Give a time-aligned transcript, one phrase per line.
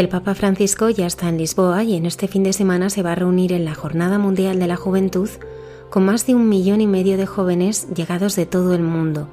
[0.00, 3.12] El Papa Francisco ya está en Lisboa y en este fin de semana se va
[3.12, 5.28] a reunir en la Jornada Mundial de la Juventud
[5.90, 9.28] con más de un millón y medio de jóvenes llegados de todo el mundo,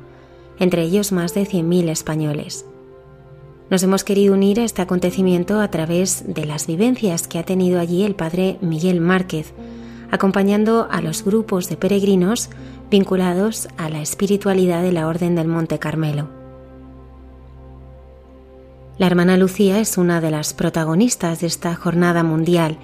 [0.59, 2.65] entre ellos más de 100.000 españoles.
[3.69, 7.79] Nos hemos querido unir a este acontecimiento a través de las vivencias que ha tenido
[7.79, 9.53] allí el padre Miguel Márquez,
[10.11, 12.49] acompañando a los grupos de peregrinos
[12.91, 16.37] vinculados a la espiritualidad de la Orden del Monte Carmelo.
[18.97, 22.80] La hermana Lucía es una de las protagonistas de esta jornada mundial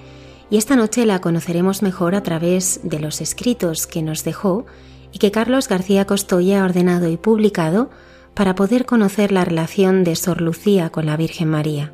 [0.48, 4.64] y esta noche la conoceremos mejor a través de los escritos que nos dejó
[5.12, 7.90] y que Carlos García Costoya ha ordenado y publicado
[8.34, 11.92] para poder conocer la relación de Sor Lucía con la Virgen María.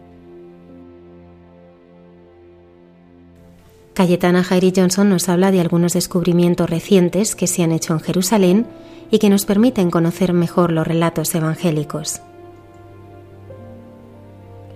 [3.94, 8.66] Cayetana Jairi Johnson nos habla de algunos descubrimientos recientes que se han hecho en Jerusalén
[9.10, 12.20] y que nos permiten conocer mejor los relatos evangélicos.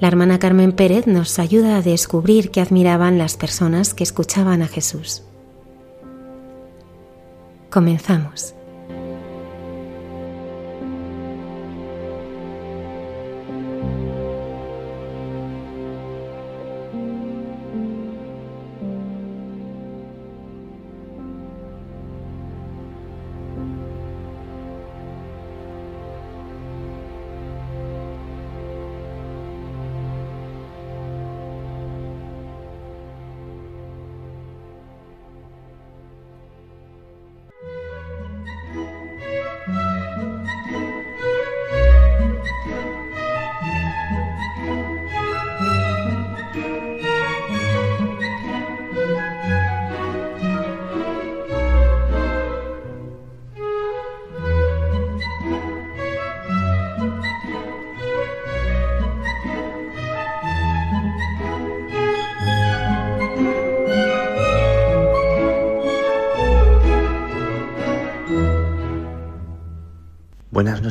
[0.04, 4.68] La hermana Carmen Pérez nos ayuda a descubrir qué admiraban las personas que escuchaban a
[4.68, 5.22] Jesús.
[7.70, 8.54] Comenzamos.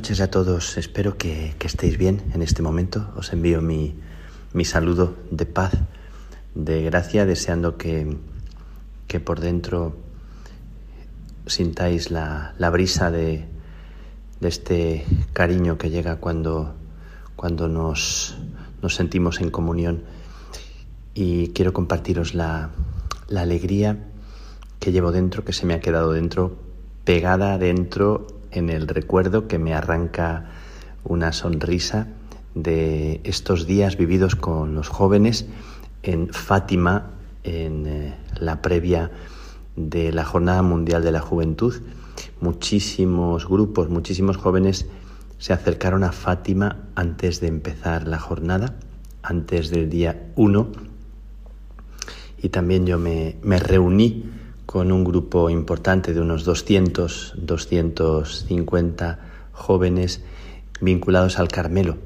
[0.03, 3.13] Noches a todos, espero que, estéis bien en este momento.
[3.15, 3.95] Os envío mi,
[4.65, 5.71] saludo de paz,
[6.55, 8.17] de gracia, deseando que,
[9.07, 9.95] que por dentro
[11.47, 13.45] sintáis la, brisa de,
[14.41, 16.75] este cariño que llega cuando,
[17.37, 18.37] cuando nos,
[18.81, 20.03] nos, sentimos en comunión.
[21.13, 22.71] Y quiero compartiros la,
[23.29, 24.03] la alegría
[24.81, 26.57] que llevo dentro, que se me ha quedado dentro,
[27.05, 30.45] pegada dentro en el recuerdo que me arranca
[31.03, 32.07] una sonrisa
[32.55, 35.47] de estos días vividos con los jóvenes
[36.03, 37.11] en Fátima,
[37.43, 39.11] en eh, la previa
[39.75, 41.81] de la Jornada Mundial de la Juventud.
[42.41, 44.85] Muchísimos grupos, muchísimos jóvenes
[45.39, 48.75] se acercaron a Fátima antes de empezar la jornada,
[49.23, 50.67] antes del día 1,
[52.41, 54.25] y también yo me, me reuní
[54.73, 59.19] con un grupo importante de unos 200, 250
[59.51, 60.23] jóvenes
[60.81, 61.97] vinculados al Carmelo.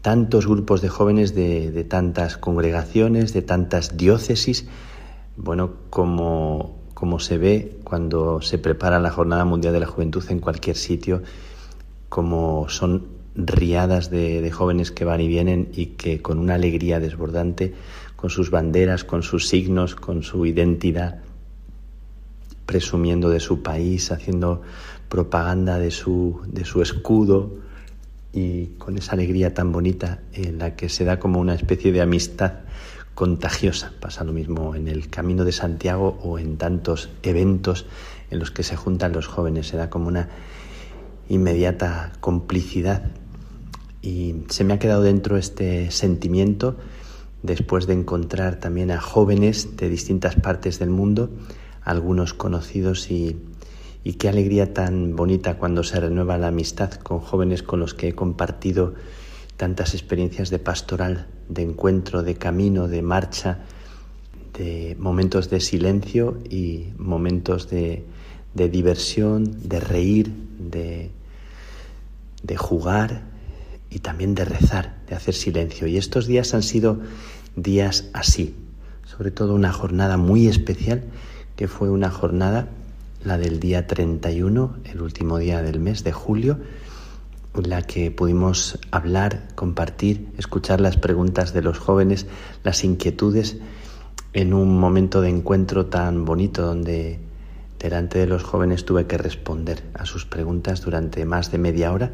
[0.00, 4.66] Tantos grupos de jóvenes de, tantas congregaciones, de tantas diócesis,
[5.36, 10.40] bueno, como, como se ve cuando se prepara la Jornada Mundial de la Juventud en
[10.40, 11.22] cualquier sitio,
[12.08, 16.98] como son riadas de, de, jóvenes que van y vienen y que con una alegría
[16.98, 17.74] desbordante,
[18.16, 21.20] con sus banderas, con sus signos, con su identidad,
[22.70, 24.62] presumiendo de su país, haciendo
[25.08, 27.56] propaganda de su, de su escudo
[28.32, 32.00] y con esa alegría tan bonita en la que se da como una especie de
[32.00, 32.60] amistad
[33.16, 33.92] contagiosa.
[33.98, 37.86] Pasa lo mismo en el Camino de Santiago o en tantos eventos
[38.30, 39.66] en los que se juntan los jóvenes.
[39.66, 40.28] Se da como una
[41.28, 43.02] inmediata complicidad.
[44.00, 46.76] Y se me ha quedado dentro este sentimiento
[47.42, 51.30] después de encontrar también a jóvenes de distintas partes del mundo,
[51.90, 53.36] algunos conocidos y,
[54.18, 58.14] qué alegría tan bonita cuando se renueva la amistad con jóvenes con los que he
[58.14, 58.94] compartido
[59.56, 63.58] tantas experiencias de pastoral, de encuentro, de camino, de marcha,
[64.56, 68.04] de momentos de silencio y momentos de,
[68.54, 71.10] diversión, de reír, de,
[72.42, 73.22] de jugar
[73.90, 75.86] y también de rezar, de hacer silencio.
[75.86, 77.00] Y estos días han sido
[77.56, 78.54] días así,
[79.04, 81.04] sobre todo una jornada muy especial,
[81.60, 82.68] que fue una jornada,
[83.22, 86.58] la del día 31, el último día del mes de julio,
[87.54, 92.26] la que pudimos hablar, compartir, escuchar las preguntas de los jóvenes,
[92.64, 93.58] las inquietudes
[94.32, 97.20] en un momento de encuentro tan bonito donde
[97.78, 102.12] delante de los jóvenes tuve que responder a sus preguntas durante más de media hora.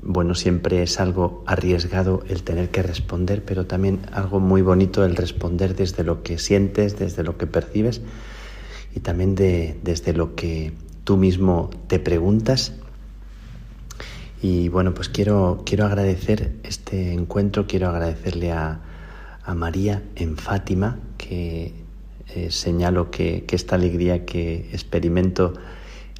[0.00, 5.16] Bueno, siempre es algo arriesgado el tener que responder, pero también algo muy bonito el
[5.16, 8.00] responder desde lo que sientes, desde lo que percibes
[8.94, 10.72] y también de, desde lo que
[11.04, 12.72] tú mismo te preguntas.
[14.42, 18.80] Y bueno, pues quiero, quiero agradecer este encuentro, quiero agradecerle a,
[19.54, 21.74] María en Fátima, que
[22.34, 25.52] eh, señalo que, esta alegría que experimento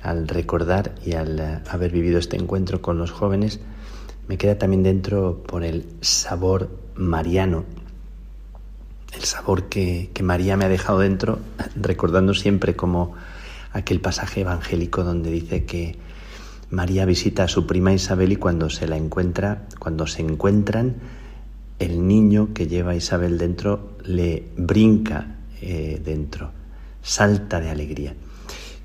[0.03, 3.61] al recordar y al eh, haber vivido este encuentro con los jóvenes,
[4.29, 7.65] me queda también dentro por el sabor mariano,
[9.16, 11.38] el sabor que, que María me ha dejado dentro,
[11.76, 13.14] recordando siempre como
[13.72, 15.96] aquel pasaje evangélico donde dice que
[16.70, 20.96] María visita a su prima Isabel y cuando se la encuentra, cuando se encuentran,
[21.78, 26.50] el niño que lleva a Isabel dentro le brinca eh, dentro,
[27.02, 28.14] salta de alegría.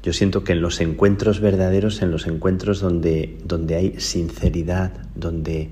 [0.02, 5.70] Yo siento que en los encuentros verdaderos, en los encuentros donde, donde hay sinceridad, donde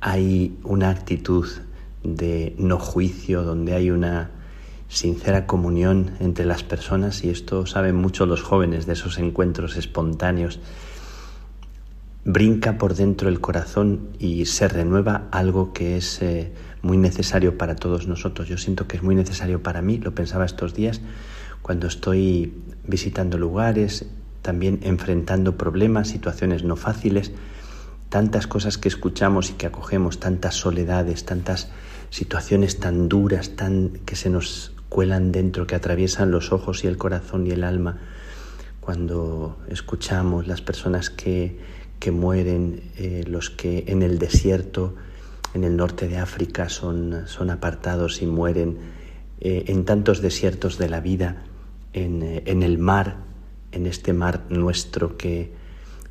[0.00, 1.46] hay una actitud
[2.02, 4.30] de no juicio, donde hay una
[4.88, 10.58] sincera comunión entre las personas, y esto saben mucho los jóvenes de esos encuentros espontáneos,
[12.24, 16.52] brinca por dentro el corazón y se renueva algo que es eh,
[16.82, 18.48] muy necesario para todos nosotros.
[18.48, 21.00] Yo siento que es muy necesario para mí, lo pensaba estos días,
[21.62, 22.54] cuando estoy
[22.86, 24.06] visitando lugares,
[24.42, 27.32] también enfrentando problemas, situaciones no fáciles,
[28.08, 31.70] tantas cosas que escuchamos y que acogemos, tantas soledades, tantas
[32.10, 36.98] situaciones tan duras, tan que se nos cuelan dentro, que atraviesan los ojos y el
[36.98, 37.98] corazón y el alma,
[38.80, 41.58] cuando escuchamos las personas que
[42.00, 44.94] que mueren, eh, los que en el desierto,
[45.52, 48.78] en el norte de África, son, son apartados y mueren,
[49.40, 51.44] eh, en tantos desiertos de la vida,
[51.92, 53.18] en, eh, en, el mar,
[53.70, 55.52] en este mar nuestro que,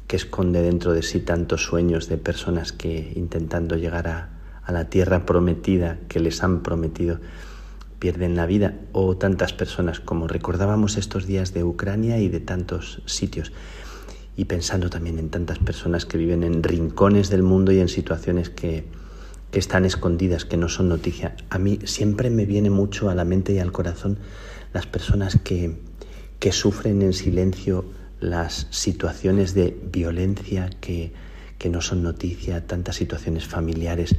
[0.08, 4.30] que, esconde dentro de sí tantos sueños de personas que intentando llegar a,
[4.70, 7.20] a la tierra prometida que les han prometido,
[7.98, 13.02] pierden la vida, o tantas personas como recordábamos estos días de Ucrania y de tantos
[13.08, 13.52] sitios.
[14.38, 18.52] Y pensando también en tantas personas que viven en rincones del mundo y en situaciones
[18.52, 18.86] que,
[19.50, 21.36] que están escondidas, que no son noticia.
[21.50, 24.20] A mí siempre me viene mucho a la mente y al corazón
[24.72, 25.80] las personas que,
[26.38, 27.86] que sufren en silencio
[28.20, 31.12] las situaciones de violencia que,
[31.58, 34.16] que no son noticia, tantas situaciones familiares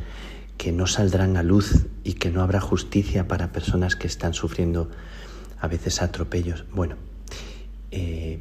[0.60, 4.90] que no saldrán a luz y que no habrá justicia para personas que están sufriendo
[5.58, 6.66] a veces atropellos.
[6.74, 6.96] Bueno,
[7.90, 8.40] eh,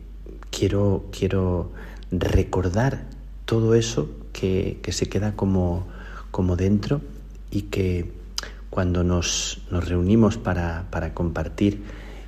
[0.49, 1.71] quiero, quiero
[2.11, 3.05] recordar
[3.45, 5.87] todo eso que, se queda como,
[6.29, 6.99] como, dentro
[7.51, 8.11] y que
[8.69, 11.83] cuando nos, nos reunimos para, para, compartir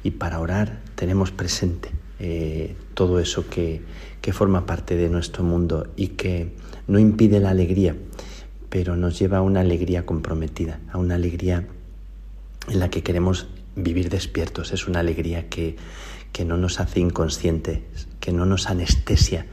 [0.06, 3.82] y para orar tenemos presente eh, todo eso que,
[4.22, 6.56] que forma parte de nuestro mundo y que
[6.88, 7.98] no impide la alegría,
[8.72, 11.68] pero nos lleva a una alegría comprometida, a una alegría
[12.70, 14.72] en la que queremos vivir despiertos.
[14.72, 15.76] Es una alegría que,
[16.32, 17.82] que no nos hace inconscientes,
[18.22, 19.46] que no nos anestesia.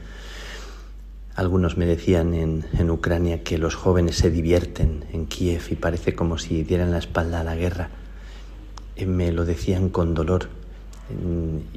[1.35, 6.37] Algunos me decían en, Ucrania que los jóvenes se divierten en Kiev y parece como
[6.37, 7.89] si dieran la espalda a la guerra.
[9.05, 10.47] me lo decían con dolor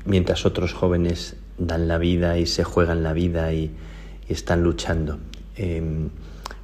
[0.04, 3.74] mientras otros jóvenes dan la vida y se juegan la vida y,
[4.28, 5.18] están luchando.
[5.56, 6.08] Em,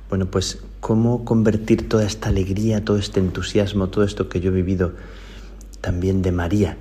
[0.08, 4.54] bueno, pues cómo convertir toda esta alegría, todo este entusiasmo, todo esto que yo he
[4.54, 4.92] vivido
[5.80, 6.76] también de María,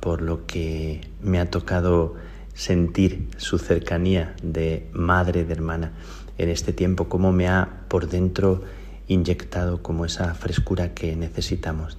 [0.00, 2.14] por lo que me ha tocado
[2.54, 5.92] sentir su cercanía de madre, de hermana
[6.38, 8.62] en este tiempo, cómo me ha por dentro
[9.06, 11.98] inyectado como esa frescura que necesitamos.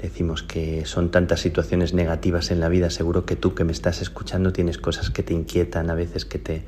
[0.00, 4.02] Decimos que son tantas situaciones negativas en la vida, seguro que tú que me estás
[4.02, 6.64] escuchando tienes cosas que te inquietan, a veces que te,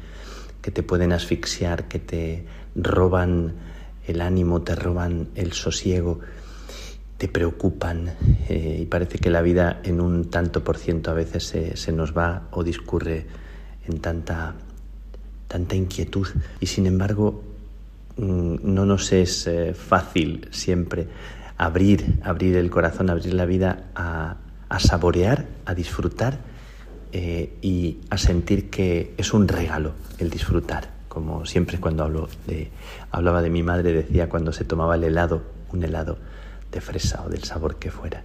[0.62, 3.54] que te pueden asfixiar, que te roban
[4.06, 6.20] el ánimo, te roban el sosiego,
[7.18, 8.12] te preocupan
[8.48, 12.16] eh, y parece que la vida en un tanto por ciento a veces se, nos
[12.16, 13.26] va o discurre
[13.86, 14.54] en tanta,
[15.48, 16.28] tanta inquietud
[16.60, 17.42] y sin embargo
[18.16, 21.06] mm, no nos es eh, fácil siempre
[21.56, 24.36] abrir, abrir el corazón, abrir la vida a,
[24.78, 26.38] saborear, a disfrutar
[27.12, 30.95] eh, y a sentir que es un regalo el disfrutar.
[31.16, 32.70] Como siempre cuando de,
[33.10, 36.18] hablaba de mi madre, decía cuando se tomaba el helado, un helado
[36.70, 38.22] de fresa o del sabor que fuera,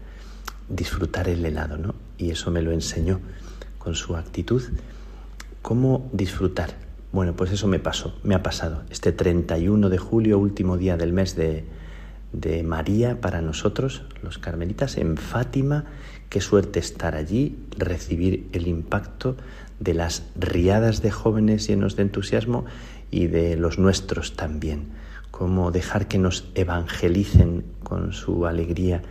[0.67, 1.95] disfrutar el helado, ¿no?
[2.17, 3.21] Y eso me lo enseñó
[3.77, 4.61] con su actitud.
[5.61, 6.71] ¿Cómo disfrutar?
[7.13, 8.83] Bueno, pues eso me pasó, me ha pasado.
[8.89, 11.63] Este 31 de julio, último día del mes de,
[12.33, 15.85] de María para nosotros, los carmelitas, en Fátima.
[16.27, 19.37] Qué suerte estar allí, recibir el impacto
[19.81, 22.63] de las riadas de jóvenes llenos de entusiasmo
[23.09, 24.87] y de los nuestros también.
[25.31, 29.01] Cómo dejar que nos evangelicen con su alegría,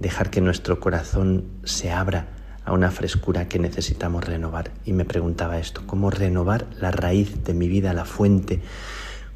[0.00, 2.28] dejar que nuestro corazón se abra
[2.66, 4.72] a una frescura que necesitamos renovar.
[4.84, 8.60] Y me preguntaba esto, ¿cómo renovar la raíz de mi vida, la fuente?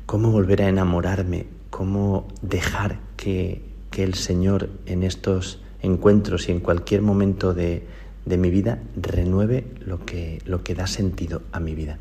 [0.05, 7.01] ¿Cómo volver a enamorarme cómo dejar que, el Señor en estos encuentros y en cualquier
[7.03, 7.87] momento de,
[8.27, 11.99] mi vida renueve lo que, lo que da sentido a mi vida.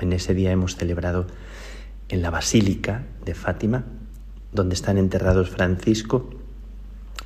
[0.00, 1.26] En ese día hemos celebrado
[2.08, 3.84] en la Basílica de Fátima,
[4.52, 6.30] donde están enterrados Francisco,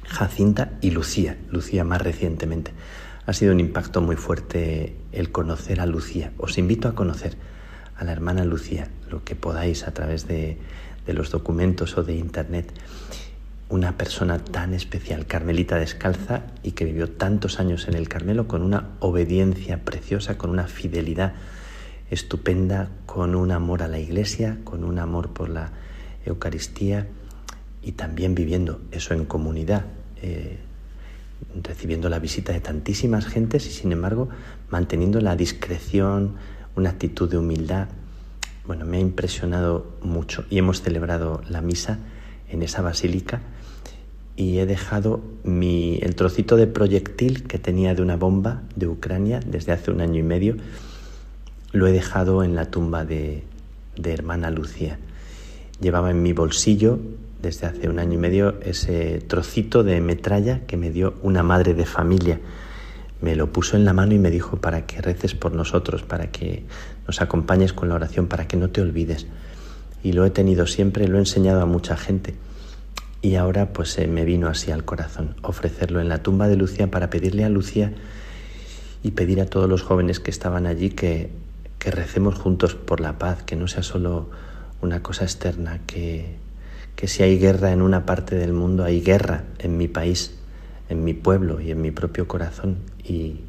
[0.05, 2.73] Jacinta y Lucía, Lucía más recientemente.
[3.27, 6.33] Ha sido un impacto muy fuerte el conocer a Lucía.
[6.39, 7.37] Os invito a conocer
[7.97, 10.59] a la hermana Lucía, lo que podáis a través de,
[11.07, 12.73] de los documentos o de Internet,
[13.73, 18.61] una persona tan especial, Carmelita descalza, y que vivió tantos años en el Carmelo con
[18.61, 21.33] una obediencia preciosa, con una fidelidad
[22.11, 25.73] estupenda, con un amor a la iglesia, con un amor por la
[26.27, 27.09] Eucaristía
[27.81, 29.87] y también viviendo eso en comunidad,
[30.21, 30.59] eh,
[31.63, 34.29] recibiendo la visita de tantísimas gentes y sin embargo
[34.69, 36.35] manteniendo la discreción,
[36.77, 37.89] una actitud de humildad.
[38.67, 40.45] Bueno, me ha impresionado mucho.
[40.51, 42.01] Y hemos celebrado la misa
[42.51, 43.41] en esa basílica
[44.37, 49.41] y he dejado mi, el trocito de proyectil que tenía de una bomba de Ucrania
[49.45, 50.57] desde hace un año y medio,
[51.73, 53.43] lo he dejado en la tumba de,
[53.97, 54.99] de hermana Lucía.
[55.81, 56.99] Llevaba en mi bolsillo
[57.41, 61.75] desde hace un año y medio ese trocito de metralla que me dio una madre
[61.75, 62.41] de familia
[63.23, 66.31] me lo puso en la mano y me dijo para que reces por nosotros, para
[66.31, 66.65] que
[67.07, 69.27] nos acompañes con la oración, para que no te olvides.
[70.03, 72.35] Y lo he tenido siempre, lo he enseñado a mucha gente.
[73.23, 77.09] Y ahora pues me vino así al corazón, ofrecerlo en la tumba de Lucía para
[77.09, 77.93] pedirle a Lucía
[79.05, 81.31] y pedir a todos los jóvenes que estaban allí que,
[81.79, 84.29] que recemos juntos por la paz, que no sea solo
[84.81, 86.35] una cosa externa, que,
[86.97, 90.35] que si hay guerra en una parte del mundo, hay guerra en mi país,
[90.89, 93.43] en mi pueblo y en mi propio corazón y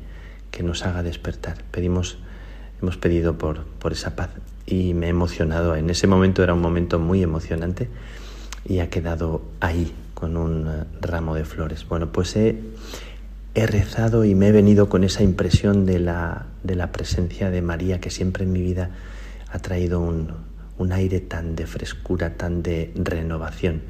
[0.51, 1.63] que nos haga despertar.
[1.71, 2.19] Pedimos,
[2.79, 4.29] hemos pedido por, por esa paz
[4.67, 5.75] y me he emocionado.
[5.75, 7.89] En ese momento era un momento muy emocionante
[8.65, 11.87] y ha quedado ahí con un eh, ramo de flores.
[11.87, 12.55] Bueno, pues he,
[13.55, 17.99] rezado y me he venido con esa impresión de la, de la presencia de María
[17.99, 18.89] que siempre en mi vida
[19.51, 20.31] ha traído un,
[20.77, 23.81] un aire tan de frescura, tan de renovación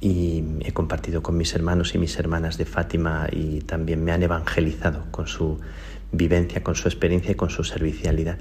[0.00, 4.22] y he compartido con mis hermanos y mis hermanas de Fátima y también me han
[4.22, 5.60] evangelizado con su
[6.10, 8.38] vivencia, con su experiencia y con su servicialidad.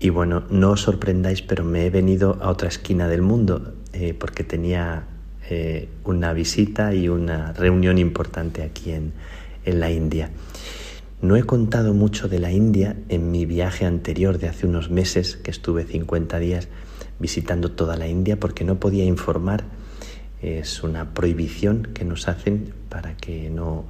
[0.00, 4.14] Y bueno, no os sorprendáis, pero me he venido a otra esquina del mundo eh,
[4.18, 5.04] porque tenía
[5.50, 9.12] eh, una visita y una reunión importante aquí en,
[9.66, 10.30] en la India.
[11.20, 15.36] No he contado mucho de la India en mi viaje anterior de hace unos meses,
[15.36, 16.68] que estuve 50 días
[17.18, 19.64] visitando toda la India, porque no podía informar
[20.42, 23.84] es una prohibición que nos hacen para que no,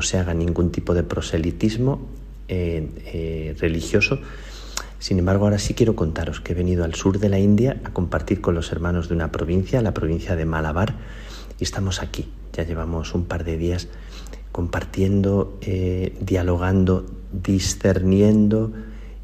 [0.00, 2.08] se haga ningún tipo de proselitismo
[2.48, 4.20] eh, religioso.
[5.02, 7.90] Sin embargo, ahora sí quiero contaros que he venido al sur de la India a
[7.90, 10.94] compartir con los hermanos de una provincia, la provincia de Malabar,
[11.58, 12.30] y estamos aquí.
[12.52, 13.88] Ya llevamos un par de días
[14.52, 18.72] compartiendo, eh, dialogando, discerniendo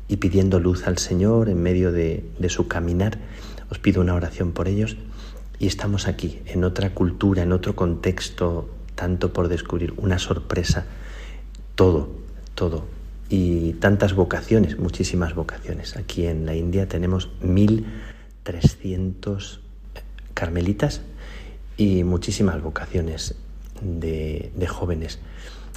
[0.08, 3.20] y pidiendo luz al Señor en medio de, de su caminar.
[3.70, 4.96] Os pido una oración por ellos
[5.60, 10.86] y estamos aquí, en otra cultura, en otro contexto, tanto por descubrir, una sorpresa,
[11.76, 12.08] todo,
[12.56, 12.97] todo.
[13.28, 15.96] Y tantas vocaciones, muchísimas vocaciones.
[15.96, 19.58] Aquí en la India tenemos 1.300
[20.34, 21.02] carmelitas
[21.76, 23.34] y muchísimas vocaciones
[23.82, 25.18] de, de jóvenes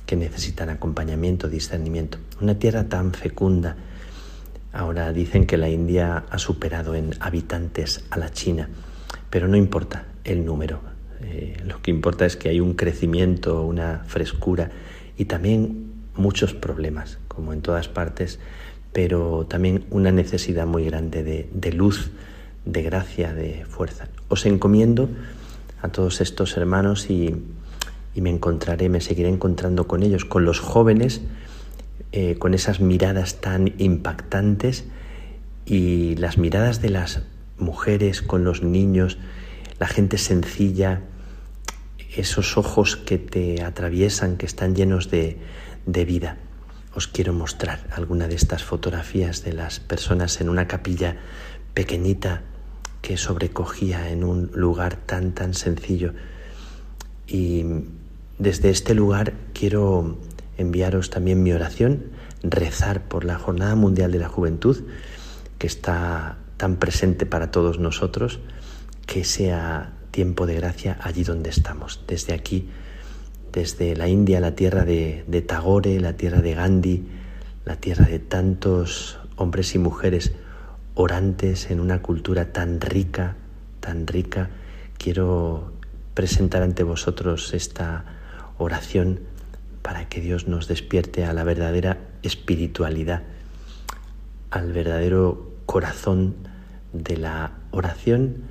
[0.06, 2.18] que necesitan acompañamiento, discernimiento.
[2.42, 3.76] Una tierra tan fecunda.
[4.74, 8.70] Ahora dicen que la India ha superado en habitantes a la China,
[9.30, 10.80] pero no importa el número.
[11.22, 14.72] Eh, lo que importa es que hay un crecimiento, una frescura
[15.18, 18.40] y también muchos problemas, como en todas partes,
[18.94, 22.12] pero también una necesidad muy grande de, luz,
[22.66, 24.10] de gracia, de fuerza.
[24.28, 25.10] Os encomiendo
[25.82, 27.36] a todos estos hermanos y,
[28.14, 31.22] y me encontraré, me seguiré encontrando con ellos, con los jóvenes,
[32.12, 34.84] eh, con esas miradas tan impactantes
[35.66, 37.24] y las miradas de las
[37.58, 39.18] mujeres con los niños,
[39.80, 41.02] la gente sencilla,
[42.18, 45.38] esos ojos que te atraviesan, que están llenos de,
[45.86, 46.38] de vida.
[46.94, 51.18] Os quiero mostrar alguna de estas fotografías de las personas en una capilla
[51.74, 52.44] pequeñita
[53.02, 56.14] que sobrecogía en un lugar tan tan sencillo
[57.32, 57.66] y
[58.40, 60.18] desde este lugar quiero
[60.58, 62.08] enviaros también mi oración,
[62.44, 64.84] rezar por la Jornada Mundial de la Juventud,
[65.58, 68.40] que está tan presente para todos nosotros,
[69.06, 72.70] que sea tiempo de gracia allí donde estamos, desde aquí,
[73.52, 77.08] desde la India, la tierra de, Tagore, la tierra de Gandhi,
[77.66, 80.34] la tierra de tantos hombres y mujeres
[80.94, 83.36] orantes en una cultura tan rica,
[83.80, 84.50] tan rica,
[84.98, 85.74] quiero
[86.14, 88.06] presentar ante vosotros esta
[88.58, 89.22] oración
[89.82, 93.24] para que Dios nos despierte a la verdadera espiritualidad,
[94.52, 96.36] al verdadero corazón
[96.94, 98.44] de la oración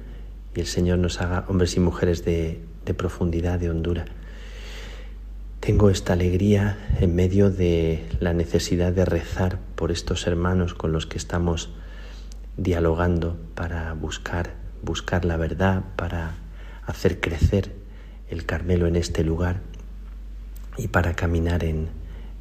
[0.55, 4.07] y el Señor nos haga hombres y mujeres de, de profundidad, de hondura.
[5.61, 11.05] Tengo esta alegría en medio de la necesidad de rezar por estos hermanos con los
[11.05, 11.68] que estamos
[12.57, 16.37] dialogando para buscar, buscar la verdad, para
[16.87, 17.73] hacer crecer
[18.31, 19.61] el Carmelo en este lugar
[20.79, 21.88] y para caminar en,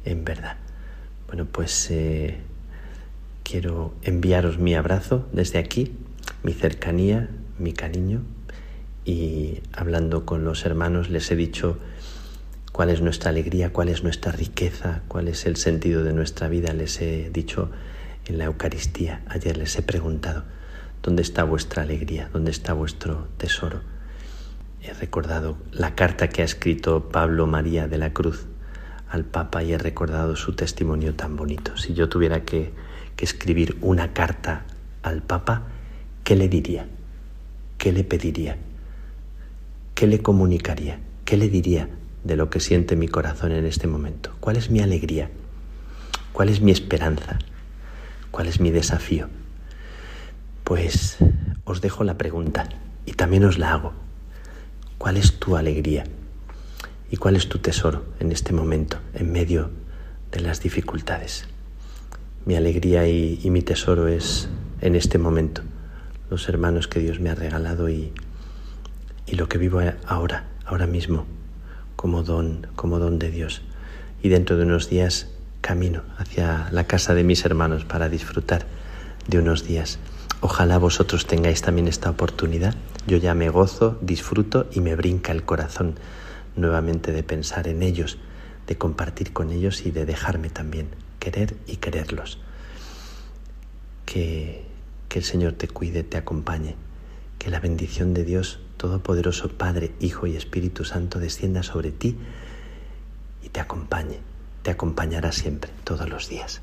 [0.06, 0.56] en verdad.
[1.26, 2.38] Bueno, pues eh,
[3.42, 5.94] quiero enviaros mi abrazo desde aquí,
[6.42, 7.28] mi cercanía,
[7.58, 8.22] mi cariño
[9.04, 11.78] y hablando con los hermanos les he dicho
[12.72, 16.72] cuál es nuestra alegría, cuál es nuestra riqueza, cuál es el sentido de nuestra vida.
[16.72, 17.70] Les he dicho
[18.26, 20.44] en la Eucaristía, ayer les he preguntado,
[21.02, 22.30] ¿dónde está vuestra alegría?
[22.32, 23.80] ¿Dónde está vuestro tesoro?
[24.82, 28.46] He recordado la carta que ha escrito Pablo María de la Cruz
[29.08, 31.76] al Papa y he recordado su testimonio tan bonito.
[31.76, 32.72] Si yo tuviera que,
[33.16, 34.64] que escribir una carta
[35.02, 35.64] al Papa,
[36.22, 36.86] ¿qué le diría?
[37.76, 38.56] ¿Qué le pediría?
[39.94, 41.00] ¿Qué le comunicaría?
[41.24, 41.88] ¿Qué le diría
[42.24, 44.34] de lo que siente mi corazón en este momento?
[44.40, 45.30] ¿Cuál es mi alegría?
[46.32, 47.38] ¿Cuál es mi esperanza?
[48.30, 49.28] ¿Cuál es mi desafío?
[50.64, 51.18] Pues
[51.64, 52.68] os dejo la pregunta
[53.06, 53.92] y también os la hago.
[54.98, 56.04] ¿Cuál es tu alegría?
[57.10, 59.70] ¿Y cuál es tu tesoro en este momento, en medio
[60.30, 61.46] de las dificultades?
[62.46, 64.48] Mi alegría y, mi tesoro es
[64.80, 65.62] en este momento
[66.30, 68.12] los hermanos que Dios me ha regalado y,
[69.26, 71.26] y lo que vivo ahora, ahora mismo,
[72.00, 73.60] como don, como don de Dios.
[74.22, 75.28] Y dentro de unos días
[75.60, 78.64] camino hacia la casa de mis hermanos para disfrutar
[79.28, 79.98] de unos días.
[80.40, 82.74] Ojalá vosotros tengáis también esta oportunidad
[83.06, 85.96] yo ya me gozo, disfruto y me brinca el corazón
[86.56, 88.16] nuevamente de pensar en ellos,
[88.66, 92.38] de compartir con ellos y de dejarme también querer y quererlos.
[94.06, 94.64] Que,
[95.10, 96.76] que el Señor te cuide, te acompañe,
[97.38, 102.16] que la bendición de Dios Todopoderoso, Padre, Hijo y Espíritu Santo descienda sobre ti
[103.42, 104.20] y te acompañe,
[104.62, 106.62] te acompañará siempre, todos los días.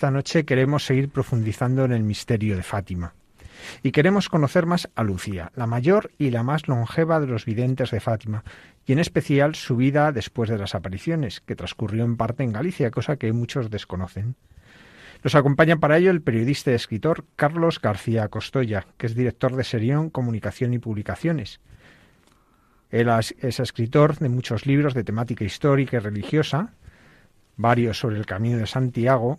[0.00, 3.12] Esta noche queremos seguir profundizando en el misterio de Fátima.
[3.82, 7.90] Y queremos conocer más a Lucía, la mayor y la más longeva de los videntes
[7.90, 8.42] de Fátima,
[8.86, 12.90] y en especial su vida después de las apariciones, que transcurrió en parte en Galicia,
[12.90, 14.36] cosa que muchos desconocen.
[15.22, 19.64] Nos acompaña para ello el periodista y escritor Carlos García Costoya, que es director de
[19.64, 21.60] Serión Comunicación y Publicaciones.
[22.88, 26.72] Él es escritor de muchos libros de temática histórica y religiosa,
[27.58, 29.38] varios sobre el Camino de Santiago,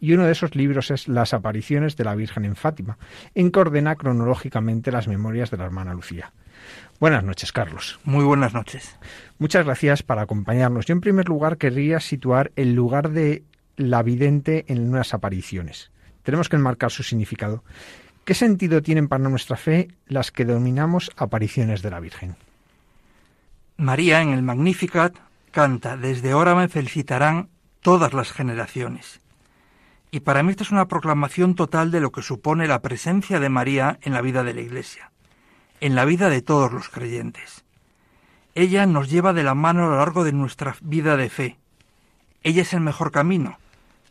[0.00, 2.98] y uno de esos libros es Las apariciones de la Virgen en Fátima,
[3.34, 6.32] en que ordena cronológicamente las memorias de la hermana Lucía.
[7.00, 7.98] Buenas noches, Carlos.
[8.04, 8.96] Muy buenas noches.
[9.38, 10.86] Muchas gracias por acompañarnos.
[10.86, 13.42] Yo, en primer lugar, querría situar el lugar de
[13.76, 15.90] la vidente en unas apariciones.
[16.22, 17.62] Tenemos que enmarcar su significado.
[18.24, 22.36] ¿Qué sentido tienen para nuestra fe las que denominamos apariciones de la Virgen?
[23.76, 25.14] María en el Magnificat
[25.50, 27.50] canta, desde ahora me felicitarán
[27.82, 29.20] todas las generaciones.
[30.10, 33.48] Y para mí esta es una proclamación total de lo que supone la presencia de
[33.48, 35.10] María en la vida de la Iglesia,
[35.80, 37.64] en la vida de todos los creyentes.
[38.54, 41.58] Ella nos lleva de la mano a lo largo de nuestra vida de fe.
[42.42, 43.58] Ella es el mejor camino,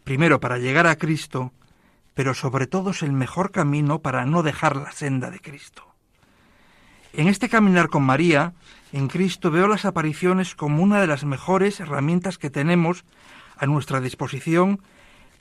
[0.03, 1.51] primero para llegar a Cristo,
[2.13, 5.83] pero sobre todo es el mejor camino para no dejar la senda de Cristo.
[7.13, 8.53] En este caminar con María,
[8.91, 13.05] en Cristo veo las apariciones como una de las mejores herramientas que tenemos
[13.57, 14.81] a nuestra disposición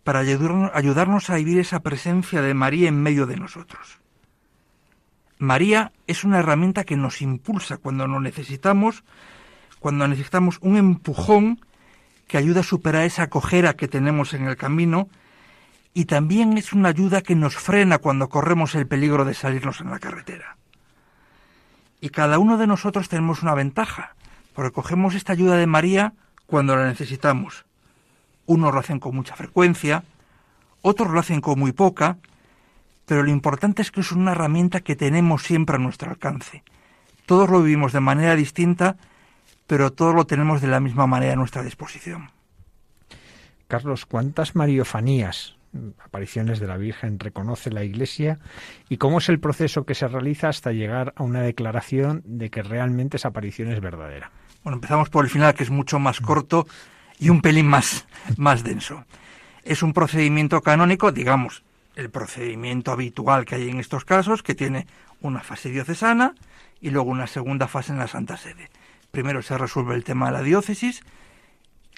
[0.05, 3.99] para ayudarnos a vivir esa presencia de María en medio de nosotros.
[5.39, 9.03] María es una herramienta que nos impulsa cuando lo necesitamos,
[9.81, 11.61] cuando necesitamos un empujón
[12.29, 15.09] que ayuda a superar esa cojera que tenemos en el camino
[15.95, 19.91] y también es una ayuda que nos frena cuando corremos el peligro de salirnos en
[19.91, 20.57] la carretera.
[22.01, 24.17] Y cada uno de nosotros tenemos una ventaja,
[24.55, 26.13] porque cogemos esta ayuda de María
[26.47, 27.65] cuando la necesitamos.
[28.47, 30.05] Unos lo hacen con mucha frecuencia,
[30.83, 32.19] otros lo hacen con muy poca,
[33.07, 36.63] pero lo importante es que es una herramienta que tenemos siempre a nuestro alcance.
[37.27, 38.97] Todos lo vivimos de manera distinta
[39.67, 42.31] pero todo lo tenemos de la misma manera a nuestra disposición.
[43.67, 45.57] Carlos, ¿cuántas mariofanías,
[46.05, 48.39] apariciones de la Virgen, reconoce la Iglesia
[48.89, 52.63] y cómo es el proceso que se realiza hasta llegar a una declaración de que
[52.63, 54.31] realmente esa aparición es verdadera?
[54.63, 56.67] Bueno, empezamos por el final, que es mucho más corto
[57.19, 59.05] y un pelín más, más denso.
[59.63, 61.63] Es un procedimiento canónico, digamos,
[61.97, 64.87] el procedimiento habitual que hay en estos casos, que tiene
[65.21, 66.35] una fase diocesana
[66.81, 68.71] y luego una segunda fase en la Santa Sede.
[69.11, 71.03] Primero se resuelve el tema de la diócesis,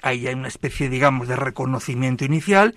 [0.01, 2.75] ahí hay una especie, digamos, de reconocimiento inicial,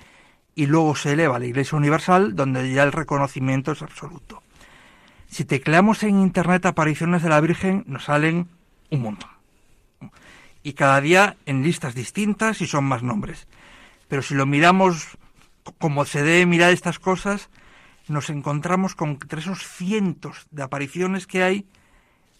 [0.55, 4.43] y luego se eleva a la Iglesia Universal, donde ya el reconocimiento es absoluto.
[5.29, 8.49] Si tecleamos en Internet apariciones de la Virgen, nos salen
[8.91, 9.31] un montón.
[10.63, 13.47] Y cada día en listas distintas y son más nombres.
[14.09, 15.19] Pero si lo miramos
[15.79, 17.49] como se debe mirar estas cosas,
[18.09, 21.67] nos encontramos con entre esos cientos de apariciones que hay,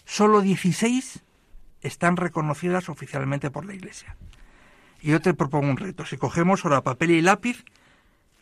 [0.05, 1.23] solo 16
[1.83, 4.17] están reconocidas oficialmente por la Iglesia.
[5.01, 6.05] Y yo te propongo un reto.
[6.05, 7.65] Si cogemos ahora papel y lápiz,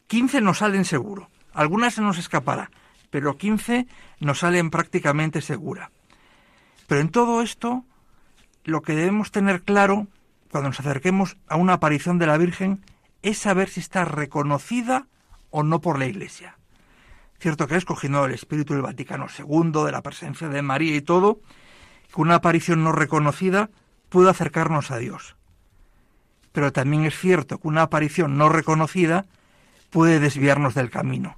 [0.09, 1.29] 15 nos salen seguro.
[1.53, 2.71] Algunas se nos escapará,
[3.11, 3.87] pero 15
[4.21, 5.91] nos salen prácticamente segura.
[6.87, 7.85] Pero en todo esto,
[8.69, 10.07] lo que debemos tener claro
[10.51, 12.85] cuando nos acerquemos a una aparición de la Virgen
[13.23, 15.07] es saber si está reconocida
[15.51, 16.57] o no por la Iglesia.
[17.39, 21.01] Cierto que es cogiendo el espíritu del Vaticano II, de la presencia de María y
[21.01, 21.41] todo,
[22.15, 23.71] que una aparición no reconocida
[24.09, 25.37] puede acercarnos a Dios.
[26.53, 29.27] Pero también es cierto que una aparición no reconocida
[29.91, 31.37] puede desviarnos del camino.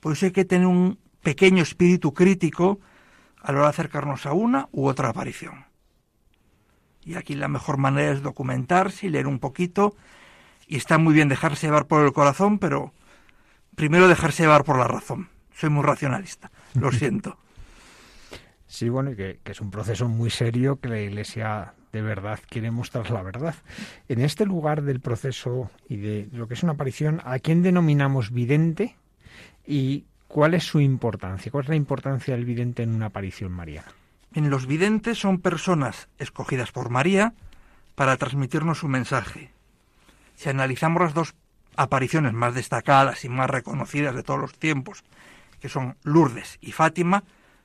[0.00, 2.80] Por eso hay que tener un pequeño espíritu crítico
[3.42, 5.71] a la hora de acercarnos a una u otra aparición.
[7.04, 9.96] Y aquí la mejor manera es documentarse y leer un poquito.
[10.66, 12.92] Y está muy bien dejarse llevar por el corazón, pero
[13.74, 15.28] primero dejarse llevar por la razón.
[15.54, 17.38] Soy muy racionalista, lo siento.
[18.66, 22.70] Sí, bueno, y que, es un proceso muy serio que la Iglesia de verdad quiere
[22.70, 23.54] mostrar la verdad.
[24.08, 28.30] En este lugar del proceso y de lo que es una aparición, ¿a quién denominamos
[28.30, 28.96] vidente
[29.66, 31.52] y cuál es su importancia?
[31.52, 33.92] ¿Cuál es la importancia del vidente en una aparición mariana?
[34.34, 37.34] Los videntes son personas escogidas por María
[37.94, 39.50] para transmitirnos su mensaje.
[40.36, 41.34] Si analizamos las dos
[41.76, 45.04] apariciones más destacadas y más reconocidas de todos los tiempos,
[45.60, 47.24] que son Lourdes y Fátima,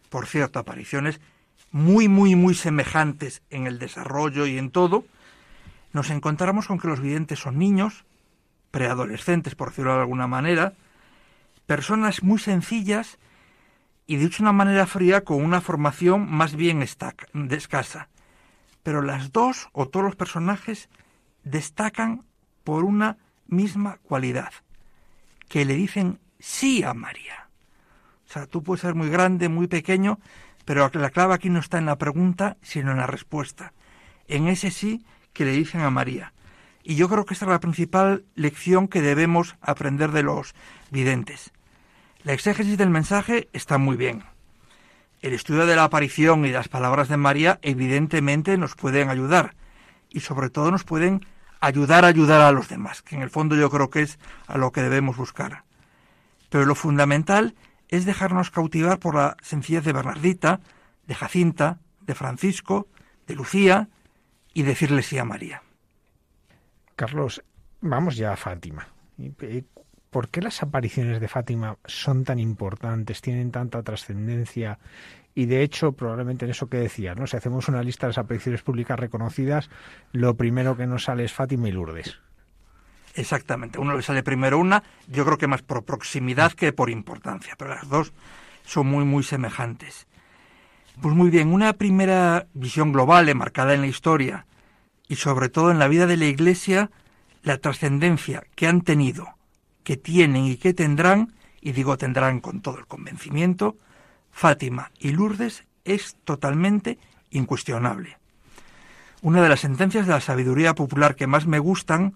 [0.09, 1.21] por cierto, apariciones
[1.71, 5.05] muy, muy, muy semejantes en el desarrollo y en todo,
[5.93, 8.05] nos encontramos con que los videntes son niños,
[8.71, 10.73] preadolescentes, por decirlo de alguna manera,
[11.65, 13.17] personas muy sencillas
[14.07, 18.09] y dicho de una manera fría con una formación más bien escasa.
[18.81, 20.89] Pero las dos o todos los personajes
[21.43, 22.23] destacan
[22.63, 23.17] por una
[23.47, 24.51] misma cualidad.
[25.49, 27.47] que le dicen sí a María.
[28.27, 30.19] O sea, tú puedes ser muy grande, muy pequeño,
[30.65, 33.71] pero la clave aquí no está en la pregunta, sino en la respuesta.
[34.27, 36.33] En ese sí que le dicen a María.
[36.83, 40.53] Y yo creo que esta es la principal lección que debemos aprender de los
[40.91, 41.53] videntes.
[42.27, 44.21] La exégesis del mensaje está muy bien.
[45.21, 49.55] El estudio de la aparición y las palabras de María evidentemente nos pueden ayudar
[50.09, 51.25] y sobre todo nos pueden
[51.61, 54.57] ayudar a ayudar a los demás, que en el fondo yo creo que es a
[54.57, 55.63] lo que debemos buscar.
[56.49, 57.55] Pero lo fundamental
[57.87, 60.59] es dejarnos cautivar por la sencillez de Bernardita,
[61.05, 62.89] de Jacinta, de Francisco,
[63.25, 63.87] de Lucía
[64.53, 65.63] y decirle sí a María.
[66.97, 67.41] Carlos,
[67.79, 68.85] vamos ya a Fátima.
[70.09, 74.79] ¿Por qué las apariciones de Fátima son tan importantes, tienen tanta trascendencia?
[75.35, 77.27] Y de hecho, probablemente en eso que decías, ¿no?
[77.27, 79.69] Si hacemos una lista de las apariciones públicas reconocidas,
[80.11, 82.17] lo primero que nos sale es Fátima y Lourdes.
[83.13, 87.55] Exactamente, uno le sale primero una, yo creo que más por proximidad que por importancia,
[87.57, 88.13] pero las dos
[88.63, 90.07] son muy, muy semejantes.
[91.01, 94.45] Pues muy bien, una primera visión global enmarcada en la historia
[95.07, 96.91] y sobre todo en la vida de la Iglesia,
[97.43, 99.36] la trascendencia que han tenido,
[99.87, 103.77] que tienen y que tendrán, y digo tendrán con todo el convencimiento,
[104.33, 108.17] Fátima y Lourdes es totalmente incuestionable.
[109.21, 112.15] Una de las sentencias de la sabiduría popular que más me gustan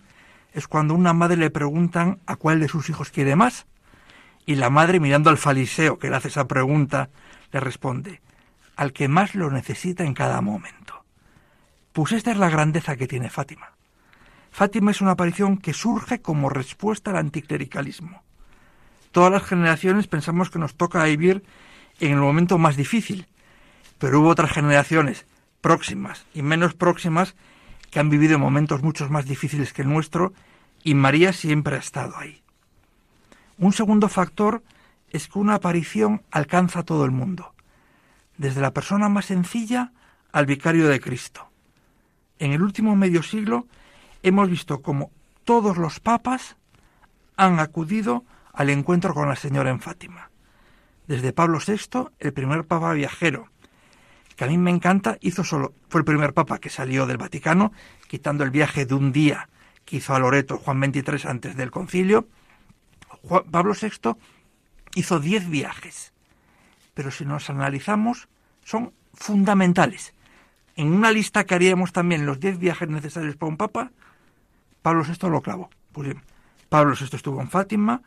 [0.52, 3.68] es cuando una madre le preguntan a cuál de sus hijos quiere más.
[4.46, 7.10] Y la madre, mirando al fariseo que le hace esa pregunta,
[7.54, 8.20] le responde,
[8.76, 11.06] al que más lo necesita en cada momento.
[11.94, 13.72] Pues esta es la grandeza que tiene Fátima.
[14.52, 18.22] Fátima es una aparición que surge como respuesta al anticlericalismo.
[19.12, 21.44] Todas las generaciones pensamos que nos toca vivir
[22.00, 23.28] en el momento más difícil,
[23.98, 25.26] pero hubo otras generaciones
[25.62, 27.36] próximas y menos próximas
[27.90, 30.34] que han vivido momentos muchos más difíciles que el nuestro
[30.84, 32.42] y María siempre ha estado ahí.
[33.58, 34.64] Un segundo factor
[35.12, 37.54] es que una aparición alcanza a todo el mundo,
[38.38, 39.92] desde la persona más sencilla
[40.32, 41.50] al vicario de Cristo.
[42.40, 43.68] En el último medio siglo
[44.24, 45.12] hemos visto cómo
[45.44, 46.58] todos los papas
[47.38, 50.30] han acudido al encuentro con la Señora en Fátima.
[51.08, 53.50] Desde Pablo VI, el primer papa viajero,
[54.36, 57.72] que a mí me encanta, hizo solo, fue el primer papa que salió del Vaticano,
[58.08, 59.50] quitando el viaje de un día
[59.86, 62.28] que hizo a Loreto Juan XXIII antes del concilio.
[63.52, 64.16] Pablo VI
[64.96, 66.14] hizo diez viajes,
[66.94, 68.30] pero si nos analizamos,
[68.64, 70.14] son fundamentales.
[70.76, 73.92] En una lista que haríamos también los diez viajes necesarios para un papa,
[74.82, 75.70] Pablo VI lo clavó.
[75.92, 76.16] Pues
[76.70, 78.02] Pablo VI estuvo en Fátima,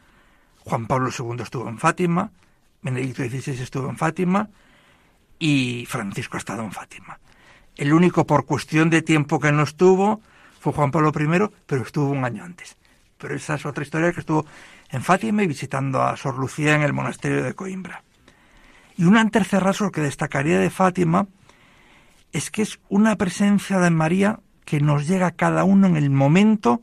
[0.60, 2.30] Juan Pablo II estuvo en Fátima,
[2.82, 4.48] Benedicto XVI estuvo en Fátima,
[5.38, 7.18] y Francisco ha estado en Fátima.
[7.76, 10.20] El único por cuestión de tiempo que no estuvo
[10.60, 12.76] fue Juan Pablo I, pero estuvo un año antes.
[13.18, 14.46] Pero esa es otra historia que estuvo
[14.90, 18.02] en Fátima y visitando a Sor Lucía en el monasterio de Coimbra.
[18.96, 21.26] Y un tercer rasgo que destacaría de Fátima
[22.32, 26.10] es que es una presencia de María que nos llega a cada uno en el
[26.10, 26.82] momento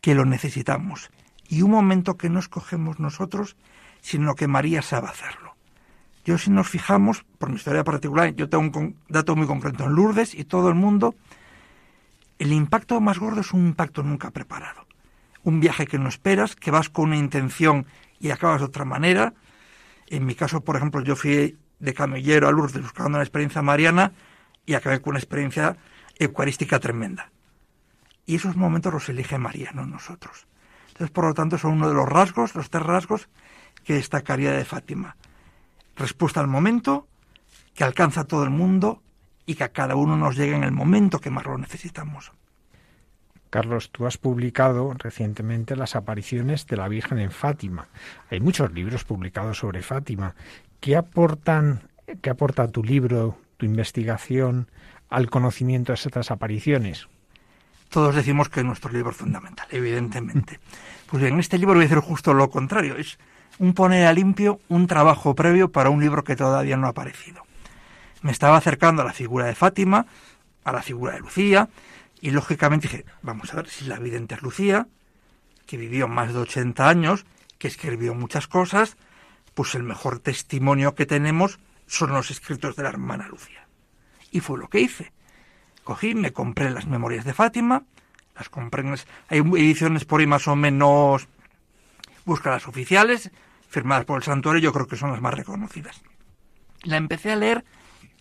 [0.00, 1.10] que lo necesitamos.
[1.48, 3.56] Y un momento que no escogemos nosotros,
[4.00, 5.54] sino que María sabe hacerlo.
[6.24, 9.94] Yo si nos fijamos, por mi historia particular, yo tengo un dato muy concreto en
[9.94, 11.14] Lourdes y todo el mundo,
[12.38, 14.86] el impacto más gordo es un impacto nunca preparado.
[15.42, 17.86] Un viaje que no esperas, que vas con una intención
[18.20, 19.34] y acabas de otra manera.
[20.08, 24.12] En mi caso, por ejemplo, yo fui de camellero a Lourdes buscando una experiencia mariana
[24.64, 25.76] y acabé con una experiencia
[26.18, 27.30] eucarística tremenda.
[28.26, 30.46] Y esos momentos los elige María, no nosotros.
[30.88, 33.28] Entonces, por lo tanto, son uno de los rasgos, los tres rasgos
[33.84, 35.16] que destacaría de Fátima
[35.96, 37.06] respuesta al momento,
[37.74, 39.02] que alcanza a todo el mundo
[39.46, 42.32] y que a cada uno nos llegue en el momento que más lo necesitamos.
[43.50, 47.88] Carlos, tú has publicado recientemente las apariciones de la Virgen en Fátima.
[48.30, 50.34] Hay muchos libros publicados sobre Fátima.
[50.80, 51.90] ¿Qué aportan,
[52.22, 54.70] qué aporta tu libro, tu investigación
[55.12, 57.08] al conocimiento de estas apariciones?
[57.90, 60.58] Todos decimos que nuestro libro fundamental, evidentemente.
[61.12, 62.96] Pues en este libro voy a decir justo lo contrario.
[62.96, 63.18] Es
[63.58, 67.42] un poner a limpio un trabajo previo para un libro que todavía no ha aparecido.
[68.22, 70.06] Me estaba acercando a la figura de Fátima,
[70.64, 71.68] a la figura de Lucía,
[72.22, 74.86] y lógicamente dije, vamos a ver si la vidente es Lucía,
[75.66, 77.26] que vivió más de 80 años,
[77.58, 78.96] que escribió muchas cosas,
[79.52, 83.61] pues el mejor testimonio que tenemos son los escritos de la hermana Lucía.
[84.32, 85.12] Y fue lo que hice.
[85.84, 87.84] Cogí, me compré las memorias de Fátima,
[88.34, 88.96] las compré en...
[89.28, 91.28] Hay ediciones por ahí más o menos
[92.24, 93.30] busca las oficiales,
[93.68, 96.02] firmadas por el santuario, yo creo que son las más reconocidas.
[96.82, 97.64] La empecé a leer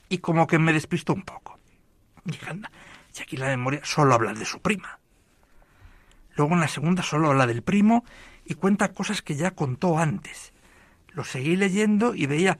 [0.09, 1.57] y como que me despistó un poco.
[2.23, 2.71] Dije, anda,
[3.11, 4.99] si aquí la memoria solo habla de su prima.
[6.35, 8.05] Luego en la segunda solo habla del primo
[8.45, 10.53] y cuenta cosas que ya contó antes.
[11.09, 12.57] Lo seguí leyendo y veía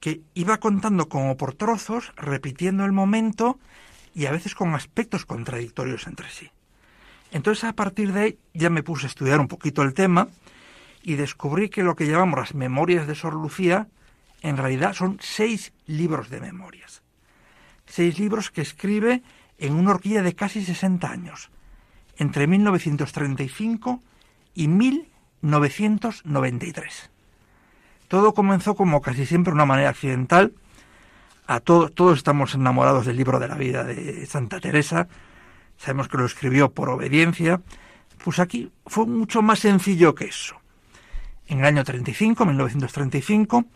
[0.00, 3.58] que iba contando como por trozos, repitiendo el momento
[4.14, 6.50] y a veces con aspectos contradictorios entre sí.
[7.30, 10.28] Entonces a partir de ahí ya me puse a estudiar un poquito el tema
[11.02, 13.88] y descubrí que lo que llamamos las memorias de Sor Lucía
[14.42, 17.02] en realidad son seis libros de memorias.
[17.86, 19.22] Seis libros que escribe
[19.58, 21.50] en una horquilla de casi 60 años,
[22.16, 24.02] entre 1935
[24.54, 27.09] y 1993.
[28.10, 30.52] Todo comenzó como casi siempre de una manera accidental.
[31.46, 35.06] A todos, todos estamos enamorados del libro de la vida de Santa Teresa.
[35.76, 37.60] Sabemos que lo escribió por obediencia.
[38.24, 40.56] Pues aquí fue mucho más sencillo que eso.
[41.46, 43.66] En el año 35, 1935,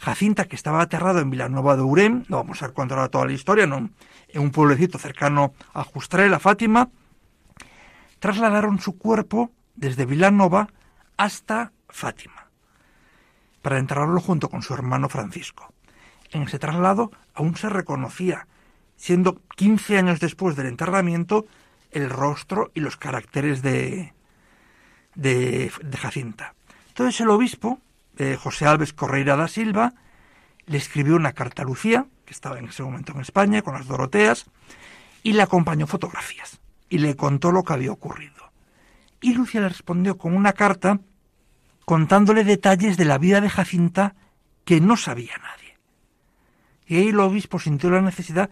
[0.00, 3.64] Jacinta, que estaba aterrado en Villanueva de Urem, no vamos a contar toda la historia,
[3.64, 3.90] en
[4.34, 6.90] un pueblecito cercano a Justrel, a Fátima,
[8.18, 10.68] trasladaron su cuerpo desde Vilanova
[11.16, 12.41] hasta Fátima,
[13.62, 15.72] para enterrarlo junto con su hermano Francisco.
[16.32, 18.46] En ese traslado aún se reconocía,
[18.96, 21.46] siendo 15 años después del enterramiento,
[21.92, 24.12] el rostro y los caracteres de,
[25.14, 26.54] de, Jacinta.
[26.88, 27.80] Entonces el obispo,
[28.18, 29.94] eh, José Alves Correira da Silva,
[30.66, 33.86] le escribió una carta a Lucía, que estaba en ese momento en España con las
[33.86, 34.46] Doroteas,
[35.22, 38.52] y le acompañó fotografías y le contó lo que había ocurrido.
[39.20, 41.00] Y Lucía le respondió con una carta
[41.92, 44.14] contándole detalles de la vida de Jacinta
[44.64, 45.76] que no sabía nadie.
[46.86, 48.48] Y ahí el obispo sintió la necesidad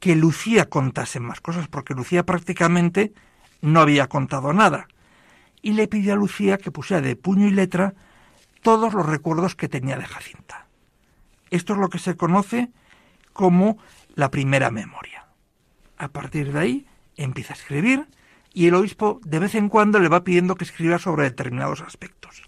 [0.00, 3.12] que Lucía contase más cosas, porque Lucía prácticamente
[3.60, 4.88] no había contado nada.
[5.62, 7.94] Y le pidió a Lucía que pusiera de puño y letra
[8.60, 10.66] todos los recuerdos que tenía de Jacinta.
[11.50, 12.70] Esto es lo que se conoce
[13.32, 13.78] como
[14.16, 15.26] la primera memoria.
[15.96, 18.08] A partir de ahí empieza a escribir
[18.52, 22.42] y el obispo de vez en cuando le va pidiendo que escriba sobre determinados aspectos.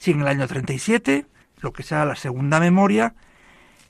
[0.00, 1.26] Si en el año 37,
[1.60, 3.14] lo que sea la segunda memoria,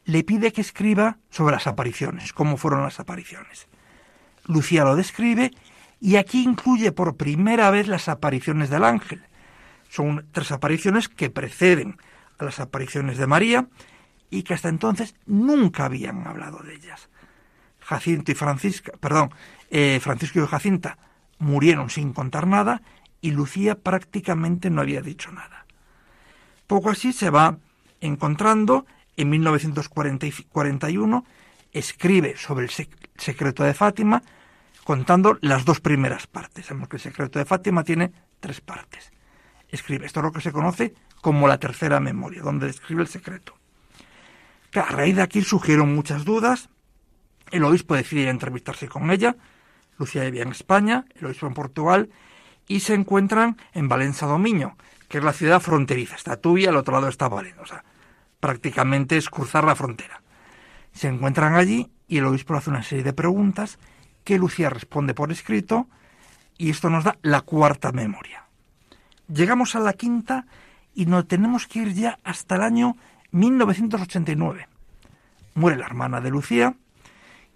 [0.05, 3.69] le pide que escriba sobre las apariciones, cómo fueron las apariciones.
[4.45, 5.53] Lucía lo describe
[6.01, 9.23] y aquí incluye por primera vez las apariciones del ángel.
[9.89, 11.97] Son tres apariciones que preceden
[12.39, 13.69] a las apariciones de María
[14.31, 17.09] y que hasta entonces nunca habían hablado de ellas.
[17.79, 19.31] Jacinto y Francisca, perdón,
[19.71, 20.99] eh, Francisco y Jacinta
[21.39, 22.83] murieron sin contar nada
[23.21, 25.60] y Lucía prácticamente no había dicho nada.
[26.71, 27.59] Poco así se va
[28.01, 31.25] encontrando, en 1941
[31.73, 32.71] escribe sobre el
[33.17, 34.23] secreto de Fátima,
[34.85, 36.67] contando las dos primeras partes.
[36.67, 39.11] Sabemos que el secreto de Fátima tiene tres partes.
[39.69, 43.57] Escribe, esto es lo que se conoce como la tercera memoria, donde describe el secreto.
[44.73, 46.69] a raíz de aquí surgieron muchas dudas,
[47.51, 49.35] el obispo decide entrevistarse con ella,
[49.99, 52.11] Lucía vivía en España, el obispo en Portugal,
[52.69, 54.77] y se encuentran en Valencia Domiño,
[55.11, 56.15] que es la ciudad fronteriza.
[56.15, 57.61] Está Tubia, al otro lado está Valencia.
[57.61, 57.85] O sea,
[58.39, 60.23] prácticamente es cruzar la frontera.
[60.93, 63.81] Se encuentran allí y el obispo hace una serie de preguntas
[64.23, 65.89] que Lucía responde por escrito
[66.57, 68.45] y esto nos da la cuarta memoria.
[69.27, 70.47] Llegamos a la quinta
[70.95, 72.97] y nos tenemos que ir ya hasta el año
[73.33, 74.69] 1989.
[75.55, 76.77] Muere la hermana de Lucía,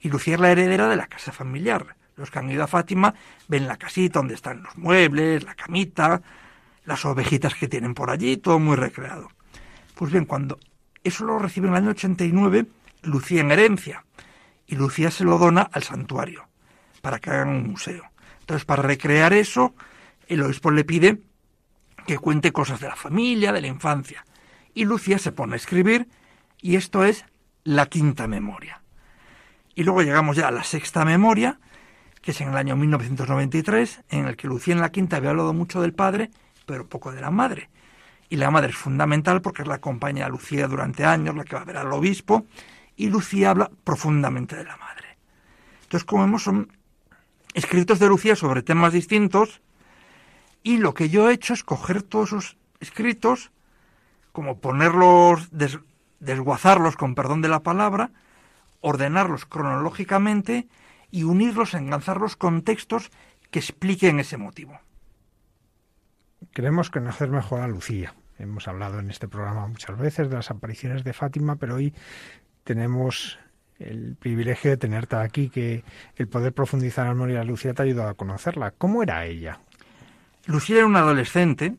[0.01, 1.95] y Lucía es la heredera de la casa familiar.
[2.17, 3.15] Los que han ido a Fátima
[3.47, 6.21] ven la casita donde están los muebles, la camita,
[6.85, 9.29] las ovejitas que tienen por allí, todo muy recreado.
[9.95, 10.59] Pues bien, cuando
[11.03, 12.67] eso lo recibe en el año 89,
[13.03, 14.05] Lucía en herencia,
[14.67, 16.49] y Lucía se lo dona al santuario,
[17.03, 18.05] para que hagan un museo.
[18.41, 19.75] Entonces, para recrear eso,
[20.27, 21.21] el obispo le pide
[22.07, 24.25] que cuente cosas de la familia, de la infancia.
[24.75, 26.09] Y Lucía se pone a escribir,
[26.61, 27.25] y esto es
[27.63, 28.83] la quinta memoria.
[29.75, 31.59] Y luego llegamos ya a la sexta memoria,
[32.21, 35.53] que es en el año 1993, en el que Lucía en la quinta había hablado
[35.53, 36.31] mucho del padre,
[36.67, 37.71] pero poco de la madre.
[38.29, 41.57] Y la madre es fundamental porque es la acompaña a Lucía durante años, la que
[41.57, 42.47] va a ver al obispo,
[42.97, 45.19] y Lucía habla profundamente de la madre.
[45.83, 46.73] Entonces, como vemos, son
[47.53, 49.61] escritos de Lucía sobre temas distintos,
[50.63, 53.53] y lo que yo he hecho es coger todos esos escritos,
[54.33, 55.51] como ponerlos,
[56.19, 58.11] desguazarlos, con perdón de la palabra,
[58.81, 60.67] ordenarlos cronológicamente
[61.11, 63.11] y unirlos, enganzarlos con textos
[63.51, 64.81] que expliquen ese motivo.
[66.53, 68.15] Queremos conocer mejor a Lucía.
[68.39, 71.95] Hemos hablado en este programa muchas veces de las apariciones de Fátima, pero hoy
[72.65, 73.39] tenemos
[73.79, 75.85] el privilegio de tenerte aquí, que
[76.17, 78.73] el poder profundizar en la memoria de Lucía te ha ayudado a conocerla.
[78.73, 79.61] ¿Cómo era ella?
[80.47, 81.77] Lucía era una adolescente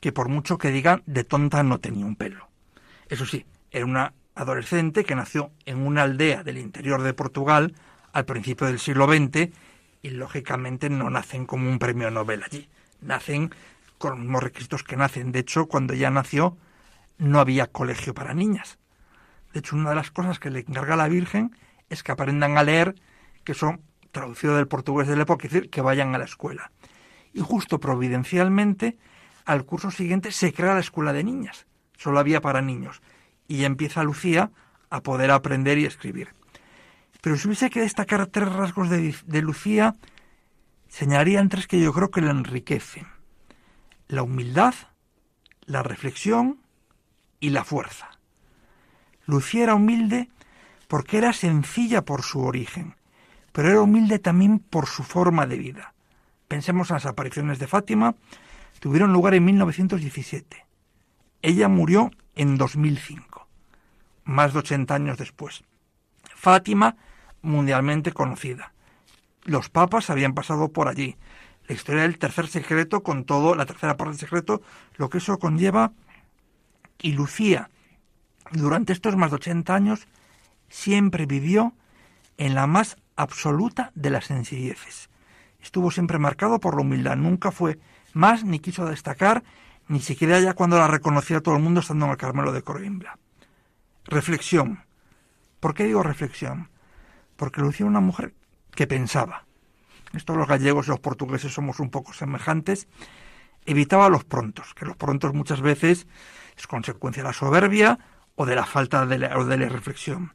[0.00, 2.48] que por mucho que digan, de tonta no tenía un pelo.
[3.08, 7.74] Eso sí, era una adolescente que nació en una aldea del interior de Portugal
[8.12, 9.50] al principio del siglo XX
[10.02, 12.68] y lógicamente no nacen como un premio Nobel allí,
[13.00, 13.50] nacen
[13.98, 15.32] con los mismos requisitos que nacen.
[15.32, 16.56] De hecho, cuando ella nació,
[17.18, 18.78] no había colegio para niñas.
[19.52, 21.56] De hecho, una de las cosas que le encarga a la Virgen
[21.88, 22.96] es que aprendan a leer,
[23.44, 23.80] que son
[24.10, 26.70] traducido del portugués de la época, es decir, que vayan a la escuela.
[27.32, 28.98] Y justo providencialmente,
[29.44, 31.66] al curso siguiente se crea la escuela de niñas.
[31.96, 33.02] Solo había para niños.
[33.46, 34.50] Y empieza Lucía
[34.90, 36.34] a poder aprender y escribir.
[37.20, 39.94] Pero si hubiese que destacar tres rasgos de, de Lucía,
[40.88, 43.13] señalarían tres que yo creo que la enriquecen.
[44.14, 44.74] La humildad,
[45.66, 46.60] la reflexión
[47.40, 48.10] y la fuerza.
[49.26, 50.30] Lucía era humilde
[50.86, 52.94] porque era sencilla por su origen,
[53.50, 55.94] pero era humilde también por su forma de vida.
[56.46, 58.14] Pensemos en las apariciones de Fátima,
[58.78, 60.64] tuvieron lugar en 1917.
[61.42, 63.48] Ella murió en 2005,
[64.22, 65.64] más de 80 años después.
[66.36, 66.98] Fátima,
[67.42, 68.74] mundialmente conocida.
[69.42, 71.16] Los papas habían pasado por allí.
[71.66, 74.62] La historia del tercer secreto, con todo, la tercera parte del secreto,
[74.96, 75.92] lo que eso conlleva.
[77.00, 77.70] Y Lucía,
[78.52, 80.06] durante estos más de 80 años,
[80.68, 81.72] siempre vivió
[82.36, 85.08] en la más absoluta de las sencilleces.
[85.62, 87.78] Estuvo siempre marcado por la humildad, nunca fue
[88.12, 89.42] más ni quiso destacar,
[89.88, 93.18] ni siquiera ya cuando la reconocía todo el mundo estando en el Carmelo de Coimbra.
[94.04, 94.84] Reflexión.
[95.60, 96.68] ¿Por qué digo reflexión?
[97.36, 98.34] Porque Lucía era una mujer
[98.74, 99.44] que pensaba.
[100.14, 102.88] Esto los gallegos y los portugueses somos un poco semejantes.
[103.66, 106.06] Evitaba los prontos, que los prontos muchas veces
[106.56, 107.98] es consecuencia de la soberbia
[108.36, 110.32] o de la falta de, la, de la reflexión.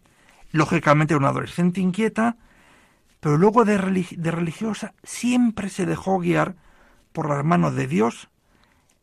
[0.52, 2.38] Lógicamente una adolescente inquieta,
[3.20, 3.78] pero luego de,
[4.18, 6.56] de religiosa siempre se dejó guiar
[7.12, 8.30] por las manos de Dios,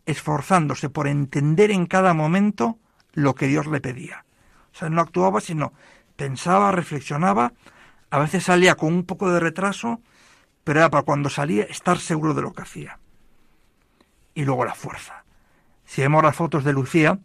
[0.06, 2.78] esforzándose por entender en cada momento
[3.12, 4.24] lo que Dios le pedía.
[4.72, 5.72] O sea, no actuaba, sino
[6.16, 7.52] pensaba, reflexionaba,
[8.10, 10.00] a veces salía con un poco de retraso,
[10.66, 12.98] pero era para cuando salía estar seguro de lo que hacía.
[14.34, 15.22] Y luego la fuerza.
[15.84, 17.20] Si vemos las fotos de Lucía,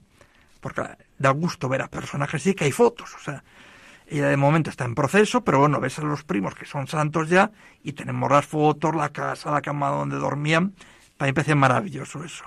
[0.59, 0.83] porque
[1.17, 3.43] da gusto ver a personajes, sí que hay fotos, o sea,
[4.05, 7.29] ella de momento está en proceso, pero bueno, ves a los primos que son santos
[7.29, 7.49] ya
[7.81, 10.75] y tenemos las fotos, la casa, la cama donde dormían.
[11.17, 12.45] Para mí parece maravilloso eso.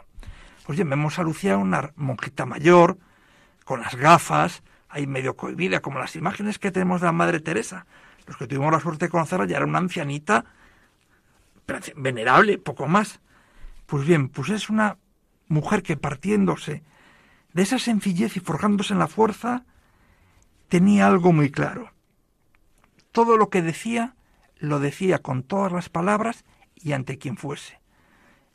[0.64, 2.98] Pues bien, vemos a Lucía, una monjita mayor,
[3.64, 7.84] con las gafas, ahí medio cohibida, como las imágenes que tenemos de la Madre Teresa.
[8.28, 10.44] Los que tuvimos la suerte de conocerla ya era una ancianita
[11.96, 13.20] venerable, poco más.
[13.86, 14.98] Pues bien, pues es una
[15.48, 16.82] mujer que partiéndose
[17.52, 19.64] de esa sencillez y forjándose en la fuerza,
[20.68, 21.92] tenía algo muy claro.
[23.12, 24.16] Todo lo que decía,
[24.58, 26.44] lo decía con todas las palabras
[26.74, 27.80] y ante quien fuese.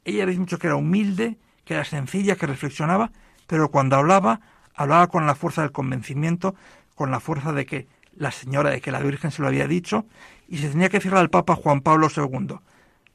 [0.04, 3.12] Ella había dicho que era humilde, que era sencilla, que reflexionaba,
[3.48, 4.42] pero cuando hablaba,
[4.76, 6.56] hablaba con la fuerza del convencimiento,
[6.96, 10.06] con la fuerza de que la señora, de que la Virgen se lo había dicho,
[10.48, 12.60] y se tenía que decir al Papa Juan Pablo II.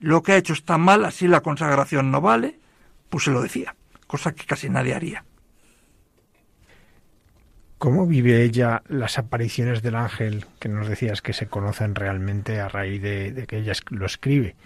[0.00, 2.58] Lo que ha hecho está mal, así la consagración no vale,
[3.08, 3.74] pues se lo decía,
[4.06, 5.24] cosa que casi nadie haría.
[7.78, 12.68] ¿Cómo vive ella las apariciones del ángel que nos decías que se conocen realmente a
[12.68, 14.56] raíz de, que ella lo escribe?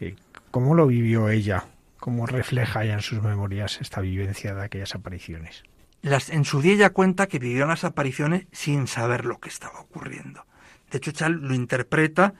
[0.00, 0.14] Eh,
[0.50, 1.64] ¿Cómo lo vivió ella?
[1.98, 5.64] ¿Cómo refleja ella en sus memorias esta vivencia de aquellas apariciones?
[6.02, 9.80] Las, en su día ella cuenta que vivió las apariciones sin saber lo que estaba
[9.80, 10.46] ocurriendo.
[10.90, 12.34] De hecho, ella lo interpreta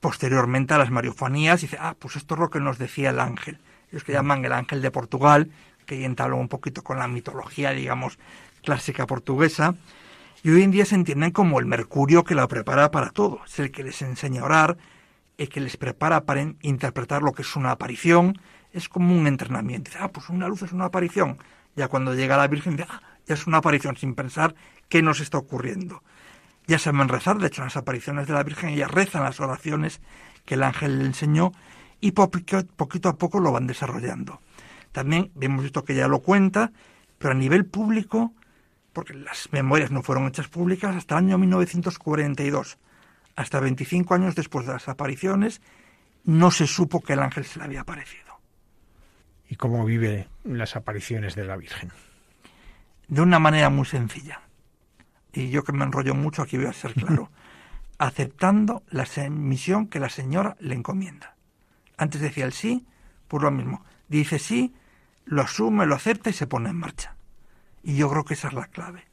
[0.00, 3.20] posteriormente a las mariofonías y dice, ah, pues esto es lo que nos decía el
[3.20, 3.58] ángel.
[3.90, 5.50] Ellos que llaman el ángel de Portugal,
[5.86, 8.18] que entabla un poquito con la mitología, digamos,
[8.62, 9.74] clásica portuguesa,
[10.42, 13.40] y hoy en día se entienden como el mercurio que la prepara para todo.
[13.46, 14.76] Es el que les enseña a orar,
[15.38, 18.38] el que les prepara para interpretar lo que es una aparición.
[18.72, 19.90] Es como un entrenamiento.
[19.90, 21.38] Dice, ah, pues una luz es una aparición.
[21.74, 24.54] Ya cuando llega la Virgen, dice, ah, ya es una aparición, sin pensar
[24.88, 26.02] qué nos está ocurriendo.
[26.66, 30.00] Ya saben rezar, de hecho, en las apariciones de la Virgen, ellas rezan las oraciones
[30.44, 31.52] que el ángel le enseñó
[32.00, 34.40] y poquito a poco lo van desarrollando.
[34.92, 36.72] También vemos esto que ya lo cuenta,
[37.18, 38.32] pero a nivel público
[38.96, 42.78] porque las memorias no fueron hechas públicas hasta el año 1942.
[43.36, 45.60] Hasta 25 años después de las apariciones,
[46.24, 48.40] no se supo que el ángel se le había aparecido.
[49.50, 51.92] ¿Y cómo vive las apariciones de la Virgen?
[53.06, 54.40] De una manera muy sencilla.
[55.36, 57.30] Y yo que me enrollo mucho, aquí voy a ser claro.
[57.98, 61.36] aceptando la misión que la señora le encomienda.
[61.98, 62.86] Antes decía el sí,
[63.28, 63.84] pues lo mismo.
[64.08, 64.74] Dice sí,
[65.26, 67.16] lo asume, lo acepta y se pone en marcha.
[67.82, 69.04] Y yo creo que esa es la clave.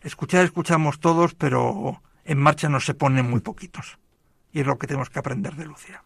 [0.00, 4.00] Escuchar escuchamos todos, pero en marcha nos se ponen muy poquitos.
[4.52, 6.02] Y es lo que tenemos que aprender de Lucía.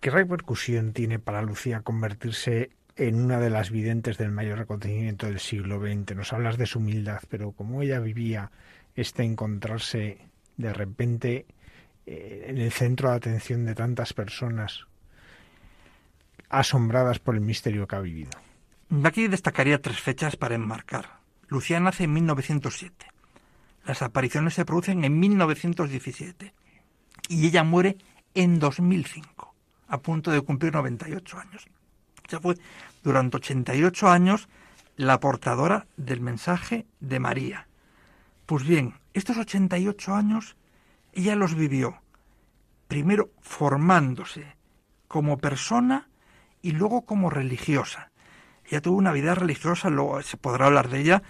[0.00, 5.40] ¿Qué repercusión tiene para Lucía convertirse en una de las videntes del mayor acontecimiento del
[5.40, 6.16] siglo XX?
[6.16, 8.50] Nos hablas de su humildad, pero cómo ella vivía
[8.94, 10.18] este encontrarse
[10.56, 11.46] de repente
[12.06, 14.86] eh, en el centro de atención de tantas personas
[16.48, 18.30] asombradas por el misterio que ha vivido.
[19.04, 21.20] Aquí destacaría tres fechas para enmarcar.
[21.48, 23.06] Lucía nace en 1907.
[23.86, 26.52] Las apariciones se producen en 1917.
[27.28, 27.96] Y ella muere
[28.34, 29.54] en 2005,
[29.88, 31.66] a punto de cumplir 98 años.
[32.28, 32.56] Ya fue
[33.02, 34.48] durante 88 años
[34.96, 37.66] la portadora del mensaje de María.
[38.46, 40.56] Pues bien, estos 88 años
[41.12, 42.00] ella los vivió,
[42.88, 44.56] primero formándose
[45.08, 46.08] como persona
[46.62, 48.10] y luego como religiosa.
[48.66, 51.22] Ella tuvo una vida religiosa, luego se podrá hablar de ella,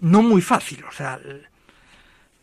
[0.00, 1.18] no muy fácil, o sea,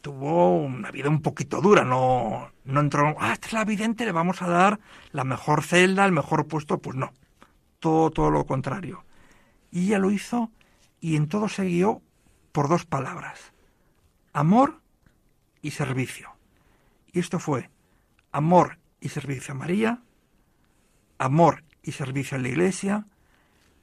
[0.01, 4.11] tuvo una vida un poquito dura, no, no entró, ah, esta es la vidente, le
[4.11, 4.79] vamos a dar
[5.11, 7.13] la mejor celda, el mejor puesto, pues no,
[7.85, 9.03] todo, todo lo contrario.
[9.69, 10.49] Y ella lo hizo
[10.99, 12.01] y en todo se guió
[12.51, 13.53] por dos palabras,
[14.33, 14.81] amor
[15.61, 16.31] y servicio.
[17.13, 17.69] Y esto fue
[18.31, 20.01] amor y servicio a María,
[21.19, 23.05] amor y servicio a la Iglesia,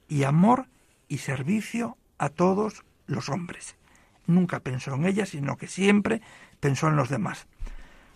[0.09, 0.66] y amor
[1.07, 3.76] y servicio a todos los hombres.
[4.26, 6.22] Nunca pensó en ella, sino que siempre
[6.59, 7.46] pensó en los demás.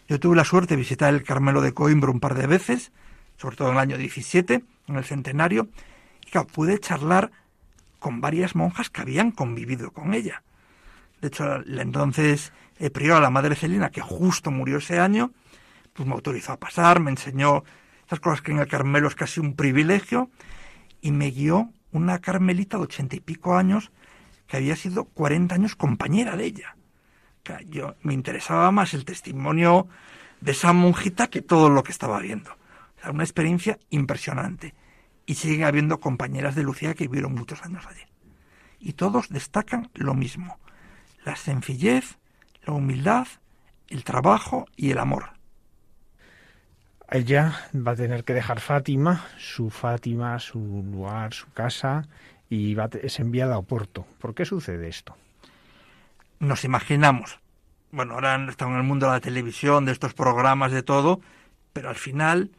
[0.09, 2.91] Yo tuve la suerte de visitar el Carmelo de Coimbra un par de veces,
[3.37, 5.69] sobre todo en el año 17, en el centenario,
[6.27, 7.31] y pude charlar
[7.99, 10.43] con varias monjas que habían convivido con ella.
[11.21, 15.33] De hecho, la entonces eh, priora, la madre Celina, que justo murió ese año,
[15.93, 17.65] pues me autorizó a pasar, me enseñó
[18.07, 20.31] esas cosas que en el Carmelo es casi un privilegio,
[21.01, 23.91] y me guió una carmelita de ochenta y pico años
[24.47, 26.77] que había sido cuarenta años compañera de ella.
[27.69, 29.89] yo me interesaba más el testimonio
[30.41, 32.57] de esa monjita que todo lo que estaba viendo.
[33.11, 34.75] Una experiencia impresionante.
[35.27, 38.03] Y sigue habiendo compañeras de Lucía que vivieron muchos años allí.
[38.79, 40.59] Y todos destacan lo mismo.
[41.25, 42.19] La sencillez,
[42.65, 43.27] la humildad,
[43.89, 45.31] el trabajo y el amor.
[47.11, 52.09] Ella va a tener que dejar Fátima, su Fátima, su lugar, su casa,
[52.49, 54.07] y va es enviada a Oporto.
[54.19, 55.17] ¿Por qué sucede esto?
[56.41, 57.39] Nos imaginamos.
[57.93, 61.21] Bueno, ahora estamos en el mundo de la televisión, de estos programas, de todo,
[61.73, 62.51] pero al final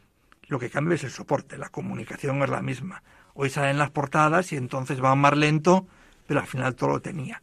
[0.48, 3.02] lo que cambia es el soporte, la comunicación es la misma.
[3.34, 5.86] Hoy salen las portadas y entonces va más lento,
[6.26, 7.40] pero al final todo lo tenía.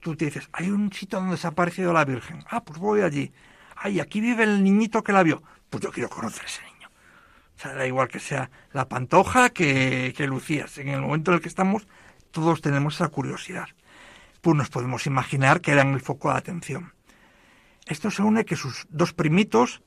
[0.00, 2.44] Tú te dices, hay un sitio donde se ha aparecido la Virgen.
[2.48, 3.32] Ah, pues voy allí.
[3.76, 6.90] Ay, aquí vive el niñito que la vio pues yo quiero conocer ese niño.
[7.56, 10.66] O sea, da igual que sea la pantoja que, que Lucía.
[10.76, 11.86] En el momento en el que estamos,
[12.32, 13.68] todos tenemos esa curiosidad.
[14.40, 16.92] Pues nos podemos imaginar que eran el foco de atención.
[17.86, 19.82] Esto se une que sus dos primitos,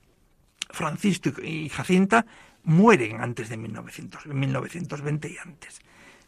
[0.73, 2.25] Francisco y Jacinta,
[2.63, 5.79] mueren antes de 1900, 1920 y antes.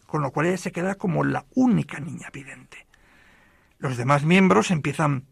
[0.06, 2.86] Con lo cual ella se queda como la única niña vidente.
[3.80, 5.26] Los demás miembros empiezan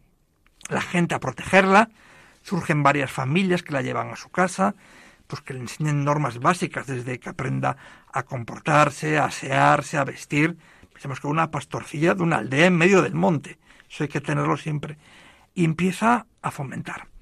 [0.68, 1.90] la gente a protegerla,
[2.42, 4.74] surgen varias familias que la llevan a su casa,
[5.28, 7.76] pues que le enseñen normas básicas desde que aprenda
[8.12, 10.58] a comportarse, a asearse, a vestir.
[10.92, 13.58] Pensemos que una pastorcilla de una aldea en medio del monte,
[13.88, 14.98] eso hay que tenerlo siempre.
[15.54, 17.13] Y empieza a fomentar.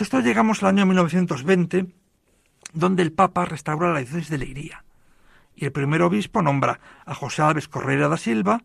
[0.00, 1.86] Entonces llegamos al año 1920,
[2.72, 4.82] donde el Papa restaura la diócesis de Leiría.
[5.54, 8.62] Y el primer obispo nombra a José Alves Correira da Silva,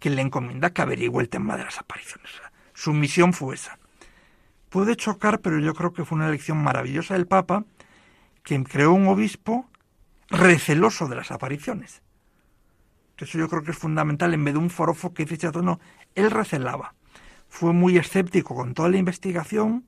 [0.00, 2.32] que le encomienda que averigüe el tema de las apariciones.
[2.74, 3.78] Su misión fue esa.
[4.68, 7.64] Puede chocar, pero yo creo que fue una elección maravillosa del Papa,
[8.42, 9.70] quien creó un obispo
[10.30, 12.02] receloso de las apariciones.
[13.18, 15.78] Eso yo creo que es fundamental, en vez de un forofo que dice, no,
[16.16, 16.94] él recelaba.
[17.48, 19.86] Fue muy escéptico con toda la investigación,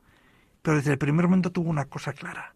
[0.63, 2.55] pero desde el primer momento tuvo una cosa clara.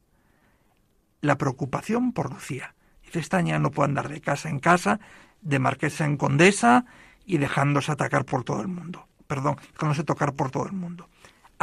[1.21, 2.75] La preocupación por Lucía.
[3.05, 5.01] Dice, esta niña no puede andar de casa en casa,
[5.41, 6.85] de marquesa en condesa
[7.25, 9.07] y dejándose atacar por todo el mundo.
[9.27, 11.09] Perdón, dejándose tocar por todo el mundo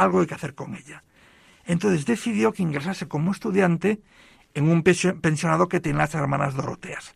[0.00, 1.04] algo hay que hacer con ella.
[1.64, 4.00] Entonces decidió que ingresase como estudiante
[4.54, 7.14] en un pensionado que tiene las hermanas Doroteas.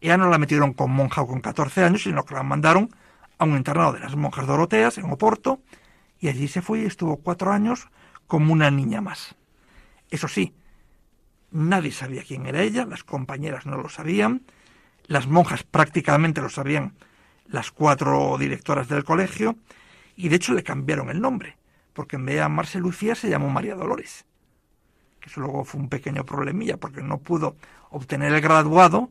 [0.00, 2.90] Ella no la metieron con monja con 14 años, sino que la mandaron
[3.38, 5.60] a un internado de las monjas Doroteas en Oporto,
[6.18, 7.88] y allí se fue y estuvo cuatro años
[8.32, 9.34] como una niña más.
[10.08, 10.54] Eso sí,
[11.50, 14.46] nadie sabía quién era ella, las compañeras no lo sabían,
[15.04, 16.94] las monjas prácticamente lo sabían,
[17.46, 19.56] las cuatro directoras del colegio,
[20.16, 21.58] y de hecho le cambiaron el nombre
[21.92, 24.24] porque en vez de llamarse Lucía se llamó María Dolores.
[25.20, 27.56] Que eso luego fue un pequeño problemilla, porque no pudo
[27.90, 29.10] obtener el graduado,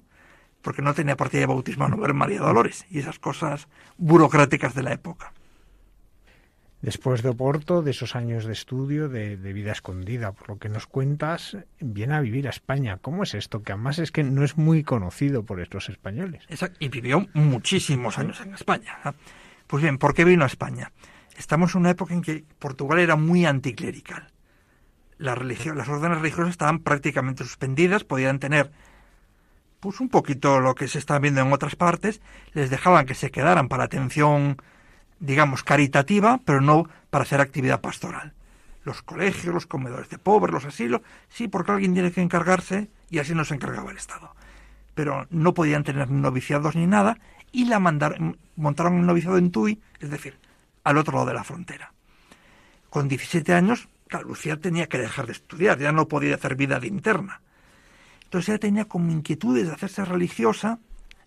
[0.63, 3.67] porque no tenía partida de bautismo a nombre María Dolores, y esas cosas
[3.99, 5.32] burocráticas de la época.
[6.82, 10.88] Después de Oporto, de esos años de estudio, de, vida escondida, por lo que nos
[10.88, 12.97] cuentas, viene a vivir a España.
[12.99, 13.61] ¿Cómo es esto?
[13.61, 16.43] Que además es que no es muy conocido por estos españoles.
[16.79, 18.97] y vivió muchísimos años en España.
[19.67, 20.91] Pues bien, ¿por qué vino a España?
[21.38, 24.27] Estamos en una época en que Portugal era muy anticlerical.
[25.19, 28.71] La religión, las órdenes religiosas estaban prácticamente suspendidas, podían tener
[29.79, 32.21] pues un poquito lo que se está viendo en otras partes,
[32.53, 34.57] les dejaban que se quedaran para atención,
[35.22, 38.34] digamos, caritativa, pero no para hacer actividad pastoral.
[38.84, 43.19] Los colegios, los comedores de pobres, los asilos, sí, porque alguien tiene que encargarse y
[43.19, 44.36] así no se encargaba el Estado.
[44.95, 47.17] Pero no podían tener noviciados ni nada
[47.51, 50.38] y la mandaron, montaron un noviciado en Tui, es decir,
[50.84, 51.93] al otro lado de la frontera.
[52.89, 53.88] Con 17 años,
[54.26, 57.41] Lucía tenía que dejar de estudiar, ya no podía hacer vida de interna.
[58.24, 60.80] Entonces ella tenía como inquietudes de hacerse religiosa,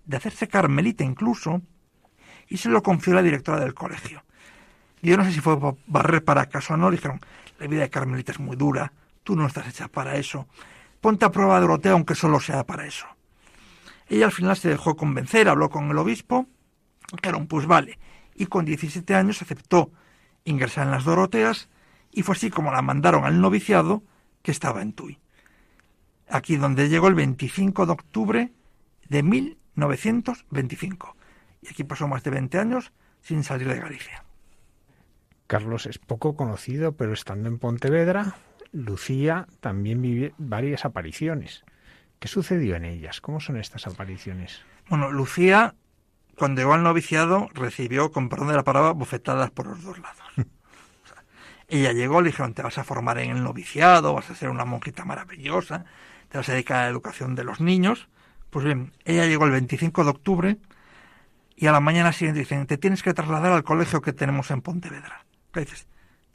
[0.05, 1.63] de hacerse carmelita incluso,
[2.49, 4.23] y se lo confió la directora del colegio.
[5.03, 7.21] Yo no sé si fue barrer para acaso o no, dijeron,
[7.59, 8.93] la vida de carmelita es muy dura,
[9.23, 10.47] tú no estás hecha para eso,
[11.01, 13.07] ponte a prueba Dorotea aunque solo sea para eso.
[14.09, 16.47] Ella al final se dejó convencer, habló con el obispo,
[17.13, 17.99] dijeron, pues vale,
[18.35, 19.91] y con 17 años aceptó
[20.45, 21.69] ingresar en las Doroteas
[22.13, 24.03] y fue así como la mandaron al noviciado
[24.43, 25.19] que estaba en Tui.
[26.29, 28.53] Aquí donde llegó el 25 de octubre
[29.09, 31.17] de 1925.
[31.65, 32.93] Y aquí pasó más de 20 años
[33.23, 34.25] sin salir de Galicia.
[35.47, 38.37] Carlos es poco conocido, pero estando en Pontevedra,
[38.73, 41.65] Lucía también vive varias apariciones.
[42.19, 43.21] ¿Qué sucedió en ellas?
[43.21, 44.63] ¿Cómo son estas apariciones?
[44.89, 45.75] Bueno, Lucía,
[46.37, 50.23] cuando llegó al noviciado, recibió, con perdón de la palabra, bofetadas por los dos lados.
[51.69, 54.67] ella llegó, le dijeron, te vas a formar en el noviciado, vas a ser una
[54.67, 55.87] monjita maravillosa,
[56.29, 58.09] te vas a dedicar a la educación de los niños.
[58.51, 60.59] Pues bien, ella llegó el 25 de octubre
[61.57, 64.61] y a la mañana siguiente dicen, te tienes que trasladar al colegio que tenemos en
[64.61, 65.25] Pontevedra.
[65.53, 65.87] ¿Qué dices?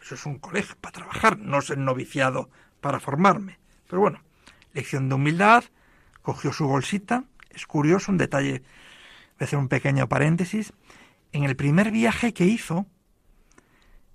[0.02, 2.50] Eso es un colegio para trabajar, no es el noviciado
[2.80, 3.60] para formarme.
[3.88, 4.22] Pero bueno,
[4.74, 5.66] lección de humildad,
[6.22, 7.26] cogió su bolsita.
[7.50, 10.74] Es curioso, un detalle, voy a hacer un pequeño paréntesis.
[11.32, 12.86] En el primer viaje que hizo,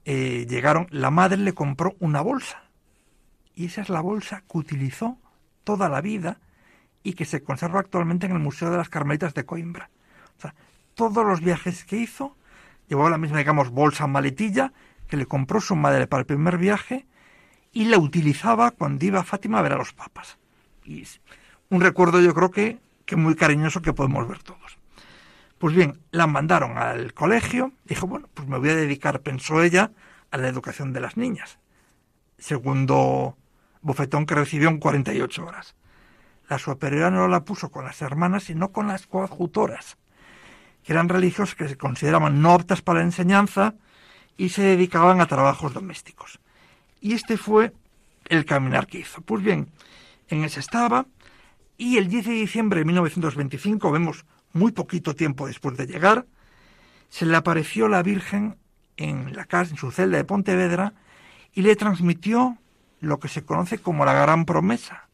[0.05, 2.63] eh, llegaron, la madre le compró una bolsa.
[3.55, 5.19] Y esa es la bolsa que utilizó
[5.65, 6.41] toda la vida
[7.03, 9.91] y que se conserva actualmente en el Museo de las Carmelitas de Coimbra.
[10.95, 12.37] Todos los viajes que hizo,
[12.89, 14.73] llevó la misma, digamos, bolsa maletilla
[15.09, 17.07] que le compró su madre para el primer viaje
[17.73, 20.39] y la utilizaba cuando iba a Fátima a ver a los papas.
[20.85, 21.07] Y
[21.71, 24.79] un recuerdo yo creo que, que muy cariñoso que podemos ver todos.
[25.59, 29.93] Pues bien, la mandaron al colegio, dijo, bueno, pues me voy a dedicar, pensó ella,
[30.31, 31.59] a la educación de las niñas.
[32.39, 33.37] Segundo
[33.83, 35.77] bofetón que recibió en 48 horas.
[36.49, 39.97] La superiora no la puso con las hermanas, sino con las coadjutoras,
[40.85, 43.75] que eran religiosas que se consideraban no aptas para la enseñanza
[44.37, 46.41] y se dedicaban a trabajos domésticos.
[47.01, 47.73] Y este fue
[48.27, 49.23] el caminar que hizo.
[49.23, 49.69] Pues bien,
[50.29, 51.07] en ese estaba,
[51.79, 56.27] y el 10 de diciembre de 1925, vemos muy poquito tiempo después de llegar,
[57.09, 58.57] se le apareció la Virgen
[58.97, 60.95] en la casa, en su celda de Pontevedra,
[61.53, 62.59] y le transmitió
[63.01, 65.09] lo que se conoce como la gran promesa.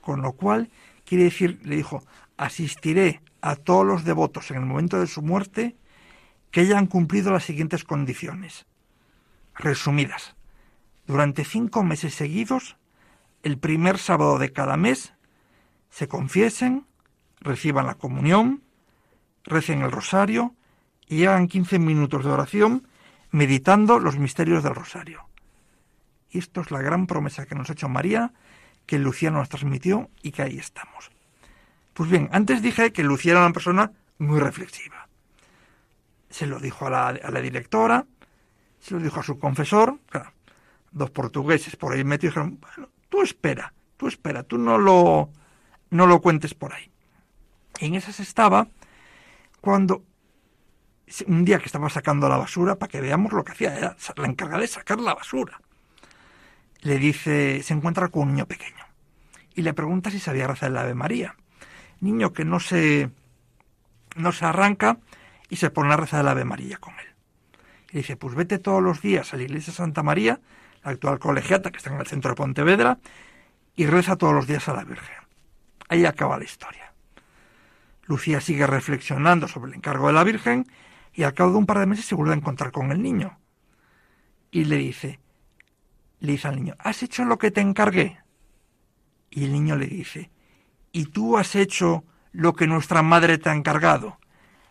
[0.00, 0.70] Con lo cual,
[1.04, 2.02] quiere decir, le dijo,
[2.36, 5.76] asistiré a todos los devotos en el momento de su muerte
[6.50, 8.66] que hayan cumplido las siguientes condiciones.
[9.54, 10.34] Resumidas.
[11.06, 12.76] Durante cinco meses seguidos,
[13.42, 15.14] el primer sábado de cada mes,
[15.90, 16.86] se confiesen,
[17.40, 18.62] reciban la comunión,
[19.44, 20.54] recen el rosario
[21.06, 22.86] y hagan 15 minutos de oración
[23.30, 25.26] meditando los misterios del rosario.
[26.30, 28.32] Y esto es la gran promesa que nos ha hecho María,
[28.86, 31.10] que Lucía nos transmitió y que ahí estamos.
[31.98, 35.08] Pues bien, antes dije que Lucía era una persona muy reflexiva.
[36.30, 38.06] Se lo dijo a la, a la directora,
[38.78, 39.98] se lo dijo a su confesor,
[40.92, 45.30] dos portugueses por ahí metidos dijeron, bueno, tú espera, tú espera, tú no lo,
[45.90, 46.88] no lo cuentes por ahí.
[47.80, 48.68] Y en esas estaba
[49.60, 50.04] cuando
[51.26, 54.60] un día que estaba sacando la basura, para que veamos lo que hacía, la encargada
[54.60, 55.60] de sacar la basura
[56.82, 58.86] le dice, se encuentra con un niño pequeño
[59.56, 61.34] y le pregunta si sabía rezar el Ave María.
[62.00, 63.10] Niño que no se,
[64.16, 64.98] no se arranca
[65.48, 67.06] y se pone a rezar el Ave María con él.
[67.92, 70.40] Y dice, pues vete todos los días a la iglesia de Santa María,
[70.84, 72.98] la actual colegiata que está en el centro de Pontevedra,
[73.74, 75.16] y reza todos los días a la Virgen.
[75.88, 76.92] Ahí acaba la historia.
[78.04, 80.66] Lucía sigue reflexionando sobre el encargo de la Virgen
[81.14, 83.38] y al cabo de un par de meses se vuelve a encontrar con el niño.
[84.50, 85.18] Y le dice,
[86.20, 88.18] le dice al niño, ¿has hecho lo que te encargué?
[89.30, 90.30] Y el niño le dice,
[90.92, 94.18] ¿y tú has hecho lo que nuestra madre te ha encargado?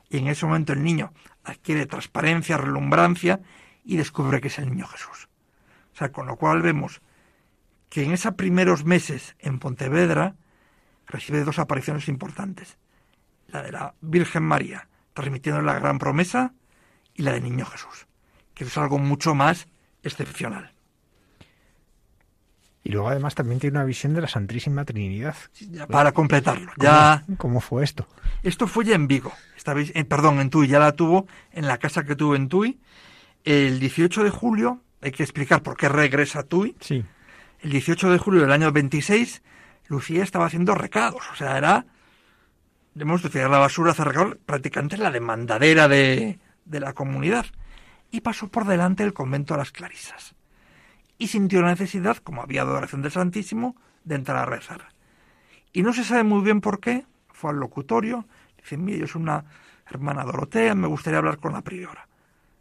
[0.10, 1.14] Y en ese momento el niño
[1.44, 3.42] adquiere transparencia, relumbrancia
[3.84, 5.30] y descubre que es el niño Jesús.
[5.94, 7.02] O sea, con lo cual vemos
[7.90, 10.36] que en esos primeros meses en Pontevedra
[11.08, 12.78] recibe dos apariciones importantes.
[13.48, 16.54] La de la Virgen María, transmitiendo la gran promesa,
[17.18, 18.08] y la del niño Jesús,
[18.54, 19.68] que es algo mucho más
[20.04, 20.72] excepcional.
[22.88, 25.36] Y luego además también tiene una visión de la Santísima Trinidad.
[25.90, 26.72] para completarlo.
[26.78, 27.26] Ya...
[27.36, 28.08] ¿Cómo, fue esto?
[28.44, 29.34] Esto fue ya en Vigo.
[29.58, 30.70] Esta vez, eh, perdón, en Tui.
[30.70, 32.80] Ya la tuvo en la casa que tuvo en Tui.
[33.44, 36.78] El 18 de julio, hay que explicar por qué regresa a Tui.
[36.80, 37.04] Sí.
[37.60, 39.42] El 18 de julio del año 26,
[39.90, 41.24] Lucía estaba haciendo recados.
[41.34, 41.88] O sea, era,
[42.94, 47.48] debemos decir, la basura hacer recados, prácticamente la demandadera de, de la comunidad.
[48.12, 50.37] Y pasó por delante el convento de las Clarisas
[51.18, 54.90] y sintió la necesidad, como había adoración del Santísimo, de entrar a rezar.
[55.74, 58.26] Y no se sabe muy bien por qué, fue al locutorio,
[58.58, 59.46] dice, mire, yo soy una
[59.90, 62.08] hermana Dorotea, me gustaría hablar con la priora.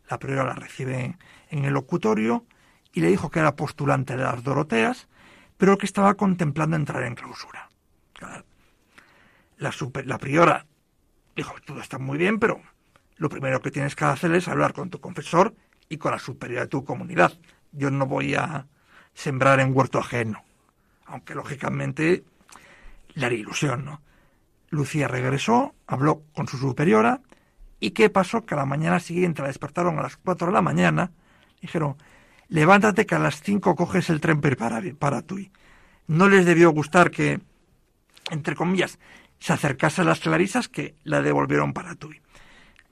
[0.09, 1.17] La priora la recibe
[1.51, 2.45] en el locutorio
[2.93, 5.09] y le dijo que era postulante de las Doroteas,
[5.57, 7.69] pero que estaba contemplando entrar en clausura.
[9.59, 9.73] La,
[10.05, 10.67] la priora
[11.35, 12.61] dijo, todo está muy bien, pero
[13.17, 15.55] lo primero que tienes que hacer es hablar con tu confesor
[15.89, 17.33] y con la superior de tu comunidad
[17.77, 18.67] yo no voy a
[19.15, 20.43] sembrar en huerto ajeno,
[21.07, 22.25] aunque lógicamente
[23.15, 24.03] le haría ilusión, ¿no?
[24.71, 27.21] Lucía regresó, habló con su superiora,
[27.81, 28.45] ¿y qué pasó?
[28.45, 31.13] Que a la mañana siguiente la despertaron a las 4 de la mañana,
[31.61, 31.97] dijeron,
[32.49, 35.51] levántate que a las 5 coges el tren para, para Tui.
[36.07, 37.41] No les debió gustar que,
[38.31, 38.99] entre comillas,
[39.39, 42.21] se acercase a las clarisas que la devolvieron para Tui.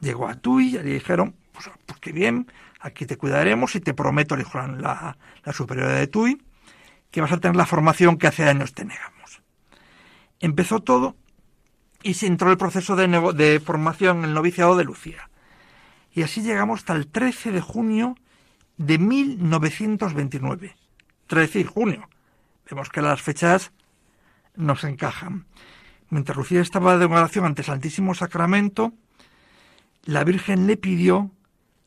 [0.01, 2.47] Llegó a Tui y le dijeron, pues, pues qué bien,
[2.85, 4.45] aquí te cuidaremos y te prometo, le
[4.79, 5.17] la,
[5.53, 6.41] superiora de TUI,
[7.11, 9.41] que vas a tener la formación que hace años te negamos.
[10.39, 11.17] Empezó todo
[12.03, 15.31] y se entró el proceso de, de formación en el noviciado de Lucía.
[16.13, 18.17] Y así llegamos hasta el 13 de junio
[18.77, 20.77] de 1929.
[21.27, 22.09] 13 de junio.
[22.71, 23.73] Vemos que las fechas
[24.57, 25.47] nos encajan.
[26.11, 28.93] Mientras Lucía estaba de oración ante el Santísimo Sacramento,
[30.05, 31.31] la Virgen le pidió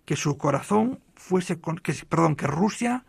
[0.07, 3.03] que su corazón fuese, que, perdón, que Rusia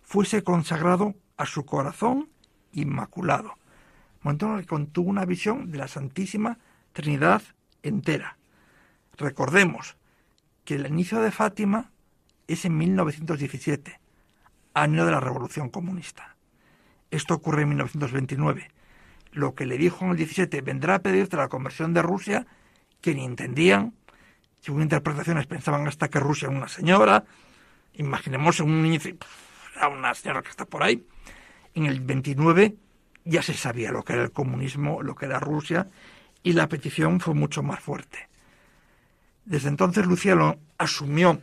[0.00, 2.30] fuese consagrado a su corazón
[2.72, 3.58] inmaculado.
[4.22, 6.58] Momento en contuvo una visión de la Santísima
[6.94, 7.42] Trinidad
[7.82, 8.38] entera.
[9.18, 9.98] Recordemos
[10.64, 11.90] que el inicio de Fátima
[12.46, 14.00] es en 1917,
[14.72, 16.34] año de la Revolución Comunista.
[17.10, 18.70] Esto ocurre en 1929.
[19.32, 22.46] Lo que le dijo en el 17 vendrá a pedirte la conversión de Rusia,
[23.02, 23.97] que ni entendían
[24.60, 27.24] según interpretaciones pensaban hasta que Rusia era una señora,
[27.94, 29.00] imaginemos un niño,
[29.76, 31.06] era una señora que está por ahí.
[31.74, 32.76] En el 29
[33.24, 35.88] ya se sabía lo que era el comunismo, lo que era Rusia,
[36.42, 38.28] y la petición fue mucho más fuerte.
[39.44, 41.40] Desde entonces Lucía lo asumió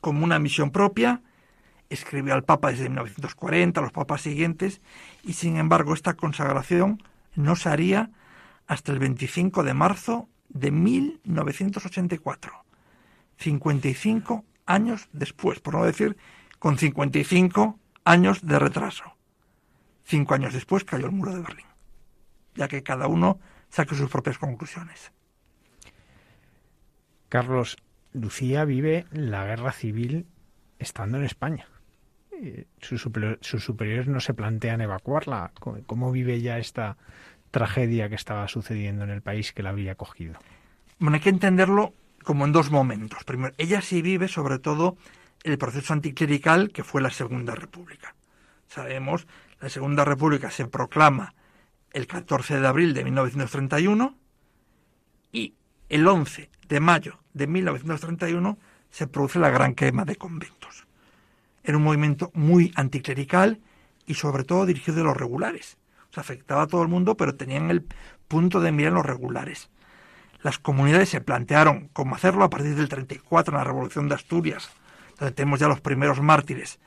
[0.00, 1.22] como una misión propia,
[1.88, 4.80] escribió al Papa desde 1940, a los papas siguientes,
[5.22, 7.02] y sin embargo esta consagración
[7.34, 8.10] no se haría
[8.66, 12.52] hasta el 25 de marzo de 1984,
[13.38, 16.16] 55 años después, por no decir
[16.58, 19.04] con 55 años de retraso.
[20.04, 21.66] Cinco años después cayó el muro de Berlín,
[22.54, 23.38] ya que cada uno
[23.68, 25.12] saque sus propias conclusiones.
[27.28, 27.76] Carlos,
[28.12, 30.26] Lucía vive la guerra civil
[30.78, 31.66] estando en España.
[32.32, 35.52] Eh, sus, superiores no se plantean evacuarla.
[35.86, 36.96] ¿Cómo vive ya esta
[37.54, 40.34] tragedia que estaba sucediendo en el país que la había cogido.
[40.98, 41.94] Bueno, hay que entenderlo
[42.24, 43.22] como en dos momentos.
[43.22, 44.96] Primero, ella sí vive sobre todo
[45.44, 48.16] el proceso anticlerical que fue la Segunda República.
[48.66, 49.28] Sabemos,
[49.60, 51.32] la Segunda República se proclama
[51.92, 54.18] el 14 de abril de 1931
[55.30, 55.54] y
[55.88, 58.58] el 11 de mayo de 1931
[58.90, 60.88] se produce la gran quema de conventos.
[61.62, 63.60] Era un movimiento muy anticlerical
[64.06, 65.78] y sobre todo dirigido a los regulares
[66.20, 67.86] afectaba a todo el mundo, pero tenían el
[68.28, 69.70] punto de mira en los regulares.
[70.42, 74.70] Las comunidades se plantearon cómo hacerlo a partir del 34 en la Revolución de Asturias,
[75.18, 76.80] donde tenemos ya los primeros mártires.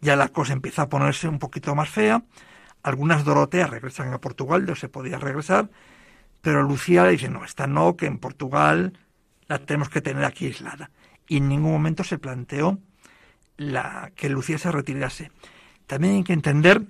[0.00, 2.22] Ya la cosa empieza a ponerse un poquito más fea.
[2.82, 5.68] Algunas Doroteas regresan a Portugal, no se podía regresar,
[6.40, 8.98] pero Lucía le dice, no, esta no, que en Portugal
[9.48, 10.90] la tenemos que tener aquí aislada.
[11.28, 12.78] Y en ningún momento se planteó
[13.56, 15.30] la, que Lucía se retirase.
[15.86, 16.86] También hay que entender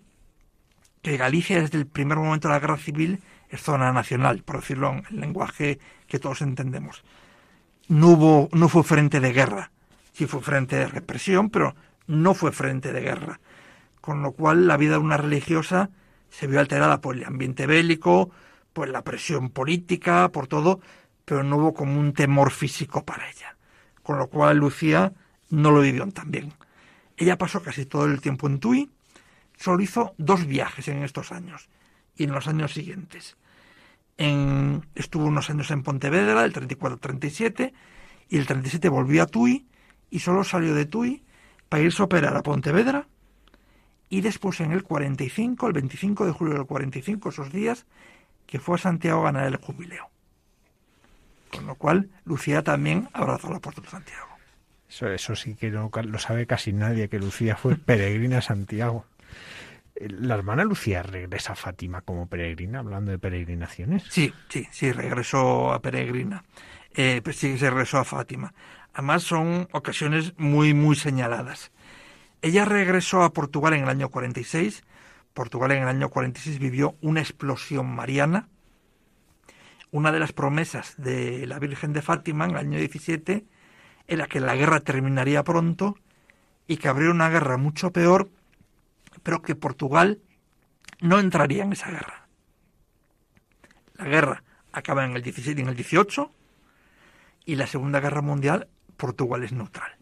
[1.07, 4.91] que Galicia desde el primer momento de la guerra civil es zona nacional, por decirlo
[4.91, 5.79] en el lenguaje
[6.09, 7.05] que todos entendemos.
[7.87, 9.71] No, no fue frente de guerra,
[10.13, 11.77] sí fue frente de represión, pero
[12.09, 13.39] no fue frente de guerra.
[14.01, 15.91] Con lo cual la vida de una religiosa
[16.29, 18.33] se vio alterada por el ambiente bélico,
[18.73, 20.81] por la presión política, por todo,
[21.25, 23.57] pero no hubo como un temor físico para ella.
[24.03, 25.13] Con lo cual Lucía
[25.51, 26.53] no lo vivió tan bien.
[27.17, 28.91] Ella pasó casi todo el tiempo en Tui,
[29.57, 31.69] solo hizo dos viajes en estos años
[32.17, 33.37] y en los años siguientes.
[34.19, 37.73] En, estuvo unos años en Pontevedra, el 34-37,
[38.29, 39.67] y el 37 volvió a Tui
[40.11, 41.23] y solo salió de Tui
[41.69, 43.07] para irse a operar a Pontevedra
[44.09, 47.87] y después en el 45, el 25 de julio del 45, esos días,
[48.47, 50.09] que fue a Santiago a ganar el jubileo.
[51.51, 54.27] Con lo cual, Lucía también abrazó la puerta de Santiago.
[54.89, 59.05] Eso, eso sí que no lo sabe casi nadie, que Lucía fue peregrina a Santiago.
[59.99, 64.05] ¿La hermana Lucía regresa a Fátima como peregrina, hablando de peregrinaciones?
[64.11, 66.45] Sí, sí, sí, regresó a peregrina.
[66.95, 68.53] Eh, pues sí, se regresó a Fátima.
[68.93, 71.73] Además, son ocasiones muy, muy señaladas.
[72.43, 74.85] Ella regresó a Portugal en el año 46.
[75.33, 78.49] Portugal en el año 46 vivió una explosión mariana.
[79.91, 83.45] Una de las promesas de la Virgen de Fátima en el año 17
[84.09, 85.97] era que la guerra terminaría pronto
[86.67, 88.29] y que habría una guerra mucho peor,
[89.23, 90.21] pero que Portugal
[91.01, 92.29] no entraría en esa guerra.
[93.95, 94.43] La guerra
[94.73, 96.31] acaba en el 17 y en el 18
[97.47, 99.93] y la Segunda Guerra Mundial Portugal es neutral.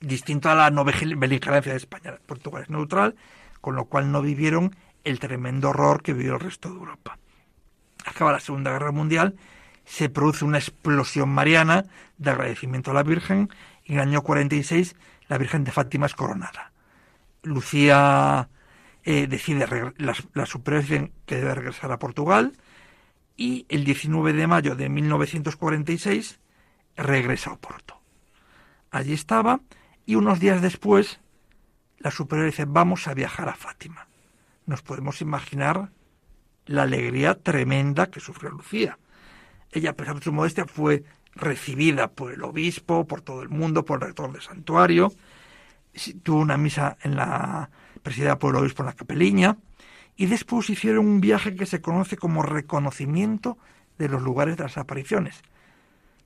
[0.00, 3.16] Distinto a la no beligerancia de España, Portugal es neutral,
[3.60, 7.18] con lo cual no vivieron el tremendo horror que vivió el resto de Europa.
[8.04, 9.36] Acaba la Segunda Guerra Mundial
[9.84, 11.84] se produce una explosión mariana
[12.18, 13.50] de agradecimiento a la Virgen
[13.84, 14.96] y en el año 46
[15.28, 16.72] la Virgen de Fátima es coronada.
[17.44, 18.48] Lucía
[19.04, 22.52] eh, decide, las, las superiores que debe regresar a Portugal
[23.36, 26.40] y el 19 de mayo de 1946
[26.96, 28.00] regresa a Oporto.
[28.90, 29.60] Allí estaba
[30.06, 31.20] y unos días después
[31.98, 34.08] la superior dice vamos a viajar a Fátima.
[34.66, 35.90] Nos podemos imaginar
[36.66, 38.98] la alegría tremenda que sufrió Lucía
[39.74, 43.84] ella, a pesar de su modestia, fue recibida por el obispo, por todo el mundo,
[43.84, 45.12] por el rector del santuario.
[46.22, 47.70] Tuvo una misa en la
[48.02, 49.56] presidida por el obispo en la capeliña.
[50.16, 53.58] Y después hicieron un viaje que se conoce como reconocimiento
[53.98, 55.42] de los lugares de las apariciones.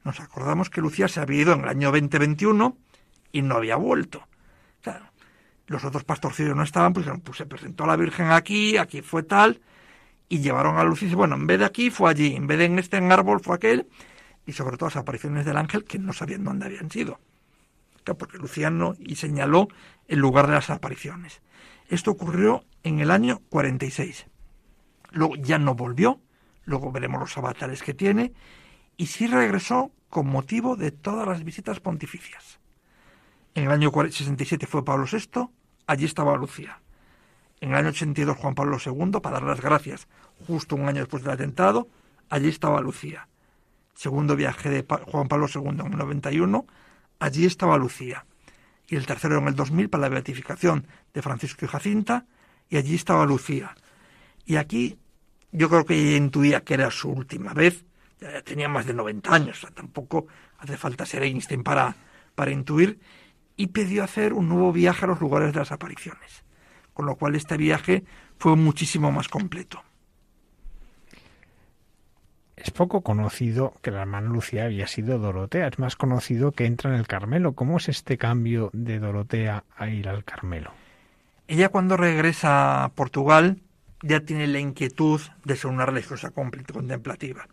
[0.05, 2.77] Nos acordamos que Lucía se había ido en el año 2021
[3.33, 4.27] y no había vuelto.
[4.83, 5.07] Claro,
[5.67, 9.23] los otros pastorcillos no estaban, pues, pues se presentó a la Virgen aquí, aquí fue
[9.23, 9.61] tal,
[10.29, 12.79] y llevaron a Lucía, bueno, en vez de aquí fue allí, en vez de en
[12.79, 13.87] este árbol fue aquel,
[14.47, 17.21] y sobre todo las apariciones del ángel que no sabían dónde habían sido.
[18.05, 19.69] Porque Luciano y señaló
[20.07, 21.43] el lugar de las apariciones.
[21.89, 24.27] Esto ocurrió en el año 46.
[25.11, 26.21] Luego ya no volvió,
[26.65, 28.33] luego veremos los avatares que tiene,
[28.97, 32.59] y sí regresó con motivo de todas las visitas pontificias.
[33.55, 35.49] En el año 67 fue Pablo VI,
[35.87, 36.81] allí estaba Lucía.
[37.61, 40.09] En el año 82 Juan Pablo II, para dar las gracias,
[40.47, 41.89] justo un año después del atentado,
[42.29, 43.29] allí estaba Lucía.
[43.95, 46.67] Segundo viaje de Juan Pablo II en el 91,
[47.19, 48.25] allí estaba Lucía.
[48.87, 52.27] Y el tercero en el 2000 para la beatificación de Francisco y Jacinta,
[52.69, 53.75] y allí estaba Lucía.
[54.45, 54.99] Y aquí
[55.53, 57.85] yo creo que ella intuía que era su última vez,
[58.21, 60.27] ya tenía más de 90 años, tampoco
[60.59, 61.97] hace falta ser Einstein para,
[62.35, 62.99] para intuir,
[63.57, 66.45] y pidió hacer un nuevo viaje a los lugares de las apariciones
[66.99, 68.03] con lo cual este viaje
[68.41, 69.81] fue muchísimo más completo.
[72.59, 76.91] Es poco conocido que la hermana Lucía había sido Dorotea, es más conocido que entra
[76.91, 77.53] en el Carmelo.
[77.53, 80.73] ¿Cómo es este cambio de Dorotea a ir al Carmelo?
[81.47, 83.59] Ella cuando regresa a Portugal
[84.03, 87.47] ya tiene la inquietud de ser una religiosa contemplativa.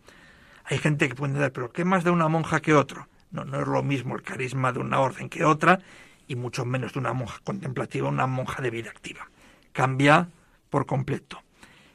[0.64, 3.06] Hay gente que puede decir, pero ¿qué más de una monja que otro?
[3.30, 5.78] No, no es lo mismo el carisma de una orden que otra,
[6.26, 9.28] y mucho menos de una monja contemplativa, una monja de vida activa
[9.76, 10.30] cambia
[10.70, 11.42] por completo.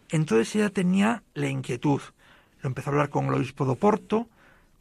[0.09, 2.01] Entonces ella tenía la inquietud.
[2.61, 4.27] Lo empezó a hablar con el obispo de Oporto,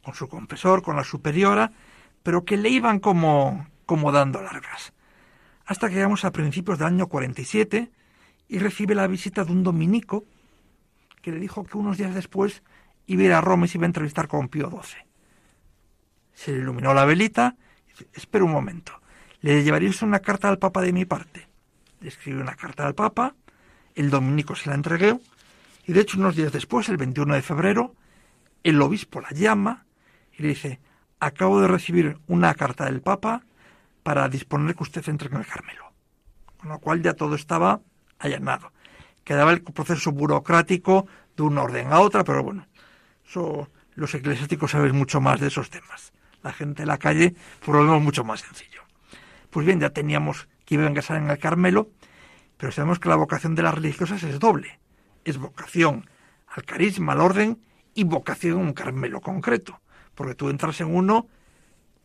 [0.03, 1.71] con su confesor, con la superiora,
[2.23, 4.93] pero que le iban como, como dando largas.
[5.65, 7.91] Hasta que llegamos a principios del año 47
[8.47, 10.25] y recibe la visita de un dominico
[11.21, 12.63] que le dijo que unos días después
[13.05, 15.05] iba a ir a Roma y se iba a entrevistar con Pío XII.
[16.33, 17.55] Se le iluminó la velita
[18.13, 18.93] espera un momento,
[19.41, 21.51] le llevaríais una carta al Papa de mi parte
[22.01, 23.35] le escribe una carta al Papa,
[23.95, 25.17] el dominico se la entregué,
[25.85, 27.95] y de hecho unos días después, el 21 de febrero,
[28.63, 29.85] el obispo la llama
[30.37, 30.79] y le dice,
[31.19, 33.43] acabo de recibir una carta del Papa
[34.03, 35.91] para disponer que usted entre en el Carmelo.
[36.57, 37.81] Con lo cual ya todo estaba
[38.19, 38.71] allanado.
[39.23, 42.67] Quedaba el proceso burocrático de una orden a otra, pero bueno,
[43.27, 46.13] eso, los eclesiásticos saben mucho más de esos temas.
[46.43, 48.81] La gente de la calle, por lo menos, mucho más sencillo.
[49.49, 51.89] Pues bien, ya teníamos que iban a casar en el Carmelo,
[52.57, 54.79] pero sabemos que la vocación de las religiosas es doble.
[55.25, 56.09] Es vocación
[56.47, 57.59] al carisma, al orden
[57.93, 59.79] y vocación a un Carmelo concreto.
[60.15, 61.27] Porque tú entras en uno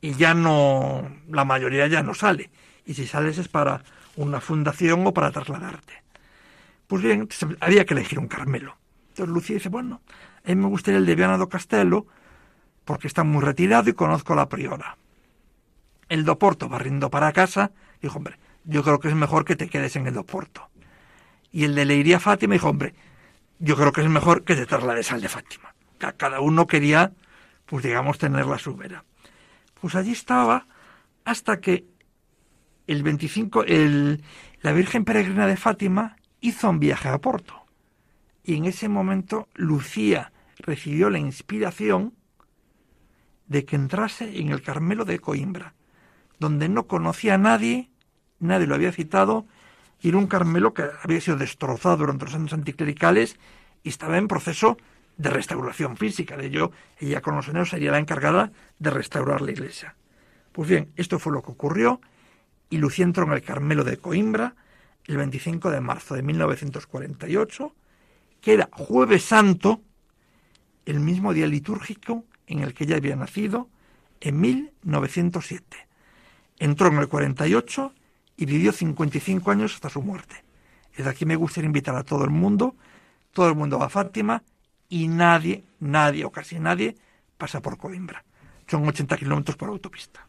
[0.00, 2.50] y ya no, la mayoría ya no sale.
[2.84, 3.82] Y si sales es para
[4.16, 6.02] una fundación o para trasladarte.
[6.86, 7.28] Pues bien,
[7.60, 8.76] había que elegir un Carmelo.
[9.08, 10.00] Entonces Lucía dice, bueno,
[10.44, 12.06] a mí me gustaría el de Viana do Castelo
[12.84, 14.96] porque está muy retirado y conozco a la priora.
[16.08, 19.68] El do Porto, barriendo para casa, dijo, hombre, yo creo que es mejor que te
[19.68, 20.68] quedes en el Oporto.
[21.50, 22.94] Y el de Leiría Fátima dijo, hombre,
[23.58, 25.74] yo creo que es mejor que te traslades al de Fátima.
[25.98, 27.12] Cada uno quería,
[27.64, 29.04] pues digamos, tener la subera.
[29.80, 30.66] Pues allí estaba
[31.24, 31.86] hasta que
[32.86, 34.22] el 25, el,
[34.60, 37.64] la Virgen Peregrina de Fátima hizo un viaje a Porto.
[38.44, 42.14] Y en ese momento Lucía recibió la inspiración
[43.48, 45.74] de que entrase en el Carmelo de Coimbra,
[46.38, 47.90] donde no conocía a nadie,
[48.38, 49.46] nadie lo había citado,
[50.06, 53.40] y era un Carmelo que había sido destrozado durante los años anticlericales
[53.82, 54.76] y estaba en proceso
[55.16, 56.36] de restauración física.
[56.36, 59.96] De ello, ella con los años sería la encargada de restaurar la iglesia.
[60.52, 62.00] Pues bien, esto fue lo que ocurrió
[62.70, 64.54] y Lucía entró en el Carmelo de Coimbra
[65.06, 67.74] el 25 de marzo de 1948,
[68.40, 69.80] que era jueves santo,
[70.84, 73.68] el mismo día litúrgico en el que ella había nacido,
[74.20, 75.64] en 1907.
[76.60, 77.92] Entró en el 48
[78.36, 80.44] y vivió 55 años hasta su muerte.
[80.96, 82.74] Desde aquí me gustaría invitar a todo el mundo,
[83.32, 84.42] todo el mundo va a Fátima
[84.88, 86.96] y nadie, nadie o casi nadie
[87.36, 88.24] pasa por Coimbra.
[88.66, 90.26] Son 80 kilómetros por autopista.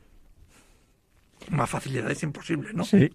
[1.49, 2.83] Más facilidad es imposible, ¿no?
[2.83, 3.11] Sí.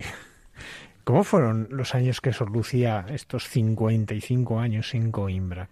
[1.05, 5.69] ¿Cómo fueron los años que Sor Lucía, estos 55 años en Coimbra?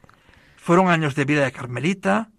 [0.57, 2.31] Fueron años de vida de Carmelita,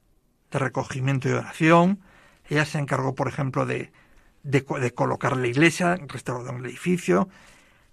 [0.51, 2.01] de recogimiento y oración.
[2.49, 3.91] Ella se encargó, por ejemplo, de,
[4.43, 4.63] de,
[4.93, 7.29] colocar la iglesia, restaurar el edificio.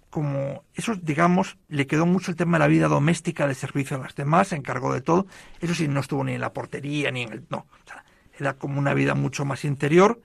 [0.09, 3.99] Como eso, digamos, le quedó mucho el tema de la vida doméstica, de servicio a
[3.99, 5.27] las demás, se encargó de todo.
[5.59, 7.45] Eso sí, no estuvo ni en la portería, ni en el...
[7.49, 7.67] No,
[8.39, 10.21] era como una vida mucho más interior.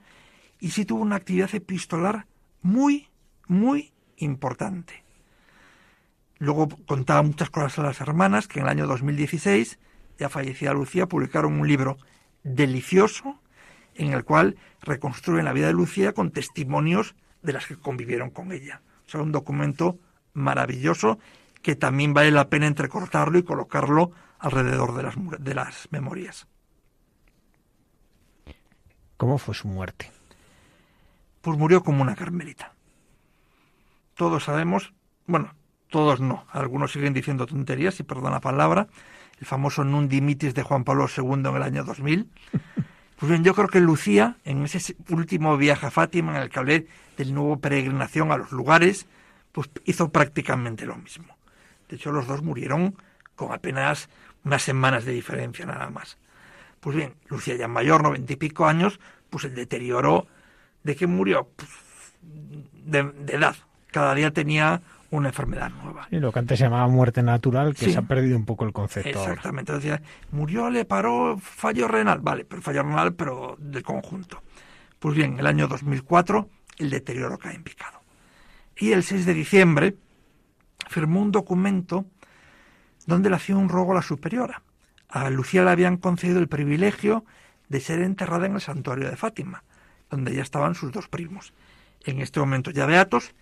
[0.59, 2.25] Y sí tuvo una actividad epistolar
[2.61, 3.09] muy,
[3.47, 5.03] muy importante.
[6.37, 9.79] Luego contaba muchas cosas a las hermanas que en el año 2016,
[10.17, 11.97] ya fallecida Lucía, publicaron un libro
[12.43, 13.39] delicioso
[13.95, 18.51] en el cual reconstruyen la vida de Lucía con testimonios de las que convivieron con
[18.51, 18.81] ella.
[19.07, 19.97] O sea, un documento
[20.33, 21.19] maravilloso
[21.61, 26.47] que también vale la pena entrecortarlo y colocarlo alrededor de las, de las memorias.
[29.17, 30.11] ¿Cómo fue su muerte?
[31.41, 32.73] Pues murió como una carmelita.
[34.15, 34.93] Todos sabemos,
[35.25, 35.53] bueno,
[35.89, 38.87] todos no, algunos siguen diciendo tonterías, y perdón la palabra,
[39.39, 42.29] el famoso Nundimitis de Juan Pablo II en el año 2000.
[43.25, 46.59] Pues bien, yo creo que Lucía, en ese último viaje a Fátima, en el que
[46.59, 49.07] hablé del nuevo peregrinación a los lugares,
[49.51, 51.35] pues hizo prácticamente lo mismo.
[51.89, 52.95] De hecho, los dos murieron
[53.35, 54.09] con apenas
[54.43, 56.19] unas semanas de diferencia nada más.
[56.79, 58.99] Pues bien, Lucía ya mayor, noventa y pico años,
[59.31, 60.27] pues el deterioro
[60.83, 61.69] de que murió pues,
[62.21, 63.55] de, edad.
[63.91, 66.07] Cada día tenía una enfermedad nueva.
[66.11, 68.73] Y lo que antes se llamaba muerte natural, que se ha perdido un poco el
[68.73, 69.09] concepto.
[69.09, 69.73] Exactamente.
[69.73, 70.01] Decía,
[70.31, 72.19] murió, le paró fallo renal.
[72.19, 74.41] Vale, pero fallo renal, pero del conjunto.
[74.99, 77.99] Pues bien, el año 2004 el deterioro cae en picado.
[78.77, 79.95] Y el 6 de diciembre
[80.89, 82.05] firmó un documento
[83.05, 84.61] donde le hacía un rogo a la superiora.
[85.09, 87.23] A Lucía le habían concedido el privilegio
[87.69, 89.63] de ser enterrada en el santuario de Fátima,
[90.09, 91.53] donde ya estaban sus dos primos,
[92.03, 93.33] en este momento ya beatos,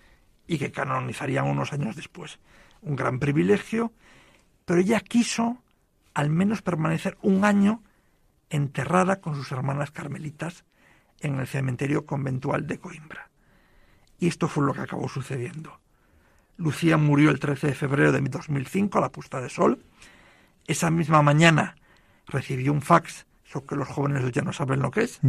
[0.47, 2.39] y que canonizarían unos años después.
[2.81, 3.93] Un gran privilegio,
[4.65, 5.57] pero ella quiso
[6.13, 7.81] al menos permanecer un año
[8.49, 10.63] enterrada con sus hermanas carmelitas
[11.21, 13.29] en el cementerio conventual de Coimbra.
[14.19, 15.79] Y esto fue lo que acabó sucediendo.
[16.57, 19.83] Lucía murió el 13 de febrero de 2005 a la puesta de sol.
[20.67, 21.75] Esa misma mañana
[22.27, 25.19] recibió un fax, eso que los jóvenes ya no saben lo que es,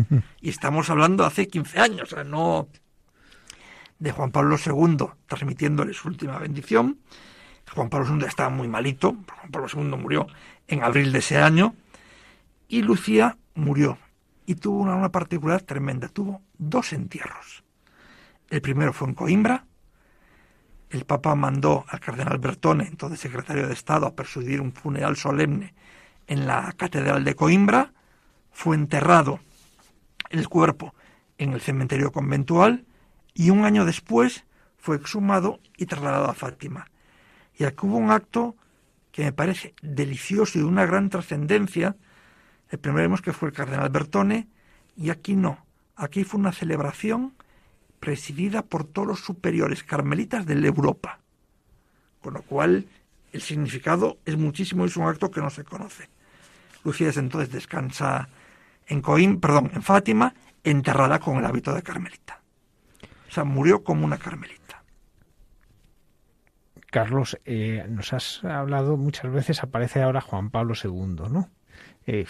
[0.41, 2.69] y estamos hablando hace 15 años, o sea, no
[3.99, 6.99] de Juan Pablo II transmitiéndole su última bendición.
[7.75, 10.27] Juan Pablo II estaba muy malito, Juan Pablo II murió
[10.69, 11.75] en abril de ese año,
[12.69, 13.99] y Lucía murió
[14.47, 17.65] y tuvo una, particular tremenda, tuvo dos entierros.
[18.51, 19.65] El primero fue en Coimbra,
[20.91, 25.75] el Papa mandó al cardenal Bertone, entonces secretario de Estado, a persuadir un funeral solemne
[26.27, 27.93] en la Catedral de Coimbra,
[28.53, 29.41] fue enterrado
[30.31, 30.95] el cuerpo
[31.39, 32.85] en el cementerio conventual
[33.35, 34.45] y un año después
[34.79, 36.87] fue exhumado y trasladado a Fátima.
[37.59, 38.57] Y aquí hubo un acto
[39.11, 41.97] que me parece delicioso y de una gran trascendencia.
[42.71, 44.49] El primero vemos que fue el cardenal Bertone
[44.97, 45.67] y aquí no.
[45.97, 47.35] Aquí fue una celebración
[48.01, 51.21] presidida por todos los superiores carmelitas de la Europa.
[52.21, 52.87] Con lo cual
[53.33, 56.09] el significado es muchísimo y es un acto que no se conoce.
[56.85, 58.29] Lucía desde entonces descansa
[58.87, 62.44] en Coim, perdón, en Fátima, enterrada con el hábito de carmelita
[63.35, 64.83] sea, murió como una carmelita.
[66.91, 71.51] Carlos, eh, nos has hablado muchas veces, aparece ahora Juan Pablo II, ¿no?
[72.07, 72.27] Eh,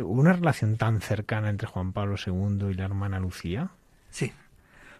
[0.00, 3.70] ¿Una relación tan cercana entre Juan Pablo II y la hermana Lucía?
[4.10, 4.32] Sí.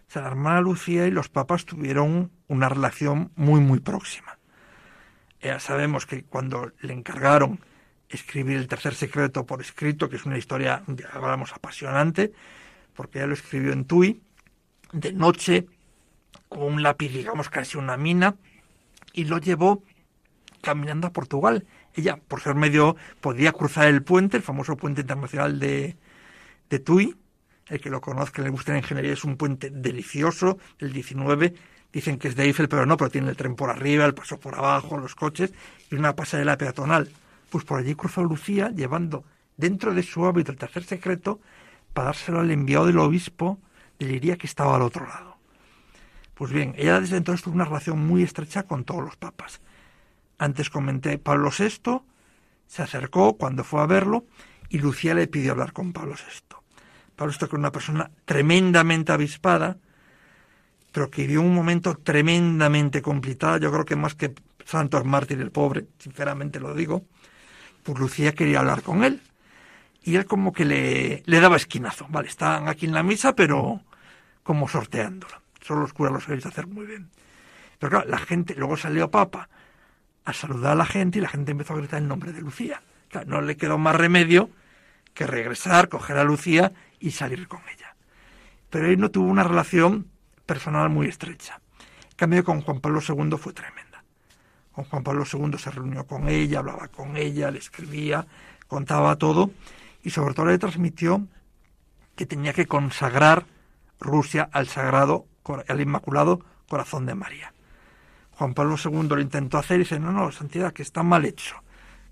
[0.07, 4.37] O sea, la hermana Lucía y los papas tuvieron una relación muy, muy próxima.
[5.41, 7.61] Ya sabemos que cuando le encargaron
[8.09, 10.83] escribir el tercer secreto por escrito, que es una historia,
[11.13, 12.33] hablamos, apasionante,
[12.93, 14.21] porque ella lo escribió en Tui,
[14.91, 15.67] de noche,
[16.49, 18.35] con un lápiz, digamos, casi una mina,
[19.13, 19.83] y lo llevó
[20.61, 21.65] caminando a Portugal.
[21.95, 25.97] Ella, por ser medio, podía cruzar el puente, el famoso puente internacional de,
[26.69, 27.15] de Tui.
[27.67, 31.53] El que lo conozca, le guste la ingeniería, es un puente delicioso, el 19.
[31.91, 34.39] Dicen que es de Eiffel, pero no, pero tiene el tren por arriba, el paso
[34.39, 35.53] por abajo, los coches
[35.89, 37.09] y una pasarela peatonal.
[37.49, 39.23] Pues por allí cruzó Lucía llevando
[39.57, 41.39] dentro de su hábito el tercer secreto
[41.93, 43.59] para dárselo al enviado del obispo
[43.99, 45.37] de Liria que estaba al otro lado.
[46.33, 49.59] Pues bien, ella desde entonces tuvo una relación muy estrecha con todos los papas.
[50.37, 52.01] Antes comenté, Pablo VI
[52.67, 54.25] se acercó cuando fue a verlo
[54.69, 56.57] y Lucía le pidió hablar con Pablo VI.
[57.15, 59.77] Pablo VI, que era una persona tremendamente avispada,
[60.91, 65.51] pero que vivió un momento tremendamente complicado, yo creo que más que Santos Mártir el
[65.51, 67.03] pobre, sinceramente lo digo,
[67.83, 69.21] pues Lucía quería hablar con él.
[70.03, 72.05] Y él como que le, le daba esquinazo.
[72.09, 73.81] Vale, están aquí en la misa, pero
[74.47, 75.33] como sorteándolo.
[75.61, 77.09] Solo los curas lo sabéis hacer muy bien.
[77.77, 79.49] Pero claro, la gente, luego salió Papa
[80.23, 82.81] a saludar a la gente y la gente empezó a gritar el nombre de Lucía.
[83.09, 84.49] Claro, no le quedó más remedio
[85.13, 86.71] que regresar, coger a Lucía
[87.01, 87.97] y salir con ella.
[88.69, 90.07] Pero él no tuvo una relación
[90.45, 91.59] personal muy estrecha.
[92.11, 94.01] En cambio, con Juan Pablo II fue tremenda.
[94.71, 98.25] Con Juan Pablo II se reunió con ella, hablaba con ella, le escribía,
[98.69, 99.51] contaba todo
[100.03, 101.27] y sobre todo le transmitió
[102.15, 103.45] que tenía que consagrar
[103.99, 105.25] Rusia al sagrado,
[105.67, 107.53] al inmaculado corazón de María.
[108.31, 111.55] Juan Pablo II lo intentó hacer y dice, no, no, santidad, que está mal hecho,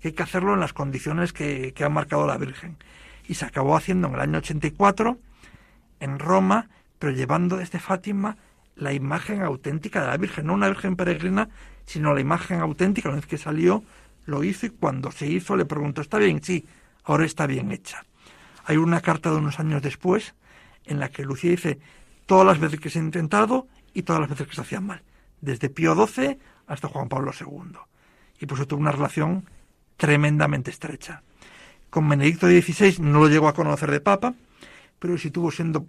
[0.00, 2.76] que hay que hacerlo en las condiciones que, que ha marcado la Virgen.
[3.28, 5.18] Y se acabó haciendo en el año 84
[6.00, 8.36] en Roma, pero llevando desde Fátima
[8.74, 11.48] la imagen auténtica de la Virgen, no una Virgen peregrina,
[11.86, 13.08] sino la imagen auténtica.
[13.08, 13.82] Una vez que salió,
[14.26, 16.42] lo hizo y cuando se hizo le preguntó, ¿está bien?
[16.42, 16.66] Sí,
[17.04, 18.04] ahora está bien hecha.
[18.64, 20.34] Hay una carta de unos años después
[20.86, 21.78] en la que Lucía dice
[22.26, 25.02] todas las veces que se ha intentado y todas las veces que se hacían mal,
[25.40, 27.78] desde Pío XII hasta Juan Pablo II.
[28.40, 29.48] Y por eso tuvo una relación
[29.96, 31.22] tremendamente estrecha.
[31.90, 34.34] Con Benedicto XVI no lo llegó a conocer de papa,
[34.98, 35.86] pero sí tuvo siendo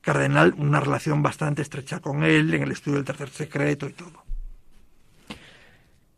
[0.00, 4.22] cardenal una relación bastante estrecha con él en el estudio del tercer secreto y todo.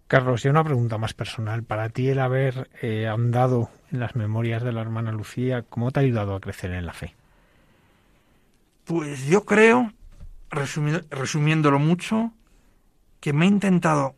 [0.09, 1.65] Carlos, y una pregunta más personal.
[1.65, 6.01] Para ti el haber eh, ahondado en las memorias de la hermana Lucía, ¿cómo te
[6.01, 7.15] ha ayudado a crecer en la fe?
[8.87, 9.93] Pues yo creo,
[10.49, 12.33] resumiéndolo mucho,
[13.19, 14.15] que me ha intentado,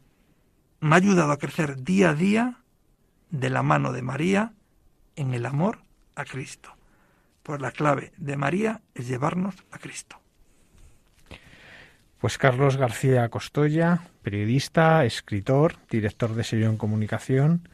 [0.81, 2.59] me ha ayudado a crecer día a día
[3.31, 4.53] de la mano de María
[5.16, 5.78] en el amor
[6.16, 6.77] a Cristo.
[7.43, 10.20] Pues la clave de María es llevarnos a Cristo.
[12.19, 17.70] Pues Carlos García Costoya, periodista, escritor, director de sello en comunicación.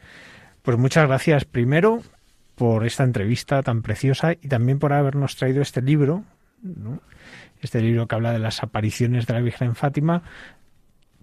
[0.62, 2.02] Pues muchas gracias primero
[2.54, 6.22] por esta entrevista tan preciosa y también por habernos traído este libro,
[7.60, 10.22] este libro que habla de las apariciones de la Virgen Fátima,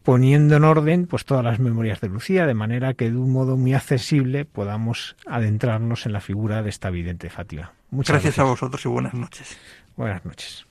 [0.03, 3.57] poniendo en orden pues todas las memorias de Lucía, de manera que de un modo
[3.57, 7.73] muy accesible podamos adentrarnos en la figura de esta vidente Fátima.
[7.91, 9.57] Muchas gracias a vosotros y buenas noches.
[9.95, 10.65] Buenas noches.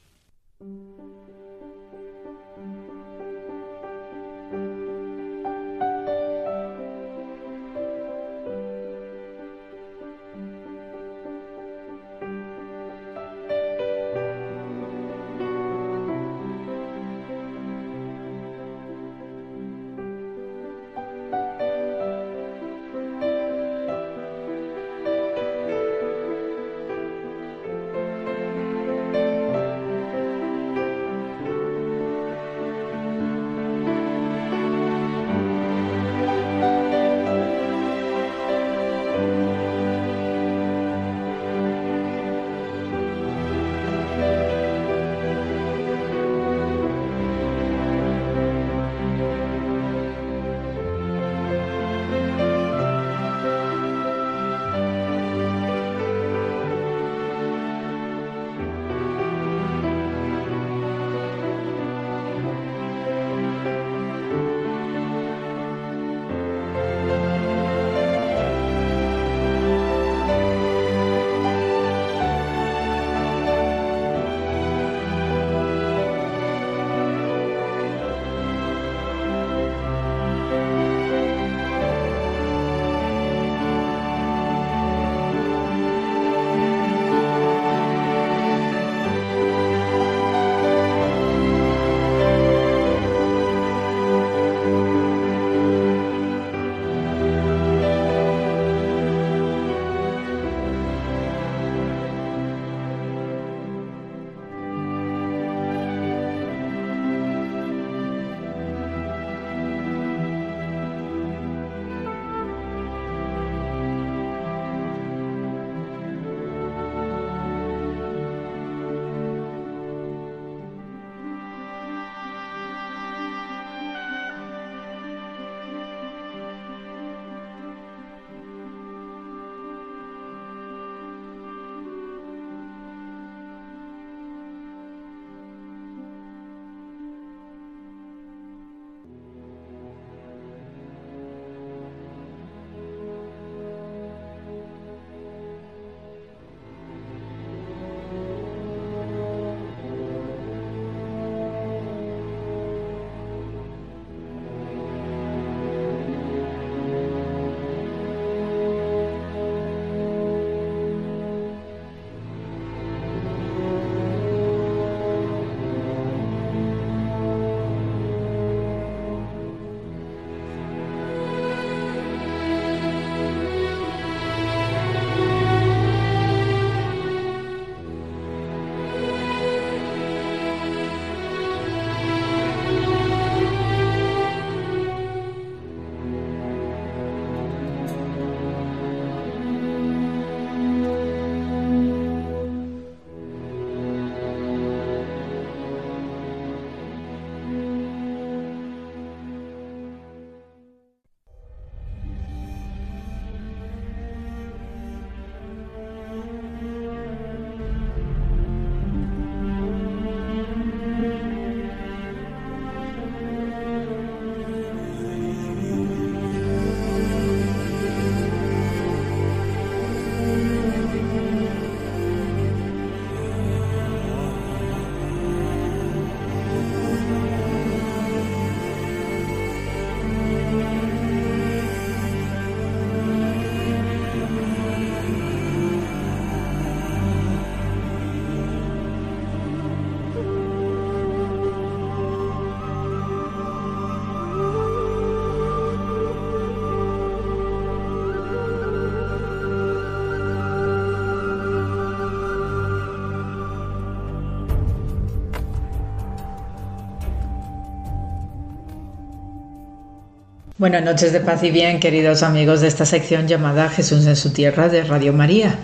[260.61, 264.31] Buenas noches de paz y bien, queridos amigos de esta sección llamada Jesús en su
[264.31, 265.59] tierra de Radio María.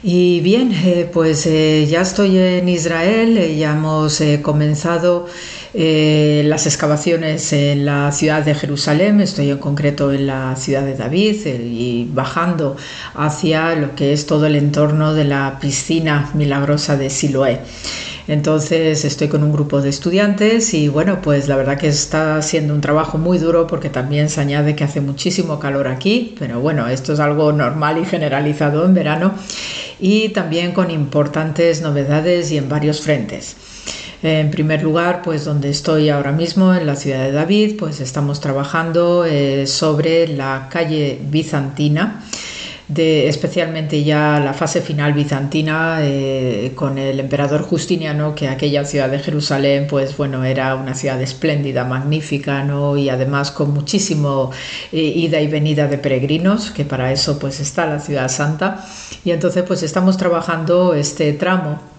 [0.00, 5.26] Y bien, eh, pues eh, ya estoy en Israel, eh, ya hemos comenzado
[5.74, 11.44] las excavaciones en la ciudad de Jerusalén, estoy en concreto en la ciudad de David
[11.44, 12.76] y bajando
[13.14, 17.60] hacia lo que es todo el entorno de la piscina milagrosa de Siloé.
[18.28, 22.74] Entonces estoy con un grupo de estudiantes y bueno, pues la verdad que está siendo
[22.74, 26.86] un trabajo muy duro porque también se añade que hace muchísimo calor aquí, pero bueno,
[26.88, 29.32] esto es algo normal y generalizado en verano
[29.98, 33.56] y también con importantes novedades y en varios frentes.
[34.22, 38.40] En primer lugar, pues donde estoy ahora mismo, en la ciudad de David, pues estamos
[38.40, 42.20] trabajando eh, sobre la calle bizantina
[42.88, 49.10] de especialmente ya la fase final bizantina eh, con el emperador Justiniano, que aquella ciudad
[49.10, 52.96] de Jerusalén, pues bueno, era una ciudad espléndida, magnífica, ¿no?
[52.96, 54.50] Y además con muchísimo
[54.90, 58.86] eh, ida y venida de peregrinos, que para eso pues está la ciudad santa.
[59.24, 61.97] Y entonces pues estamos trabajando este tramo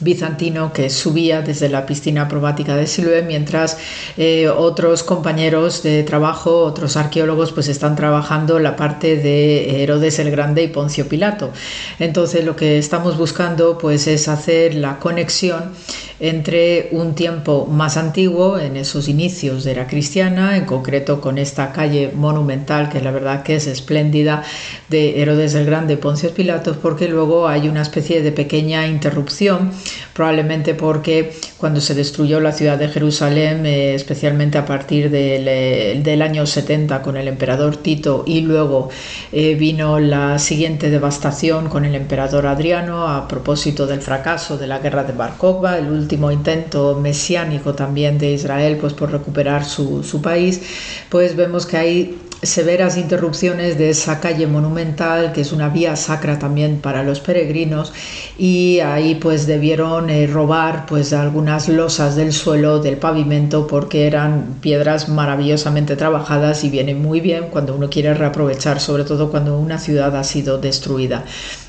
[0.00, 3.78] bizantino que subía desde la piscina probática de Siloé, mientras
[4.16, 10.30] eh, otros compañeros de trabajo, otros arqueólogos, pues están trabajando la parte de Herodes el
[10.30, 11.50] Grande y Poncio Pilato.
[11.98, 15.72] Entonces lo que estamos buscando pues es hacer la conexión
[16.20, 21.72] entre un tiempo más antiguo, en esos inicios de era cristiana, en concreto con esta
[21.72, 24.44] calle monumental, que la verdad que es espléndida,
[24.88, 29.72] de Herodes el Grande y Poncio Pilato, porque luego hay una especie de pequeña interrupción
[30.12, 36.00] probablemente porque cuando se destruyó la ciudad de Jerusalén, eh, especialmente a partir del, eh,
[36.02, 38.90] del, año 70 con el emperador Tito y luego
[39.32, 44.78] eh, vino la siguiente devastación con el emperador Adriano a propósito del fracaso de la
[44.78, 45.34] guerra de Bar
[45.78, 50.62] el último intento mesiánico también de Israel pues por recuperar su, su país,
[51.08, 56.38] pues vemos que hay severas interrupciones de esa calle monumental, que es una vía sacra
[56.38, 57.92] también para los peregrinos,
[58.38, 64.56] y ahí pues debieron eh, robar pues algunas losas del suelo, del pavimento, porque eran
[64.60, 69.78] piedras maravillosamente trabajadas y vienen muy bien cuando uno quiere reaprovechar, sobre todo cuando una
[69.78, 71.24] ciudad ha sido destruida.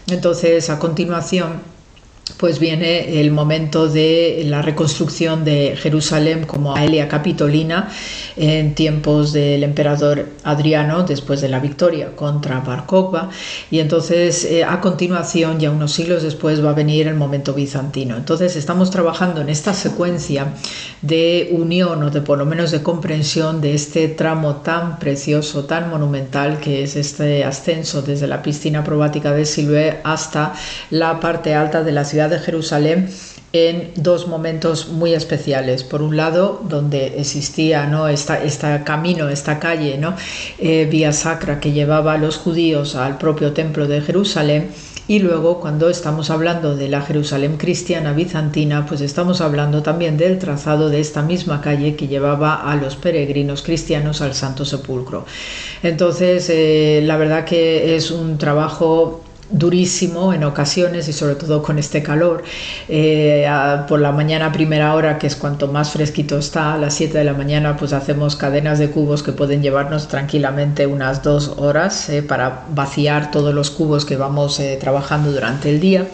[0.08, 1.75] Entonces, a continuación,
[2.38, 7.90] pues viene el momento de la reconstrucción de Jerusalén como Aelia Capitolina
[8.36, 12.86] en tiempos del emperador Adriano después de la victoria contra Bar
[13.70, 18.18] y entonces eh, a continuación ya unos siglos después va a venir el momento bizantino.
[18.18, 20.48] Entonces estamos trabajando en esta secuencia
[21.02, 25.90] de unión o de por lo menos de comprensión de este tramo tan precioso tan
[25.90, 30.54] monumental que es este ascenso desde la piscina probática de Siloé hasta
[30.90, 33.10] la parte alta de la ciudad de Jerusalén
[33.54, 35.84] en dos momentos muy especiales.
[35.84, 38.08] Por un lado, donde existía ¿no?
[38.08, 40.16] este camino, esta calle, ¿no?
[40.58, 44.70] Eh, vía sacra que llevaba a los judíos al propio templo de Jerusalén.
[45.08, 50.40] Y luego, cuando estamos hablando de la Jerusalén cristiana bizantina, pues estamos hablando también del
[50.40, 55.26] trazado de esta misma calle que llevaba a los peregrinos cristianos al Santo Sepulcro.
[55.84, 61.78] Entonces, eh, la verdad que es un trabajo durísimo en ocasiones y sobre todo con
[61.80, 62.44] este calor.
[62.88, 63.48] Eh,
[63.88, 67.24] por la mañana primera hora, que es cuanto más fresquito está, a las 7 de
[67.24, 72.24] la mañana, pues hacemos cadenas de cubos que pueden llevarnos tranquilamente unas dos horas eh,
[72.24, 76.08] para vaciar todos los cubos que vamos eh, trabajando durante el día.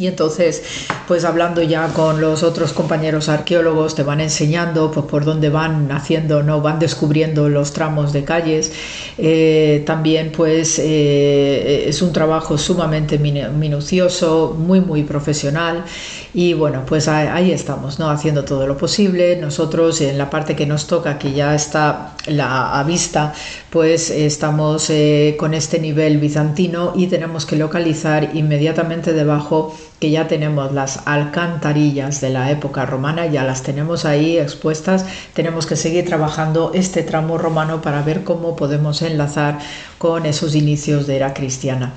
[0.00, 0.62] Y entonces,
[1.06, 5.92] pues hablando ya con los otros compañeros arqueólogos, te van enseñando pues, por dónde van
[5.92, 8.72] haciendo, no van descubriendo los tramos de calles.
[9.18, 15.84] Eh, también, pues, eh, es un trabajo sumamente minucioso, muy, muy profesional.
[16.32, 18.08] Y bueno, pues ahí, estamos, ¿no?
[18.08, 19.36] Haciendo todo lo posible.
[19.36, 23.34] Nosotros, en la parte que nos toca, que ya está la, a vista,
[23.68, 30.26] pues estamos eh, con este nivel bizantino y tenemos que localizar inmediatamente debajo que ya
[30.26, 35.04] tenemos las alcantarillas de la época romana, ya las tenemos ahí expuestas,
[35.34, 39.58] tenemos que seguir trabajando este tramo romano para ver cómo podemos enlazar
[39.98, 41.92] con esos inicios de era cristiana.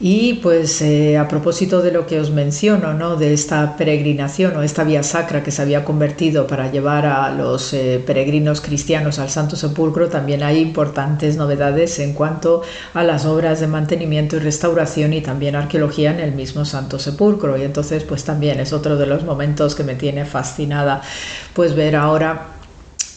[0.00, 3.16] Y pues eh, a propósito de lo que os menciono, ¿no?
[3.16, 7.72] de esta peregrinación o esta vía sacra que se había convertido para llevar a los
[7.72, 12.62] eh, peregrinos cristianos al Santo Sepulcro, también hay importantes novedades en cuanto
[12.94, 17.56] a las obras de mantenimiento y restauración y también arqueología en el mismo Santo Sepulcro.
[17.58, 21.02] Y entonces pues también es otro de los momentos que me tiene fascinada
[21.54, 22.57] pues ver ahora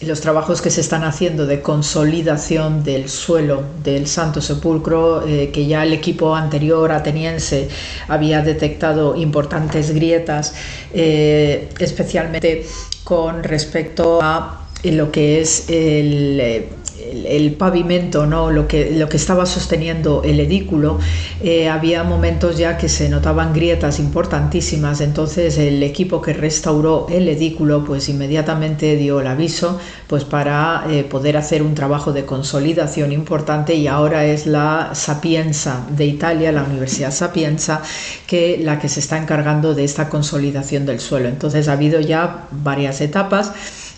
[0.01, 5.67] los trabajos que se están haciendo de consolidación del suelo del Santo Sepulcro, eh, que
[5.67, 7.69] ya el equipo anterior ateniense
[8.07, 10.53] había detectado importantes grietas,
[10.93, 12.65] eh, especialmente
[13.03, 16.69] con respecto a lo que es el
[17.11, 18.51] el, pavimento, ¿no?
[18.51, 20.99] lo, que, lo que estaba sosteniendo el edículo,
[21.41, 27.27] eh, había momentos ya que se notaban grietas importantísimas, entonces el equipo que restauró el
[27.27, 33.11] edículo pues inmediatamente dio el aviso pues para eh, poder hacer un trabajo de consolidación
[33.11, 37.81] importante y ahora es la Sapienza de Italia, la Universidad Sapienza,
[38.27, 41.27] que la que se está encargando de esta consolidación del suelo.
[41.29, 43.51] Entonces ha habido ya varias etapas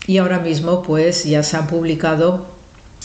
[0.08, 2.54] y ahora mismo pues ya se han publicado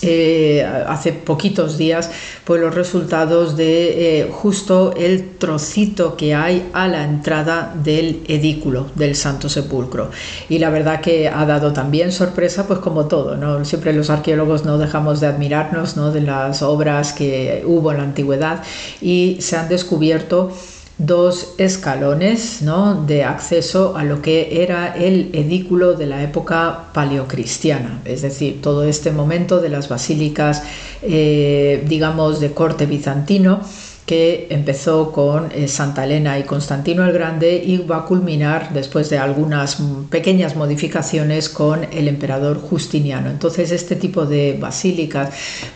[0.01, 2.09] eh, hace poquitos días
[2.45, 8.87] pues los resultados de eh, justo el trocito que hay a la entrada del edículo
[8.95, 10.13] del Santo Sepulcro
[10.49, 14.65] y la verdad que ha dado también sorpresa pues como todo no siempre los arqueólogos
[14.65, 16.13] no dejamos de admirarnos ¿no?
[16.13, 18.63] de las obras que hubo en la antigüedad
[19.01, 20.53] y se han descubierto
[20.99, 23.05] dos escalones ¿no?
[23.07, 28.85] de acceso a lo que era el edículo de la época paleocristiana, es decir, todo
[28.85, 30.65] este momento de las basílicas,
[31.03, 33.61] eh, digamos, de corte bizantino,
[34.09, 39.11] que empezó con eh, Santa Elena y Constantino el Grande y va a culminar después
[39.11, 39.77] de algunas
[40.09, 43.29] pequeñas modificaciones con el emperador Justiniano.
[43.29, 45.29] Entonces este tipo de basílicas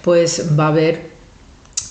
[0.03, 1.12] pues va a haber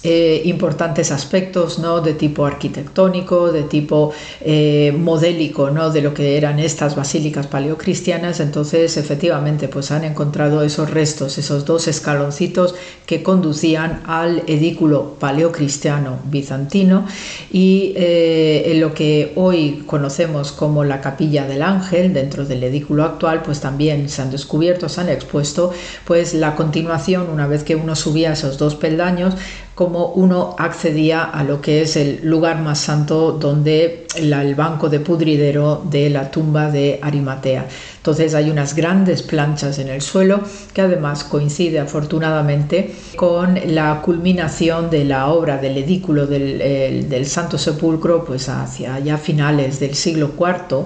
[0.03, 2.01] eh, importantes aspectos ¿no?
[2.01, 4.11] de tipo arquitectónico, de tipo
[4.41, 5.91] eh, modélico ¿no?
[5.91, 8.39] de lo que eran estas basílicas paleocristianas.
[8.39, 12.73] Entonces, efectivamente, pues han encontrado esos restos, esos dos escaloncitos
[13.05, 17.05] que conducían al edículo paleocristiano bizantino
[17.51, 23.03] y eh, en lo que hoy conocemos como la capilla del ángel dentro del edículo
[23.03, 25.71] actual, pues también se han descubierto, se han expuesto,
[26.05, 29.35] pues la continuación, una vez que uno subía esos dos peldaños,
[29.75, 34.99] como uno accedía a lo que es el lugar más santo donde el banco de
[34.99, 37.67] pudridero de la tumba de Arimatea.
[37.97, 40.41] Entonces hay unas grandes planchas en el suelo
[40.73, 47.57] que además coincide afortunadamente con la culminación de la obra del edículo del, del Santo
[47.57, 50.85] Sepulcro pues hacia ya finales del siglo IV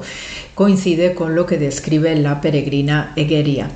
[0.54, 3.70] coincide con lo que describe la peregrina Egeria.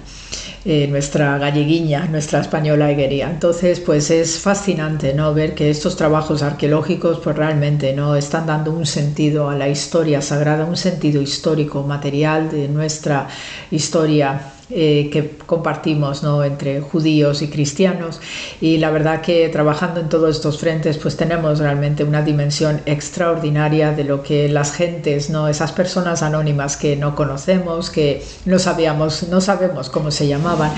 [0.65, 3.29] Eh, nuestra galleguiña, nuestra española eguería.
[3.29, 5.33] Entonces, pues es fascinante ¿no?
[5.33, 8.13] ver que estos trabajos arqueológicos pues realmente ¿no?
[8.17, 13.29] están dando un sentido a la historia sagrada, un sentido histórico, material de nuestra
[13.71, 16.43] historia eh, que compartimos ¿no?
[16.43, 18.21] entre judíos y cristianos
[18.61, 23.93] y la verdad que trabajando en todos estos frentes pues tenemos realmente una dimensión extraordinaria
[23.93, 25.47] de lo que las gentes, ¿no?
[25.47, 30.71] esas personas anónimas que no conocemos, que no sabíamos, no sabemos cómo se llamaban,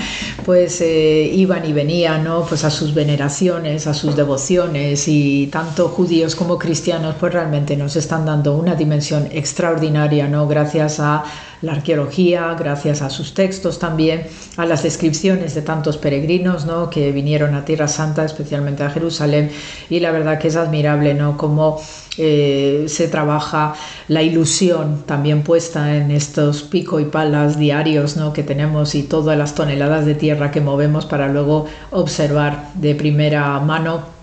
[0.46, 2.46] pues eh, iban y venían ¿no?
[2.46, 7.94] pues a sus veneraciones, a sus devociones y tanto judíos como cristianos pues realmente nos
[7.96, 10.48] están dando una dimensión extraordinaria ¿no?
[10.48, 11.24] gracias a
[11.62, 14.26] la arqueología, gracias a sus textos también,
[14.56, 16.90] a las descripciones de tantos peregrinos ¿no?
[16.90, 19.50] que vinieron a Tierra Santa, especialmente a Jerusalén,
[19.88, 21.36] y la verdad que es admirable ¿no?
[21.36, 21.80] cómo
[22.18, 23.74] eh, se trabaja
[24.08, 28.32] la ilusión también puesta en estos pico y palas diarios ¿no?
[28.32, 33.58] que tenemos y todas las toneladas de tierra que movemos para luego observar de primera
[33.60, 34.21] mano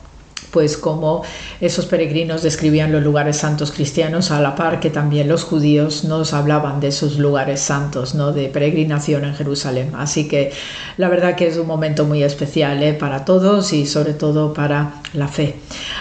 [0.52, 1.24] pues como
[1.62, 6.34] esos peregrinos describían los lugares santos cristianos a la par que también los judíos nos
[6.34, 8.32] hablaban de sus lugares santos, ¿no?
[8.32, 9.92] de peregrinación en Jerusalén.
[9.96, 10.52] Así que
[10.98, 12.94] la verdad que es un momento muy especial ¿eh?
[12.94, 15.56] para todos y sobre todo para la fe.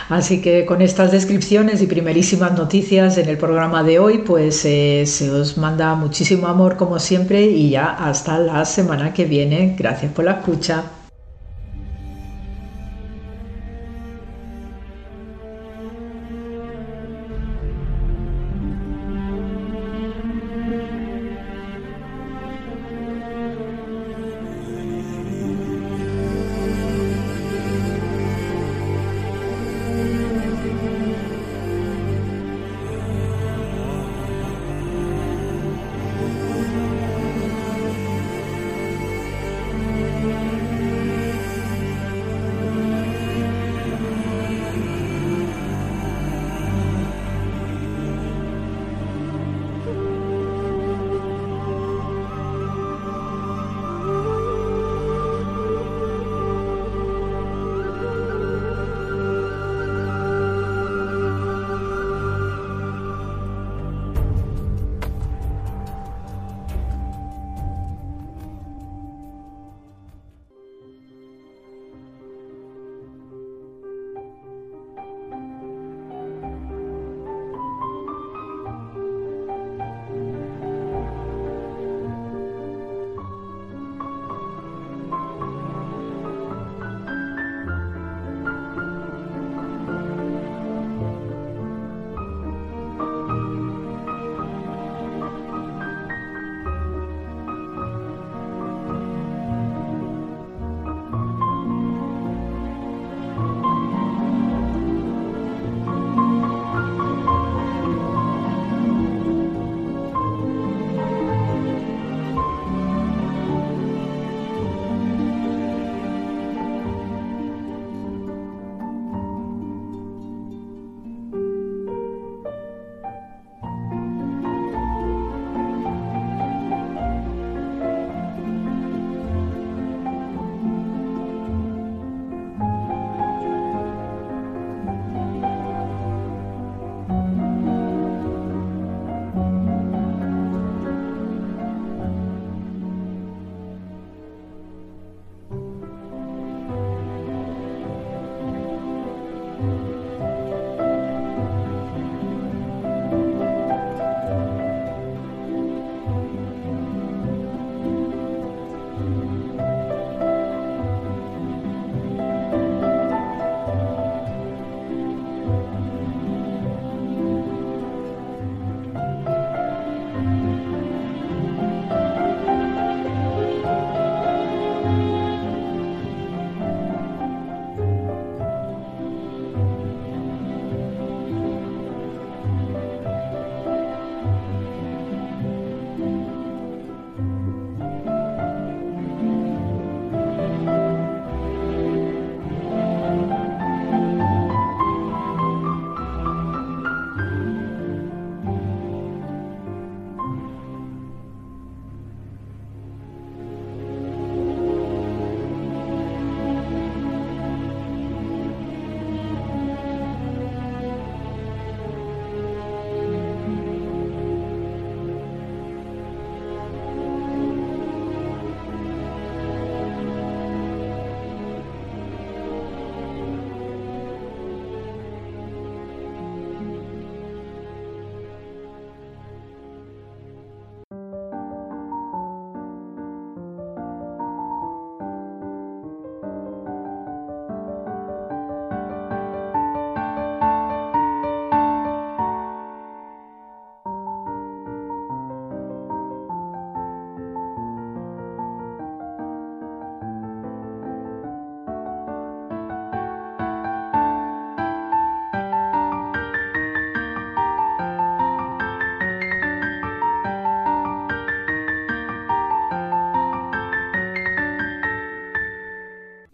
[0.08, 5.04] Así que con estas descripciones y primerísimas noticias en el programa de hoy, pues eh,
[5.06, 9.74] se os manda muchísimo amor como siempre y ya hasta la semana que viene.
[9.78, 10.97] Gracias por la escucha.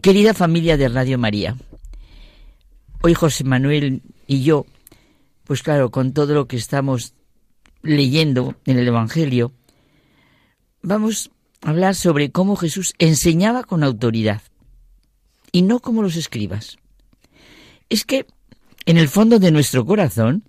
[0.05, 1.57] Querida familia de Radio María,
[3.01, 4.67] hoy José Manuel y yo,
[5.45, 7.15] pues claro, con todo lo que estamos
[7.81, 9.55] leyendo en el Evangelio,
[10.83, 11.31] vamos
[11.63, 14.43] a hablar sobre cómo Jesús enseñaba con autoridad
[15.53, 16.77] y no como los escribas.
[17.89, 18.27] Es que
[18.85, 20.45] en el fondo de nuestro corazón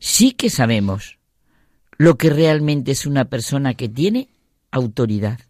[0.00, 1.18] sí que sabemos
[1.96, 4.28] lo que realmente es una persona que tiene
[4.70, 5.40] autoridad.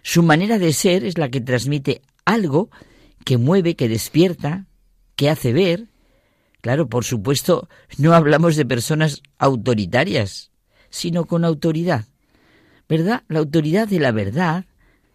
[0.00, 2.68] Su manera de ser es la que transmite algo
[3.24, 4.66] que mueve, que despierta,
[5.14, 5.86] que hace ver.
[6.60, 10.50] Claro, por supuesto, no hablamos de personas autoritarias,
[10.90, 12.04] sino con autoridad.
[12.88, 13.22] ¿Verdad?
[13.28, 14.66] La autoridad de la verdad,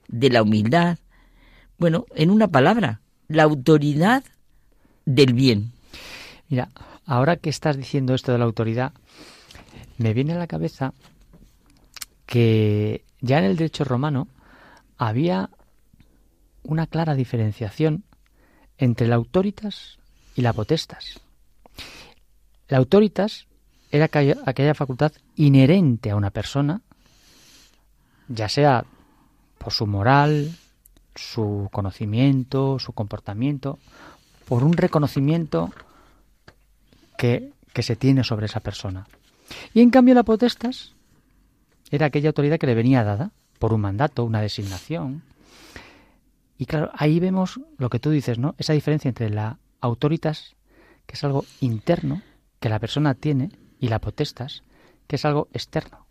[0.07, 0.97] de la humildad.
[1.77, 4.23] Bueno, en una palabra, la autoridad
[5.05, 5.71] del bien.
[6.49, 6.69] Mira,
[7.05, 8.93] ahora que estás diciendo esto de la autoridad,
[9.97, 10.93] me viene a la cabeza
[12.25, 14.27] que ya en el derecho romano
[14.97, 15.49] había
[16.71, 18.05] una clara diferenciación
[18.77, 19.99] entre la autoritas
[20.35, 21.19] y la potestas.
[22.69, 23.47] La autoritas
[23.91, 26.79] era aquella, facultad inherente a una persona,
[28.29, 28.85] ya sea
[29.57, 30.55] por su moral,
[31.13, 33.77] su conocimiento, su comportamiento,
[34.47, 35.73] por un reconocimiento
[37.17, 39.07] que, que, se tiene sobre esa persona.
[39.73, 40.93] Y en cambio la potestas
[41.91, 45.21] era aquella autoridad que le venía dada por un mandato, una designación.
[46.61, 48.53] Y claro, ahí vemos lo que tú dices, ¿no?
[48.59, 50.55] Esa diferencia entre la autoritas,
[51.07, 52.21] que es algo interno,
[52.59, 54.61] que la persona tiene, y la potestas,
[55.07, 56.05] que es algo externo.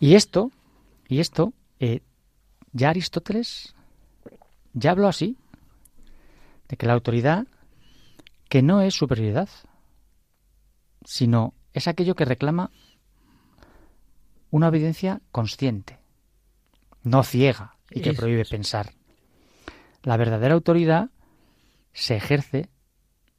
[0.00, 0.50] Y esto,
[1.06, 2.00] y esto, eh,
[2.72, 3.76] ya Aristóteles
[4.72, 5.38] ya habló así,
[6.66, 7.46] de que la autoridad,
[8.48, 9.48] que no es superioridad,
[11.04, 12.72] sino es aquello que reclama
[14.50, 16.00] una obediencia consciente,
[17.04, 18.92] no ciega y que prohíbe pensar.
[20.02, 21.10] La verdadera autoridad
[21.92, 22.68] se ejerce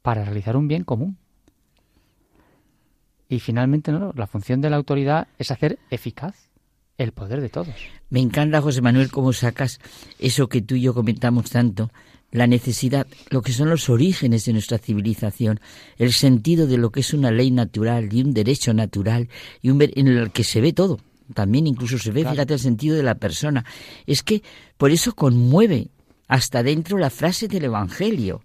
[0.02, 1.18] para realizar un bien común.
[3.28, 4.12] Y finalmente, ¿no?
[4.14, 6.50] la función de la autoridad es hacer eficaz
[6.96, 7.74] el poder de todos.
[8.08, 9.80] Me encanta, José Manuel, cómo sacas
[10.18, 11.90] eso que tú y yo comentamos tanto,
[12.30, 15.60] la necesidad, lo que son los orígenes de nuestra civilización,
[15.98, 19.28] el sentido de lo que es una ley natural y un derecho natural
[19.60, 20.98] y un en el que se ve todo.
[21.34, 23.64] También incluso se ve, fíjate, el sentido de la persona.
[24.06, 24.42] Es que
[24.76, 25.90] por eso conmueve
[26.28, 28.42] hasta dentro la frase del Evangelio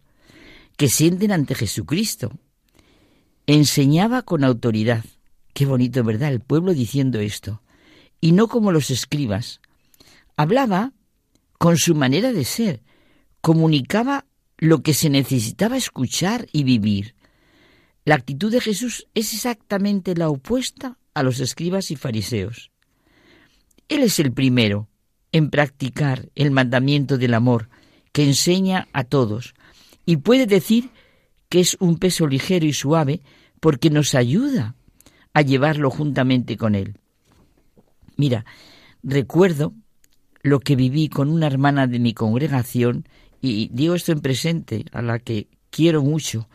[0.77, 2.31] que sienten ante Jesucristo.
[3.47, 5.03] Enseñaba con autoridad.
[5.53, 6.31] Qué bonito, ¿verdad?
[6.31, 7.61] El pueblo diciendo esto.
[8.19, 9.61] Y no como los escribas.
[10.37, 10.93] Hablaba
[11.57, 12.81] con su manera de ser,
[13.41, 14.25] comunicaba
[14.57, 17.13] lo que se necesitaba escuchar y vivir.
[18.05, 22.70] La actitud de Jesús es exactamente la opuesta a los escribas y fariseos.
[23.91, 24.87] Él es el primero
[25.33, 27.67] en practicar el mandamiento del amor
[28.13, 29.53] que enseña a todos
[30.05, 30.91] y puede decir
[31.49, 33.19] que es un peso ligero y suave
[33.59, 34.75] porque nos ayuda
[35.33, 36.95] a llevarlo juntamente con él.
[38.15, 38.45] Mira,
[39.03, 39.73] recuerdo
[40.41, 43.05] lo que viví con una hermana de mi congregación
[43.41, 46.47] y digo esto en presente, a la que quiero mucho,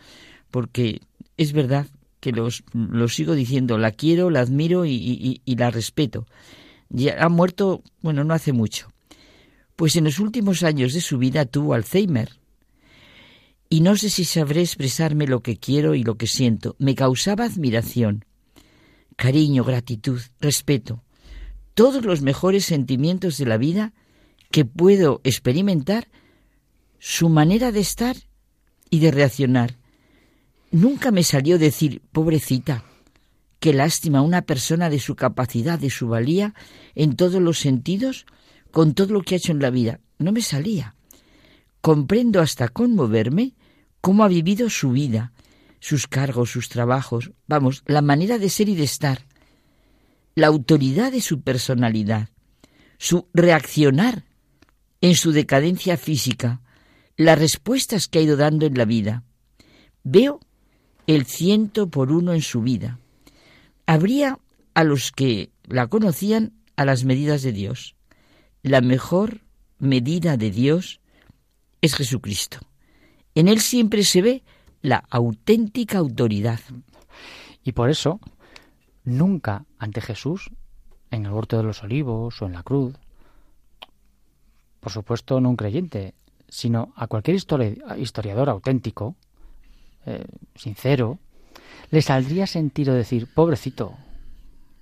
[0.51, 1.03] porque
[1.37, 1.87] es verdad
[2.21, 6.27] que los, lo sigo diciendo, la quiero, la admiro y, la respeto.
[6.89, 8.93] Ya ha muerto, bueno, no hace mucho.
[9.75, 12.31] Pues en los últimos años de su vida tuvo Alzheimer.
[13.69, 16.77] Y no sé si sabré expresarme lo que quiero y lo que siento.
[16.79, 18.25] Me causaba admiración,
[19.17, 21.03] cariño, gratitud, respeto,
[21.75, 23.93] todos los mejores sentimientos de la vida
[24.51, 26.09] que puedo experimentar
[26.99, 28.17] su manera de estar
[28.89, 29.77] y de reaccionar.
[30.71, 32.85] Nunca me salió decir, pobrecita,
[33.59, 36.55] qué lástima una persona de su capacidad, de su valía,
[36.95, 38.27] en todos los sentidos,
[38.71, 40.01] con todo lo que ha hecho en la vida.
[40.19, 40.95] No me salía.
[41.81, 43.55] Comprendo hasta conmoverme
[44.01, 45.33] cómo ha vivido su vida,
[45.81, 49.27] sus cargos, sus trabajos, vamos, la manera de ser y de estar,
[50.35, 52.29] la autoridad de su personalidad,
[52.99, 54.25] su reaccionar
[55.01, 56.61] en su decadencia física,
[57.17, 59.25] las respuestas que ha ido dando en la vida.
[60.03, 60.41] Veo
[61.07, 62.99] el ciento por uno en su vida.
[63.87, 64.39] Habría
[64.75, 67.97] a los que la conocían a las medidas de Dios.
[68.63, 69.43] La mejor
[69.79, 71.01] medida de Dios
[71.81, 72.59] es Jesucristo.
[73.35, 74.43] En Él siempre se ve
[74.83, 76.61] la auténtica autoridad.
[77.63, 78.21] Y por eso,
[79.05, 80.51] nunca ante Jesús,
[81.11, 82.95] en el huerto de los olivos o en la cruz,
[84.81, 86.15] por supuesto no un creyente,
[86.49, 89.17] sino a cualquier historiador auténtico,
[90.07, 91.19] eh, sincero,
[91.91, 93.97] le saldría sentido decir, pobrecito,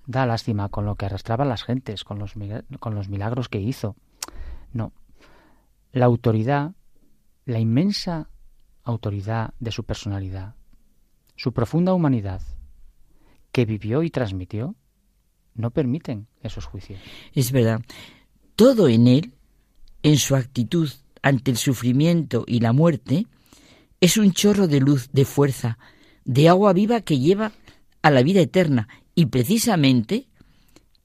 [0.06, 2.34] da lástima con lo que arrastraban las gentes, con los,
[2.80, 3.96] con los milagros que hizo.
[4.72, 4.92] No,
[5.92, 6.72] la autoridad,
[7.44, 8.28] la inmensa
[8.82, 10.54] autoridad de su personalidad,
[11.36, 12.42] su profunda humanidad,
[13.52, 14.74] que vivió y transmitió,
[15.54, 17.00] no permiten esos juicios.
[17.32, 17.80] Es verdad.
[18.56, 19.34] Todo en él,
[20.02, 20.90] en su actitud
[21.22, 23.26] ante el sufrimiento y la muerte,
[24.00, 25.78] es un chorro de luz, de fuerza,
[26.24, 27.52] de agua viva que lleva
[28.02, 30.26] a la vida eterna y precisamente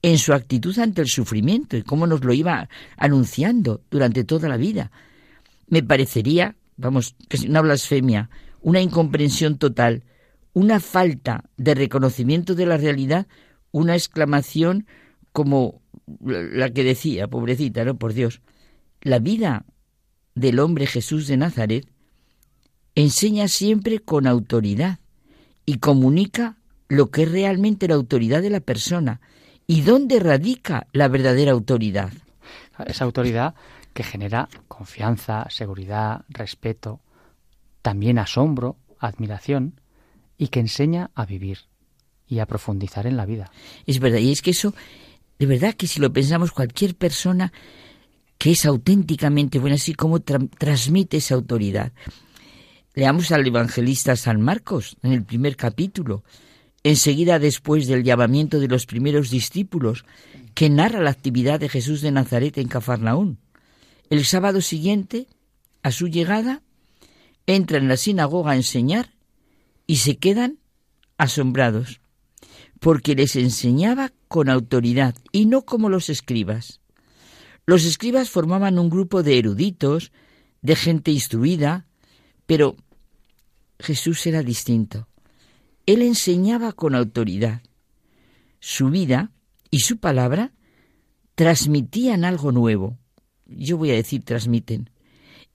[0.02, 4.56] en su actitud ante el sufrimiento y cómo nos lo iba anunciando durante toda la
[4.56, 4.90] vida.
[5.68, 8.30] Me parecería, vamos, casi una blasfemia,
[8.62, 10.04] una incomprensión total,
[10.52, 13.26] una falta de reconocimiento de la realidad,
[13.70, 14.86] una exclamación
[15.32, 15.80] como
[16.24, 17.96] la que decía, pobrecita, ¿no?
[17.96, 18.40] Por Dios.
[19.00, 19.64] La vida
[20.34, 21.86] del hombre Jesús de Nazaret
[22.94, 24.98] enseña siempre con autoridad
[25.70, 26.56] y comunica
[26.88, 29.20] lo que es realmente la autoridad de la persona
[29.68, 32.10] y dónde radica la verdadera autoridad.
[32.86, 33.54] Esa autoridad
[33.94, 36.98] que genera confianza, seguridad, respeto,
[37.82, 39.80] también asombro, admiración
[40.36, 41.58] y que enseña a vivir
[42.26, 43.52] y a profundizar en la vida.
[43.86, 44.74] Es verdad, y es que eso,
[45.38, 47.52] de verdad que si lo pensamos, cualquier persona
[48.38, 51.92] que es auténticamente buena, así como transmite esa autoridad.
[52.94, 56.24] Leamos al evangelista San Marcos en el primer capítulo,
[56.82, 60.04] enseguida después del llamamiento de los primeros discípulos,
[60.54, 63.38] que narra la actividad de Jesús de Nazaret en Cafarnaún.
[64.08, 65.28] El sábado siguiente,
[65.84, 66.62] a su llegada,
[67.46, 69.14] entra en la sinagoga a enseñar
[69.86, 70.58] y se quedan
[71.16, 72.00] asombrados,
[72.80, 76.80] porque les enseñaba con autoridad y no como los escribas.
[77.66, 80.10] Los escribas formaban un grupo de eruditos,
[80.60, 81.86] de gente instruida,
[82.50, 82.74] pero
[83.78, 85.06] Jesús era distinto.
[85.86, 87.62] Él enseñaba con autoridad.
[88.58, 89.30] Su vida
[89.70, 90.50] y su palabra
[91.36, 92.98] transmitían algo nuevo.
[93.46, 94.90] Yo voy a decir transmiten.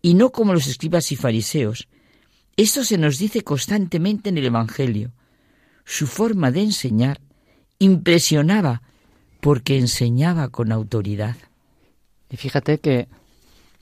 [0.01, 1.89] Y no como los escribas y fariseos.
[2.55, 5.11] Esto se nos dice constantemente en el Evangelio.
[5.83, 7.19] Su forma de enseñar
[7.77, 8.83] impresionaba
[9.41, 11.35] porque enseñaba con autoridad.
[12.29, 13.09] Y fíjate que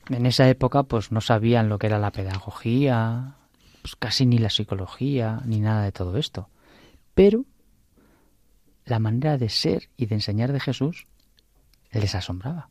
[0.10, 3.38] en esa época pues no sabían lo que era la pedagogía,
[3.82, 6.50] pues casi ni la psicología, ni nada de todo esto.
[7.14, 7.46] Pero
[8.86, 11.08] la manera de ser y de enseñar de Jesús
[11.92, 12.70] les asombraba.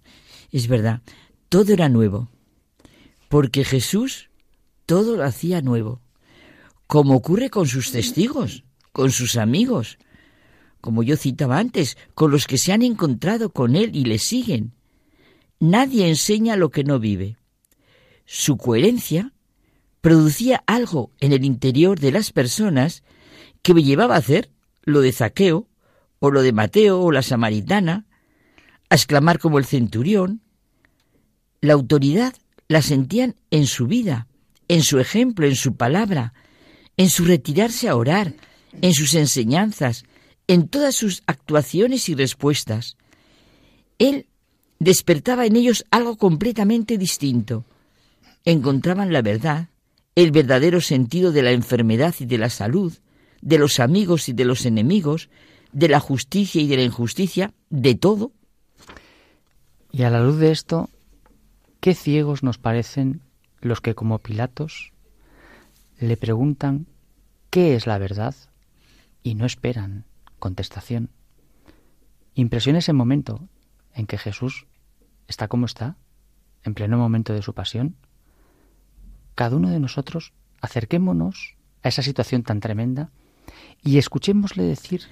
[0.51, 1.01] Es verdad,
[1.49, 2.29] todo era nuevo,
[3.29, 4.31] porque Jesús
[4.87, 6.01] todo lo hacía nuevo,
[6.87, 9.99] como ocurre con sus testigos, con sus amigos,
[10.81, 14.73] como yo citaba antes, con los que se han encontrado con Él y le siguen.
[15.62, 17.36] Nadie enseña lo que no vive.
[18.26, 19.32] Su coherencia
[20.01, 23.05] producía algo en el interior de las personas
[23.62, 24.51] que me llevaba a hacer
[24.82, 25.68] lo de Zaqueo,
[26.18, 28.06] o lo de Mateo, o la samaritana,
[28.90, 30.43] a exclamar como el centurión.
[31.60, 32.34] La autoridad
[32.66, 34.26] la sentían en su vida,
[34.66, 36.34] en su ejemplo, en su palabra,
[36.97, 38.34] en su retirarse a orar,
[38.80, 40.06] en sus enseñanzas,
[40.48, 42.97] en todas sus actuaciones y respuestas.
[44.01, 44.26] Él
[44.83, 47.65] despertaba en ellos algo completamente distinto.
[48.45, 49.69] Encontraban la verdad,
[50.17, 52.93] el verdadero sentido de la enfermedad y de la salud,
[53.41, 55.29] de los amigos y de los enemigos,
[55.71, 58.33] de la justicia y de la injusticia, de todo.
[59.93, 60.91] Y a la luz de esto,
[61.79, 63.23] qué ciegos nos parecen
[63.61, 64.93] los que como Pilatos
[66.01, 66.89] le preguntan
[67.51, 68.35] qué es la verdad
[69.23, 70.07] y no esperan
[70.41, 71.11] contestación.
[72.35, 73.49] Impresiona ese momento
[73.95, 74.67] en que Jesús
[75.28, 75.97] está como está,
[76.65, 77.97] en pleno momento de su pasión,
[79.35, 83.11] cada uno de nosotros acerquémonos a esa situación tan tremenda
[83.82, 85.03] y escuchémosle decir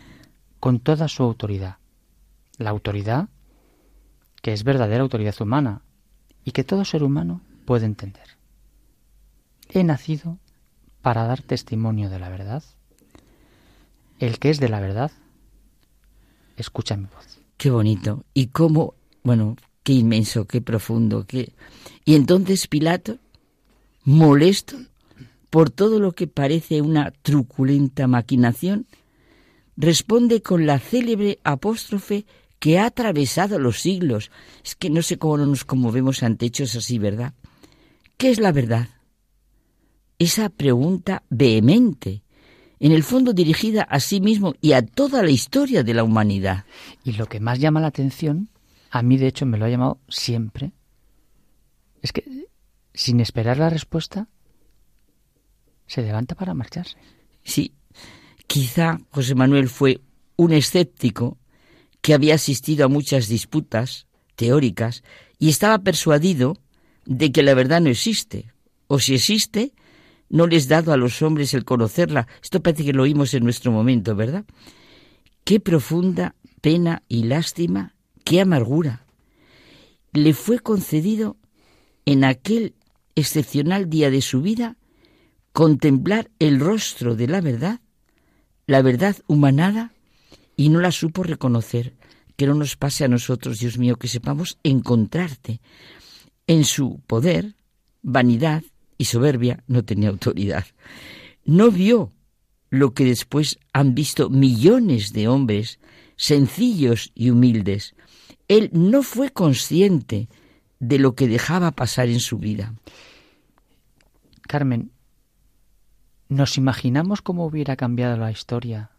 [0.61, 1.79] con toda su autoridad,
[2.59, 3.29] la autoridad
[4.43, 5.83] que es verdadera autoridad humana
[6.45, 8.39] y que todo ser humano puede entender.
[9.69, 10.39] He nacido
[11.03, 12.63] para dar testimonio de la verdad.
[14.19, 15.13] El que es de la verdad,
[16.57, 17.39] escucha mi voz.
[17.57, 18.25] Qué bonito.
[18.35, 21.53] Y cómo, bueno, qué inmenso, qué profundo, qué...
[22.05, 23.19] Y entonces Pilato,
[24.05, 24.77] molesto
[25.51, 28.87] por todo lo que parece una truculenta maquinación,
[29.77, 32.25] responde con la célebre apóstrofe
[32.59, 34.31] que ha atravesado los siglos.
[34.65, 37.35] Es que no sé cómo no nos conmovemos ante hechos así, ¿verdad?
[38.17, 38.89] ¿Qué es la verdad?
[40.19, 42.23] Esa pregunta vehemente,
[42.79, 46.65] en el fondo dirigida a sí mismo y a toda la historia de la humanidad.
[47.05, 48.51] Y lo que más llama la atención
[48.91, 50.73] a mí de hecho me lo ha llamado siempre,
[52.03, 52.25] es que
[52.93, 54.29] sin esperar la respuesta,
[55.87, 56.97] se levanta para marcharse.
[57.43, 57.75] Sí,
[58.47, 60.01] quizá José Manuel fue
[60.37, 61.39] un escéptico
[62.01, 64.07] que había asistido a muchas disputas
[64.37, 65.03] teóricas
[65.39, 66.57] y estaba persuadido
[67.05, 68.53] de que la verdad no existe,
[68.87, 69.73] o si existe,
[70.29, 72.29] no les dado a los hombres el conocerla.
[72.43, 74.45] Esto parece que lo oímos en nuestro momento, ¿verdad?
[75.45, 77.95] Qué profunda pena y lástima,
[78.25, 79.05] qué amargura.
[80.13, 81.37] Le fue concedido
[82.05, 82.75] en aquel
[83.15, 84.77] excepcional día de su vida
[85.53, 87.81] contemplar el rostro de la verdad,
[88.67, 89.93] la verdad humanada,
[90.57, 91.95] y no la supo reconocer.
[92.37, 95.61] Que no nos pase a nosotros, Dios mío, que sepamos encontrarte.
[96.47, 97.55] En su poder,
[98.03, 98.63] vanidad
[98.97, 100.65] y soberbia no tenía autoridad.
[101.45, 102.13] No vio
[102.71, 105.79] lo que después han visto millones de hombres
[106.17, 107.95] sencillos y humildes.
[108.51, 110.29] Él no fue consciente
[110.81, 112.75] de lo que dejaba pasar en su vida.
[114.43, 114.91] Carmen,
[116.29, 118.91] ¿nos imaginamos cómo hubiera cambiado la historia?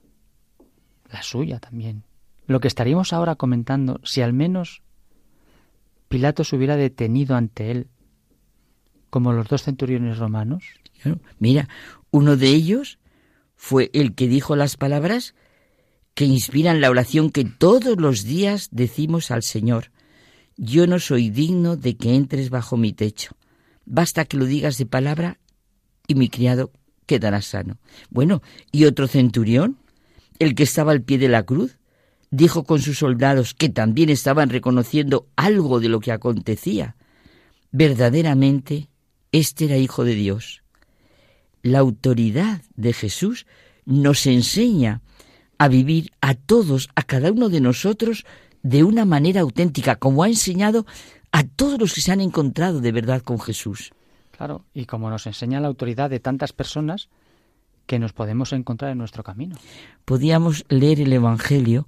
[1.11, 2.05] La suya también.
[2.47, 4.83] Lo que estaríamos ahora comentando si al menos
[6.07, 7.89] Pilato se hubiera detenido ante él,
[9.09, 10.63] como los dos centuriones romanos.
[11.39, 11.67] Mira,
[12.09, 12.99] uno de ellos
[13.57, 15.35] fue el que dijo las palabras
[16.13, 19.91] que inspiran la oración que todos los días decimos al Señor
[20.63, 23.35] yo no soy digno de que entres bajo mi techo.
[23.85, 25.39] Basta que lo digas de palabra
[26.07, 26.71] y mi criado
[27.07, 27.77] quedará sano.
[28.11, 29.77] Bueno, ¿y otro centurión?
[30.37, 31.79] El que estaba al pie de la cruz,
[32.29, 36.95] dijo con sus soldados que también estaban reconociendo algo de lo que acontecía.
[37.71, 38.89] Verdaderamente,
[39.31, 40.61] este era hijo de Dios.
[41.63, 43.47] La autoridad de Jesús
[43.85, 45.01] nos enseña
[45.61, 48.25] a vivir a todos, a cada uno de nosotros,
[48.63, 50.87] de una manera auténtica, como ha enseñado
[51.31, 53.91] a todos los que se han encontrado de verdad con Jesús.
[54.35, 57.09] Claro, y como nos enseña la autoridad de tantas personas
[57.85, 59.55] que nos podemos encontrar en nuestro camino.
[60.03, 61.87] Podíamos leer el Evangelio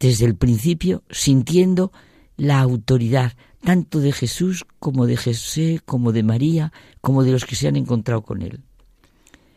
[0.00, 1.92] desde el principio sintiendo
[2.38, 7.54] la autoridad tanto de Jesús como de Jesús, como de María, como de los que
[7.54, 8.62] se han encontrado con él.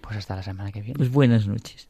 [0.02, 0.98] Pues hasta la semana que viene.
[0.98, 1.88] Pues buenas noches.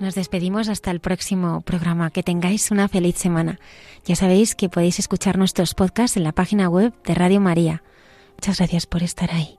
[0.00, 2.10] Nos despedimos hasta el próximo programa.
[2.10, 3.58] Que tengáis una feliz semana.
[4.04, 7.82] Ya sabéis que podéis escuchar nuestros podcasts en la página web de Radio María.
[8.36, 9.58] Muchas gracias por estar ahí.